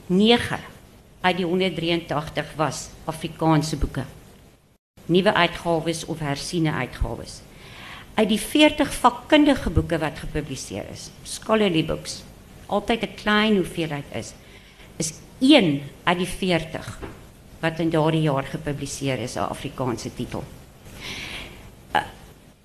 9 0.07 0.59
uit 1.21 1.37
die 1.37 1.47
183 1.47 2.55
was 2.57 2.89
Afrikaanse 3.05 3.77
boeke. 3.77 4.05
Nuwe 5.07 5.35
uitgawes 5.35 6.05
of 6.05 6.19
hersiene 6.19 6.73
uitgawes. 6.73 7.41
Uit 8.15 8.29
die 8.29 8.41
40 8.41 8.93
vakkundige 8.93 9.71
boeke 9.73 9.99
wat 9.99 10.19
gepubliseer 10.21 10.85
is, 10.93 11.09
scholarly 11.25 11.85
books, 11.85 12.23
altyd 12.67 13.03
'n 13.03 13.15
klein 13.17 13.57
hoeveelheid 13.57 14.05
is, 14.13 14.35
is 14.97 15.13
1 15.41 15.83
uit 16.05 16.19
die 16.19 16.27
40 16.27 16.99
wat 17.61 17.79
in 17.79 17.91
daardie 17.91 18.23
jaar 18.23 18.45
gepubliseer 18.45 19.19
is, 19.19 19.37
'n 19.37 19.49
Afrikaanse 19.49 20.15
titel. 20.15 20.45
Uh, 21.95 22.03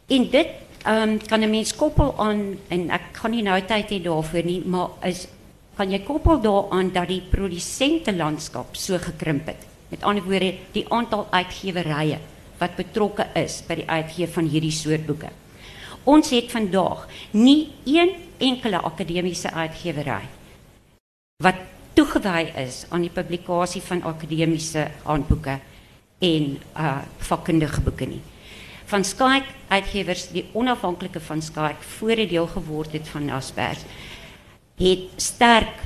en 0.07 0.29
dit 0.29 0.47
um, 0.87 1.17
kan 1.27 1.39
'n 1.39 1.49
mens 1.49 1.75
koppel 1.75 2.13
aan 2.17 2.57
en 2.67 2.89
ek 2.89 3.01
gaan 3.11 3.31
nie 3.31 3.43
nou 3.43 3.61
tyd 3.61 3.89
hê 3.89 4.01
daarvoor 4.01 4.43
nie, 4.43 4.61
maar 4.65 4.89
is 5.03 5.27
kan 5.75 5.91
jy 5.91 5.99
koppel 5.99 6.41
daaraan 6.41 6.91
dat 6.91 7.07
die 7.07 7.21
produsente 7.21 8.15
landskap 8.15 8.75
so 8.75 8.97
gekrimp 8.97 9.45
het. 9.45 9.65
Met 9.89 10.03
ander 10.03 10.23
woorde, 10.23 10.55
die 10.71 10.85
aantal 10.89 11.27
uitgewerye 11.29 12.17
wat 12.59 12.77
betrokke 12.77 13.27
is 13.37 13.61
by 13.67 13.79
die 13.81 13.89
uitgee 13.89 14.27
van 14.27 14.49
hierdie 14.49 14.73
soort 14.73 15.05
boeke. 15.07 15.29
Ons 16.07 16.31
het 16.31 16.51
vandag 16.51 17.07
nie 17.35 17.73
een 17.85 18.13
enkele 18.37 18.79
akademiese 18.85 19.51
uitgewery 19.51 20.23
wat 21.43 21.59
toegewy 21.93 22.47
is 22.57 22.85
aan 22.89 23.03
die 23.05 23.13
publikasie 23.13 23.81
van 23.85 24.01
akademiese 24.05 24.87
handboeke 25.03 25.59
en 26.19 26.57
uh 26.73 26.97
vakkundige 27.29 27.81
boeke 27.85 28.07
nie. 28.09 28.21
Van 28.87 29.03
Skyk 29.03 29.49
uitgewers 29.67 30.29
die 30.31 30.45
onafhanklike 30.53 31.19
van 31.19 31.41
Skyk 31.41 31.83
voor 31.97 32.15
dit 32.15 32.29
deel 32.29 32.47
geword 32.47 32.95
het 32.95 33.07
van 33.07 33.25
Naspers 33.25 33.83
het 34.77 35.21
sterk 35.21 35.85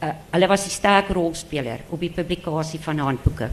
uh, 0.00 0.12
hulle 0.32 0.48
was 0.48 0.64
die 0.64 0.74
sterk 0.74 1.12
rolspeler 1.14 1.84
op 1.92 2.00
die 2.00 2.12
publikasie 2.12 2.80
van 2.80 2.98
handboeke. 3.04 3.50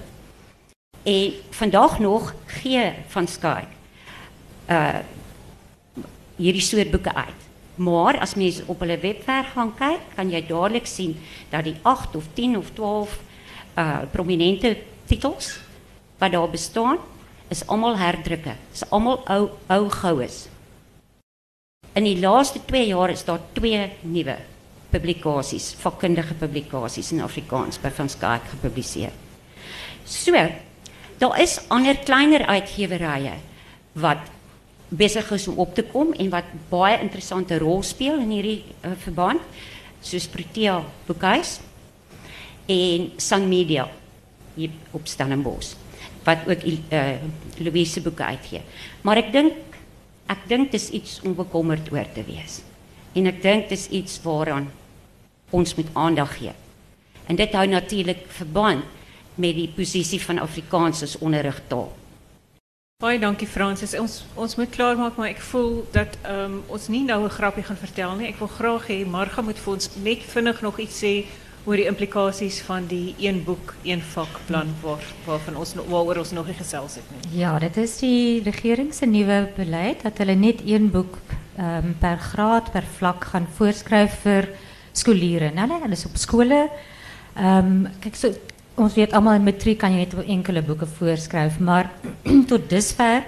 En 1.03 1.33
vandag 1.49 1.99
nog 1.99 2.33
gee 2.45 2.93
van 3.07 3.27
Skyk 3.27 3.67
uh 4.69 4.99
hierdie 6.37 6.61
soort 6.61 6.91
boeke 6.91 7.13
uit. 7.13 7.45
Maar 7.75 8.19
as 8.21 8.35
mens 8.37 8.59
op 8.65 8.79
hulle 8.79 8.97
webwerf 9.01 9.53
gaan 9.55 9.71
kyk, 9.77 10.01
kan 10.15 10.29
jy 10.29 10.43
dadelik 10.45 10.85
sien 10.85 11.15
dat 11.49 11.65
die 11.65 11.75
8 11.81 12.15
of 12.15 12.27
10 12.37 12.57
of 12.57 12.69
12 12.77 13.15
uh 13.77 14.03
prominente 14.11 14.77
titels 15.09 15.55
wat 16.17 16.31
daar 16.31 16.49
bestaan, 16.49 16.97
is 17.49 17.63
almal 17.67 17.97
herdrukke. 17.97 18.53
Is 18.73 18.85
almal 18.89 19.21
ou 19.25 19.49
ou 19.69 19.89
goues. 19.89 20.47
In 21.93 22.05
die 22.05 22.19
laaste 22.19 22.61
2 22.65 22.87
jaar 22.87 23.09
is 23.09 23.25
daar 23.25 23.41
twee 23.53 23.89
nuwe 24.01 24.37
publikasies, 24.89 25.73
vakkundige 25.81 26.33
publikasies 26.37 27.11
in 27.11 27.21
Afrikaans 27.21 27.79
by 27.81 27.89
Van 27.89 28.09
Schaik 28.09 28.45
gepubliseer. 28.53 29.13
So, 30.05 30.33
daar 31.17 31.39
is 31.41 31.59
ander 31.67 31.97
kleiner 31.97 32.45
uitgewerye 32.45 33.33
wat 33.97 34.29
besig 34.89 35.31
is 35.31 35.47
om 35.47 35.57
op 35.57 35.73
te 35.75 35.83
kom 35.83 36.13
en 36.13 36.29
wat 36.31 36.51
baie 36.69 36.99
interessante 37.01 37.57
rol 37.59 37.83
speel 37.83 38.19
in 38.23 38.31
hierdie 38.31 38.61
uh, 38.85 38.93
verband 39.03 39.41
soos 40.01 40.29
Protea 40.31 40.79
Boekhuis 41.07 41.57
en 42.67 43.11
Sun 43.17 43.47
Media 43.49 43.87
hier 44.55 44.71
op 44.91 45.07
Stellenbosch 45.07 45.75
wat 46.27 46.43
ook 46.47 46.63
uh, 46.67 47.01
Louise 47.63 48.01
boeke 48.03 48.23
uitgee. 48.23 48.61
Maar 49.01 49.21
ek 49.23 49.31
dink 49.31 49.63
ek 50.27 50.41
dink 50.51 50.73
dis 50.73 50.89
iets 50.91 51.21
om 51.23 51.37
bekommerd 51.37 51.87
oor 51.93 52.07
te 52.11 52.23
wees. 52.27 52.59
En 53.15 53.29
ek 53.31 53.39
dink 53.39 53.69
dis 53.71 53.85
iets 53.95 54.19
waaraan 54.25 54.67
ons 55.55 55.75
moet 55.77 55.87
aandag 55.95 56.33
gee. 56.35 56.51
En 57.31 57.39
dit 57.39 57.53
hou 57.55 57.63
natuurlik 57.71 58.25
verband 58.35 58.83
met 59.37 59.55
die 59.55 59.69
posisie 59.69 60.19
van 60.21 60.41
Afrikaans 60.43 61.03
as 61.05 61.17
onderrigtaal. 61.17 61.89
Baie 62.97 63.19
dankie 63.21 63.47
Francis. 63.47 63.93
Ons 63.93 64.23
ons 64.33 64.55
moet 64.57 64.69
klaarmaak, 64.73 65.19
maar 65.19 65.29
ek 65.29 65.41
voel 65.51 65.83
dat 65.93 66.15
um, 66.25 66.63
ons 66.73 66.87
nie 66.89 67.03
nou 67.05 67.19
'n 67.23 67.29
grapie 67.29 67.63
gaan 67.63 67.77
vertel 67.77 68.15
nie. 68.17 68.27
Ek 68.27 68.39
wil 68.39 68.49
graag 68.49 68.87
hê 68.89 69.05
Marga 69.05 69.41
moet 69.41 69.59
vir 69.59 69.73
ons 69.73 69.89
net 70.01 70.23
vinnig 70.33 70.61
nog 70.61 70.79
iets 70.79 71.03
sê 71.03 71.25
oor 71.67 71.77
die 71.77 71.85
implikasies 71.85 72.61
van 72.65 72.87
die 72.87 73.13
een 73.19 73.43
boek, 73.43 73.75
een 73.83 74.01
vakplan 74.01 74.73
waar, 74.81 75.03
waarvan 75.25 75.55
ons 75.55 75.75
waaroor 75.75 76.17
ons 76.17 76.31
nog 76.31 76.47
nie 76.47 76.55
gesels 76.55 76.95
het 76.95 77.03
nie. 77.11 77.39
Ja, 77.41 77.59
dit 77.59 77.77
is 77.77 77.97
die 77.99 78.41
regering 78.41 78.93
se 78.93 79.05
nuwe 79.05 79.51
beleid 79.55 80.01
dat 80.01 80.17
hulle 80.17 80.35
net 80.35 80.63
een 80.65 80.89
boek 80.89 81.19
um, 81.59 81.95
per 81.99 82.17
graad, 82.17 82.71
per 82.71 82.87
vlak 82.97 83.25
gaan 83.25 83.47
voorskryf 83.57 84.21
vir 84.23 84.49
skoliere. 84.91 85.51
Nou 85.53 85.67
hulle 85.69 85.93
is 85.93 86.05
op 86.05 86.17
skole. 86.17 86.69
Ehm 87.35 87.85
um, 87.85 87.89
kyk 88.01 88.15
so 88.15 88.33
ons 88.77 88.93
weet 88.93 89.13
almal 89.17 89.39
in 89.39 89.47
matriek 89.47 89.79
kan 89.81 89.93
jy 89.93 90.05
net 90.05 90.13
enkele 90.37 90.61
boeke 90.65 90.87
voorskryf, 90.99 91.57
maar 91.59 91.89
tot 92.51 92.69
dusver 92.69 93.25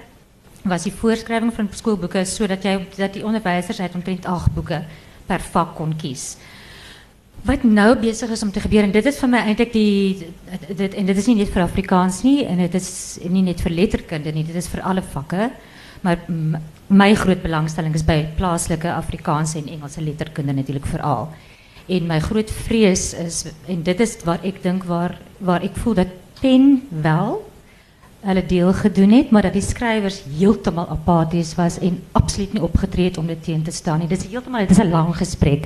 was 0.70 0.86
die 0.86 0.94
voorskrywing 0.94 1.52
van 1.56 1.70
skoolboeke 1.74 2.24
sodat 2.28 2.66
jy 2.68 2.76
dat 2.98 3.16
die 3.16 3.26
onderwysers 3.26 3.80
uit 3.82 3.96
omtrent 3.98 4.28
8 4.30 4.54
boeke 4.54 4.84
per 5.30 5.44
vak 5.54 5.76
kon 5.78 5.96
kies. 5.98 6.36
Wat 7.48 7.64
nou 7.64 7.94
besig 7.96 8.34
is 8.36 8.44
om 8.44 8.52
te 8.52 8.62
gebeur 8.62 8.84
en 8.84 8.94
dit 8.94 9.06
is 9.08 9.20
vir 9.22 9.32
my 9.32 9.42
eintlik 9.48 9.72
die 9.72 10.30
dit 10.76 10.96
en 11.00 11.08
dit 11.08 11.22
is 11.22 11.30
nie 11.32 11.38
net 11.40 11.54
vir 11.54 11.64
Afrikaans 11.64 12.22
nie 12.28 12.44
en 12.46 12.60
dit 12.66 12.76
is 12.76 12.92
nie 13.32 13.46
net 13.46 13.64
vir 13.64 13.74
letterkunde 13.78 14.34
nie, 14.36 14.44
dit 14.44 14.58
is 14.60 14.68
vir 14.70 14.84
alle 14.84 15.06
vakke. 15.16 15.50
Maar 16.04 16.20
my 16.88 17.14
groot 17.16 17.42
belangstelling 17.44 17.96
is 17.96 18.06
by 18.08 18.22
plaaslike 18.38 18.92
Afrikaanse 18.92 19.58
en 19.60 19.72
Engelse 19.72 20.04
letterkunde 20.04 20.54
natuurlik 20.56 20.88
veral. 20.88 21.30
En 21.90 22.06
my 22.08 22.20
groot 22.22 22.52
vrees 22.52 23.14
is 23.18 23.46
en 23.68 23.84
dit 23.84 24.00
is 24.00 24.18
waar 24.24 24.44
ek 24.46 24.62
dink 24.64 24.84
waar 24.90 25.18
waar 25.40 25.64
ek 25.66 25.78
voel 25.82 25.94
dat 25.94 26.12
pen 26.42 26.82
wel 26.90 27.40
hulle 28.20 28.44
deel 28.46 28.74
gedoen 28.74 29.12
het, 29.16 29.30
maar 29.32 29.48
dat 29.48 29.56
die 29.56 29.64
skrywers 29.64 30.22
heeltemal 30.28 30.90
apaties 30.92 31.54
was 31.56 31.80
en 31.80 32.02
absoluut 32.12 32.54
nie 32.54 32.64
opgetree 32.64 33.08
het 33.08 33.18
om 33.18 33.28
dit 33.28 33.44
teen 33.44 33.64
te 33.64 33.72
staan. 33.72 34.04
Dit 34.08 34.18
is 34.18 34.28
heeltemal 34.28 34.68
dit 34.68 34.76
is 34.76 34.84
'n 34.84 34.92
lang 34.92 35.16
gesprek. 35.16 35.66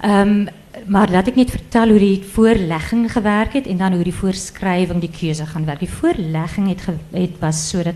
Ehm 0.00 0.46
maar 0.86 1.10
laat 1.10 1.26
ek 1.26 1.34
net 1.34 1.50
vertel 1.50 1.88
hoe 1.88 1.98
die 1.98 2.24
voorlegging 2.24 3.12
gewerk 3.12 3.52
het 3.52 3.66
en 3.66 3.76
dan 3.76 3.92
hoe 3.92 4.04
die 4.04 4.14
voorskrywing 4.14 5.00
die 5.00 5.10
keuse 5.10 5.46
gaan 5.46 5.64
werk. 5.64 5.80
Die 5.80 5.90
voorlegging 5.90 6.68
het 6.68 6.86
het 7.10 7.38
was 7.40 7.68
sodat 7.68 7.94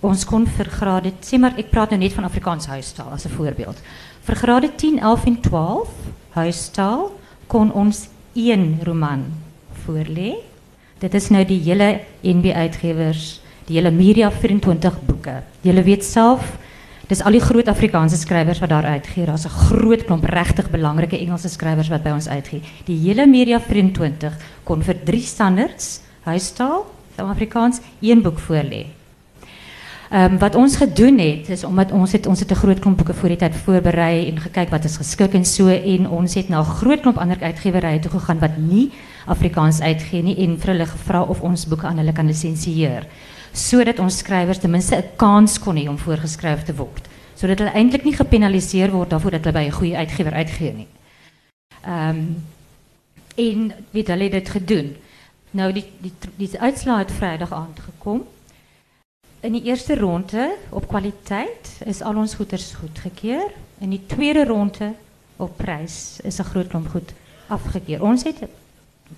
ons 0.00 0.24
kon 0.24 0.46
vir 0.46 0.64
grade 0.64 1.12
sê 1.20 1.38
maar 1.38 1.58
ek 1.58 1.70
praat 1.70 1.90
nou 1.90 2.00
net 2.00 2.12
van 2.12 2.24
Afrikaans 2.24 2.66
huistaal 2.66 3.10
as 3.12 3.24
'n 3.26 3.36
voorbeeld. 3.36 3.76
Vir 4.24 4.36
grade 4.36 4.74
10, 4.74 4.98
11 4.98 5.24
en 5.24 5.40
12 5.40 5.88
huistaal 6.34 7.10
kon 7.46 7.72
ons 7.72 8.08
een 8.34 8.78
roman 8.86 9.26
voorlê 9.84 10.36
dit 11.00 11.14
is 11.16 11.30
nou 11.32 11.44
die 11.48 11.60
hele 11.64 12.02
NB 12.20 12.52
uitgewers, 12.52 13.40
die 13.68 13.78
hele 13.78 13.92
Media 13.94 14.28
24 14.32 14.98
boeke. 15.06 15.38
Julle 15.64 15.84
weet 15.86 16.04
self, 16.04 16.58
dis 17.08 17.22
al 17.24 17.38
die 17.38 17.42
groot 17.42 17.68
Afrikaanse 17.72 18.18
skrywers 18.20 18.60
wat 18.62 18.72
daar 18.72 18.88
uitgee. 18.98 19.26
Daar's 19.26 19.46
'n 19.46 19.56
groot 19.70 20.04
klomp 20.04 20.24
regtig 20.24 20.70
belangrike 20.70 21.18
Engelse 21.18 21.48
skrywers 21.48 21.88
wat 21.88 22.02
by 22.02 22.10
ons 22.10 22.28
uitgee. 22.28 22.62
Die 22.84 22.98
hele 22.98 23.26
Media 23.26 23.60
24 23.60 24.36
kon 24.64 24.82
vir 24.82 24.96
drie 25.04 25.22
standaards, 25.22 26.00
huistaal, 26.22 26.86
Afrikaans, 27.16 27.80
een 28.00 28.22
boek 28.22 28.38
voorlê. 28.38 28.99
Um, 30.12 30.38
wat 30.38 30.54
ons 30.54 30.76
gedoen 30.76 31.18
het, 31.18 31.48
is 31.48 31.64
omdat 31.64 31.92
ons 31.92 32.12
het, 32.12 32.26
ons 32.26 32.40
het 32.40 32.50
een 32.50 32.56
groot 32.56 32.78
klomp 32.78 32.96
boeken 32.96 33.14
voor 33.14 33.28
die 33.28 33.36
tijd 33.36 33.56
voorbereid 33.56 34.26
en 34.26 34.40
gekeken 34.40 34.70
wat 34.70 34.84
is 34.84 34.96
geschikt 34.96 35.34
en 35.34 35.46
zo. 35.46 35.68
So, 35.68 35.68
en 35.68 36.08
ons 36.08 36.34
het 36.34 36.48
nou 36.48 36.64
een 36.64 36.70
groot 36.70 37.00
klomp 37.00 37.18
andere 37.18 37.44
uitgeverijen 37.44 38.00
toe 38.00 38.10
gegaan 38.10 38.38
wat 38.38 38.56
niet 38.56 38.92
Afrikaans 39.26 39.80
uitgeeft 39.80 40.24
nie, 40.24 40.36
en 40.36 40.56
vir 40.58 40.72
hulle 40.72 40.86
gevra 40.86 41.22
of 41.22 41.40
ons 41.40 41.66
boeken 41.66 41.88
aan 41.88 41.96
hulle 41.96 42.12
kan 42.12 42.26
licensieer. 42.26 43.06
Zodat 43.52 43.96
so 43.96 44.02
onze 44.02 44.16
schrijvers 44.16 44.58
tenminste 44.58 44.96
een 44.96 45.04
kans 45.16 45.58
kon 45.58 45.76
hê 45.76 45.88
om 45.88 45.98
voorgeschreven 45.98 46.64
te 46.64 46.74
worden. 46.74 47.04
Zodat 47.34 47.58
so 47.58 47.64
hulle 47.64 47.76
eindelijk 47.76 48.04
niet 48.04 48.16
gepenaliseerd 48.16 48.90
wordt 48.90 49.10
daarvoor 49.10 49.30
dat 49.30 49.40
hulle 49.40 49.52
bij 49.52 49.66
een 49.66 49.72
goede 49.72 49.96
uitgever 49.96 50.32
uitgeven. 50.32 50.86
Um, 51.86 51.90
ehm, 51.92 52.18
en 53.34 53.72
weet 53.90 54.06
hulle 54.06 54.22
het 54.22 54.32
dit 54.32 54.48
gedoen. 54.48 54.96
Nou, 55.50 55.72
die, 55.72 55.84
die, 55.98 56.12
die, 56.36 56.48
die 56.48 56.60
uitslag 56.60 56.98
het 56.98 57.12
vrijdag 57.12 57.52
aangekomen. 57.52 58.26
In 59.40 59.54
die 59.56 59.62
eerste 59.62 59.96
ronde 59.96 60.50
op 60.68 60.84
kwaliteit 60.88 61.68
is 61.88 62.02
al 62.04 62.18
ons 62.20 62.34
goeders 62.36 62.74
goedgekeur. 62.76 63.46
In 63.80 63.94
die 63.94 64.02
tweede 64.06 64.44
ronde 64.44 64.92
op 65.40 65.56
prys 65.56 66.18
is 66.28 66.40
'n 66.40 66.50
groot 66.50 66.68
klomp 66.68 66.88
goed 66.88 67.12
afgekeur. 67.48 68.02
Ons 68.02 68.24
het 68.24 68.36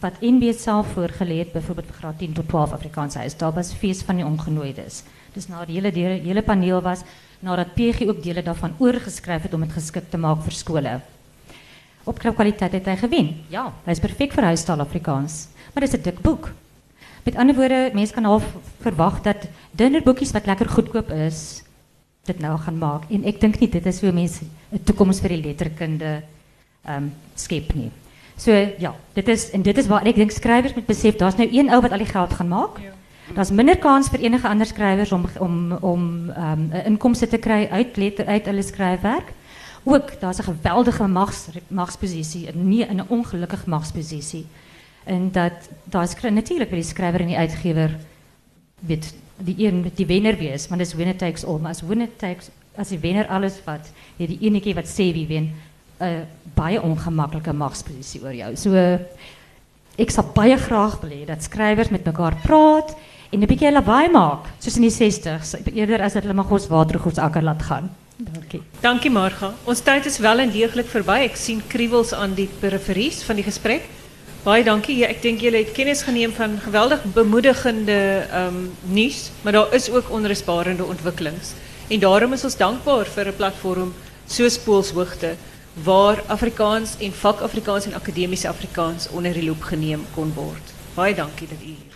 wat 0.01 0.21
NB 0.21 0.43
het 0.43 1.53
byvoorbeeld 1.53 1.87
vir 1.87 1.95
graad 1.95 2.19
10 2.19 2.33
tot 2.33 2.49
12 2.49 2.73
Afrikaanse 2.73 3.19
huis. 3.19 3.35
Was 3.39 3.73
fees 3.73 4.03
van 4.03 4.17
die 4.17 4.25
ongenooides. 4.25 5.03
Dis 5.33 5.49
na 5.49 5.65
die 5.65 5.81
hele 5.81 5.91
hele 6.23 6.43
paneel 6.43 6.81
was 6.81 7.01
nadat 7.41 7.75
PG 7.75 8.07
ook 8.07 8.23
dele 8.23 8.43
daarvan 8.43 8.75
oorgeskryf 8.79 9.43
het 9.43 9.55
om 9.55 9.61
dit 9.61 9.73
geskik 9.73 10.11
te 10.11 10.19
maak 10.19 10.43
vir 10.43 10.53
skole. 10.53 11.01
Op 12.05 12.19
kwaliteit 12.19 12.73
het 12.73 12.87
hy 12.87 12.97
gewen. 12.97 13.45
Ja, 13.49 13.73
hy 13.85 13.91
is 13.91 14.01
perfek 14.01 14.33
vir 14.33 14.45
huistaal 14.45 14.81
Afrikaans. 14.81 15.49
Maar 15.75 15.83
dis 15.83 15.95
'n 15.95 16.03
dik 16.03 16.21
boek. 16.21 16.53
Met 17.23 17.37
andere 17.37 17.59
woorden, 17.59 17.95
mensen 17.95 18.15
kan 18.15 18.25
half 18.25 18.45
verwachten 18.81 19.23
dat 19.33 19.49
dunne 19.71 20.03
boekjes 20.03 20.31
wat 20.31 20.47
lekker 20.47 20.69
goedkoop 20.69 21.11
is, 21.11 21.63
dit 22.23 22.39
nou 22.39 22.59
gaan 22.59 22.79
maken. 22.79 23.09
En 23.11 23.25
ik 23.25 23.41
denk 23.41 23.59
niet, 23.59 23.73
dit 23.73 23.87
is 23.87 24.01
hoe 24.01 24.13
mensen 24.13 24.51
de 24.69 24.83
toekomst 24.83 25.21
voor 25.21 25.29
die 25.29 25.45
letterkunde 25.45 26.23
um, 26.89 27.15
skep 27.35 27.75
nie. 27.75 27.91
So 28.37 28.51
ja, 28.79 28.95
dit 29.13 29.29
is 29.29 29.51
en 29.51 29.63
dit 29.63 29.79
is 29.79 29.87
waar 29.87 30.07
ek 30.07 30.15
dink 30.15 30.31
skrywers 30.31 30.75
moet 30.75 30.87
besef, 30.87 31.17
daar's 31.17 31.37
nou 31.37 31.49
een 31.53 31.71
ou 31.71 31.81
wat 31.81 31.93
al 31.93 32.03
die 32.03 32.07
geld 32.07 32.33
gaan 32.33 32.49
maak. 32.49 32.79
Ja. 32.83 32.91
Daar's 33.35 33.51
minder 33.51 33.79
kans 33.79 34.09
vir 34.11 34.25
enige 34.25 34.49
ander 34.49 34.67
skrywers 34.67 35.13
om 35.13 35.29
om 35.39 35.73
om 35.81 36.03
um, 36.31 36.65
inkomste 36.85 37.29
te 37.29 37.39
kry 37.39 37.69
uit 37.71 37.97
letter 37.97 38.27
uit 38.27 38.47
hulle 38.51 38.63
skryfwerk. 38.63 39.33
Ook 39.85 40.21
daar's 40.21 40.39
'n 40.39 40.43
geweldige 40.43 41.07
mags 41.07 41.49
magsposisie, 41.69 42.51
nie 42.55 42.85
'n 42.85 43.05
ongelukkige 43.09 43.69
magsposisie. 43.69 44.47
En 45.05 45.31
dat 45.33 45.53
daar 45.85 46.03
is 46.03 46.15
natuurlijk 46.31 46.71
bij 46.71 46.79
die 46.79 46.89
schrijver 46.89 47.21
en 47.21 47.27
die 47.27 47.37
uitgever 47.37 47.97
weet 48.79 49.15
die 49.37 49.67
een 49.67 49.91
die 49.95 50.07
wenner 50.07 50.37
wees, 50.37 50.69
want 50.69 50.81
dis 50.81 50.95
winner 50.95 51.17
takes 51.17 51.45
all, 51.45 51.59
maar 51.59 51.71
as 51.71 51.83
winner 51.83 52.09
takes 52.17 52.51
as 52.77 52.89
die 52.89 52.99
wenner 52.99 53.29
alles 53.29 53.59
wat 53.65 53.91
jy 54.17 54.27
die 54.27 54.39
enige 54.49 54.75
wat 54.75 54.89
sê 54.89 55.11
wie 55.13 55.27
wen 55.29 55.51
uh, 56.01 56.23
baie 56.57 56.81
ongemaklike 56.83 57.53
magsposisie 57.53 58.23
oor 58.23 58.35
jou. 58.37 58.53
So 58.57 58.77
uh, 58.77 58.99
ek 60.01 60.13
sal 60.15 60.31
baie 60.35 60.57
graag 60.59 61.01
wil 61.03 61.17
dat 61.29 61.45
skrywers 61.45 61.93
met 61.93 62.07
mekaar 62.09 62.39
praat 62.45 62.95
en 63.33 63.41
'n 63.41 63.49
bietjie 63.49 63.73
lawaai 63.73 64.11
maak, 64.13 64.49
soos 64.59 64.77
in 64.77 64.89
die 64.89 64.93
60s, 64.93 65.57
eerder 65.75 66.03
as 66.03 66.13
dat 66.13 66.23
hulle 66.23 66.35
maar 66.35 66.53
ons 66.53 66.69
watergoeds 66.69 67.19
akker 67.19 67.43
laat 67.43 67.63
gaan. 67.63 67.91
Dankie. 68.17 68.63
Dankie 68.81 69.11
Marga. 69.11 69.55
Ons 69.65 69.81
tyd 69.81 70.07
is 70.07 70.19
wel 70.19 70.39
en 70.39 70.51
deeglik 70.51 70.87
verby. 70.87 71.25
Ek 71.27 71.37
sien 71.37 71.63
kriewels 71.67 72.13
aan 72.15 72.35
die 72.35 72.49
periferie 72.61 73.11
van 73.27 73.37
die 73.37 73.45
gesprek. 73.45 73.89
Baie 74.43 74.65
dankie. 74.67 74.97
Ja, 74.99 75.07
ek 75.07 75.21
dink 75.23 75.43
julle 75.45 75.61
het 75.61 75.69
kennis 75.71 76.01
geneem 76.03 76.33
van 76.35 76.57
geweldig 76.65 77.05
bemoedigende 77.15 77.99
ehm 78.27 78.57
um, 78.57 78.73
nuus, 78.91 79.29
maar 79.43 79.55
daar 79.55 79.75
is 79.75 79.87
ook 79.91 80.11
onrusbarende 80.11 80.85
ontwikkelings. 80.85 81.53
En 81.89 82.03
daarom 82.03 82.33
is 82.33 82.43
ons 82.45 82.57
dankbaar 82.57 83.07
vir 83.07 83.31
'n 83.31 83.37
platform 83.37 83.95
soos 84.27 84.59
Poolshoogte 84.59 85.37
waar 85.85 86.25
Afrikaans 86.27 86.99
en 86.99 87.13
vak 87.13 87.41
Afrikaans 87.41 87.87
en 87.87 87.95
akademiese 87.95 88.49
Afrikaans 88.49 89.09
onder 89.09 89.33
die 89.33 89.45
loep 89.45 89.63
geneem 89.63 90.07
kon 90.15 90.33
word. 90.35 90.75
Baie 90.95 91.15
dankie 91.15 91.49
dat 91.49 91.63
u 91.63 91.65
hier 91.65 91.93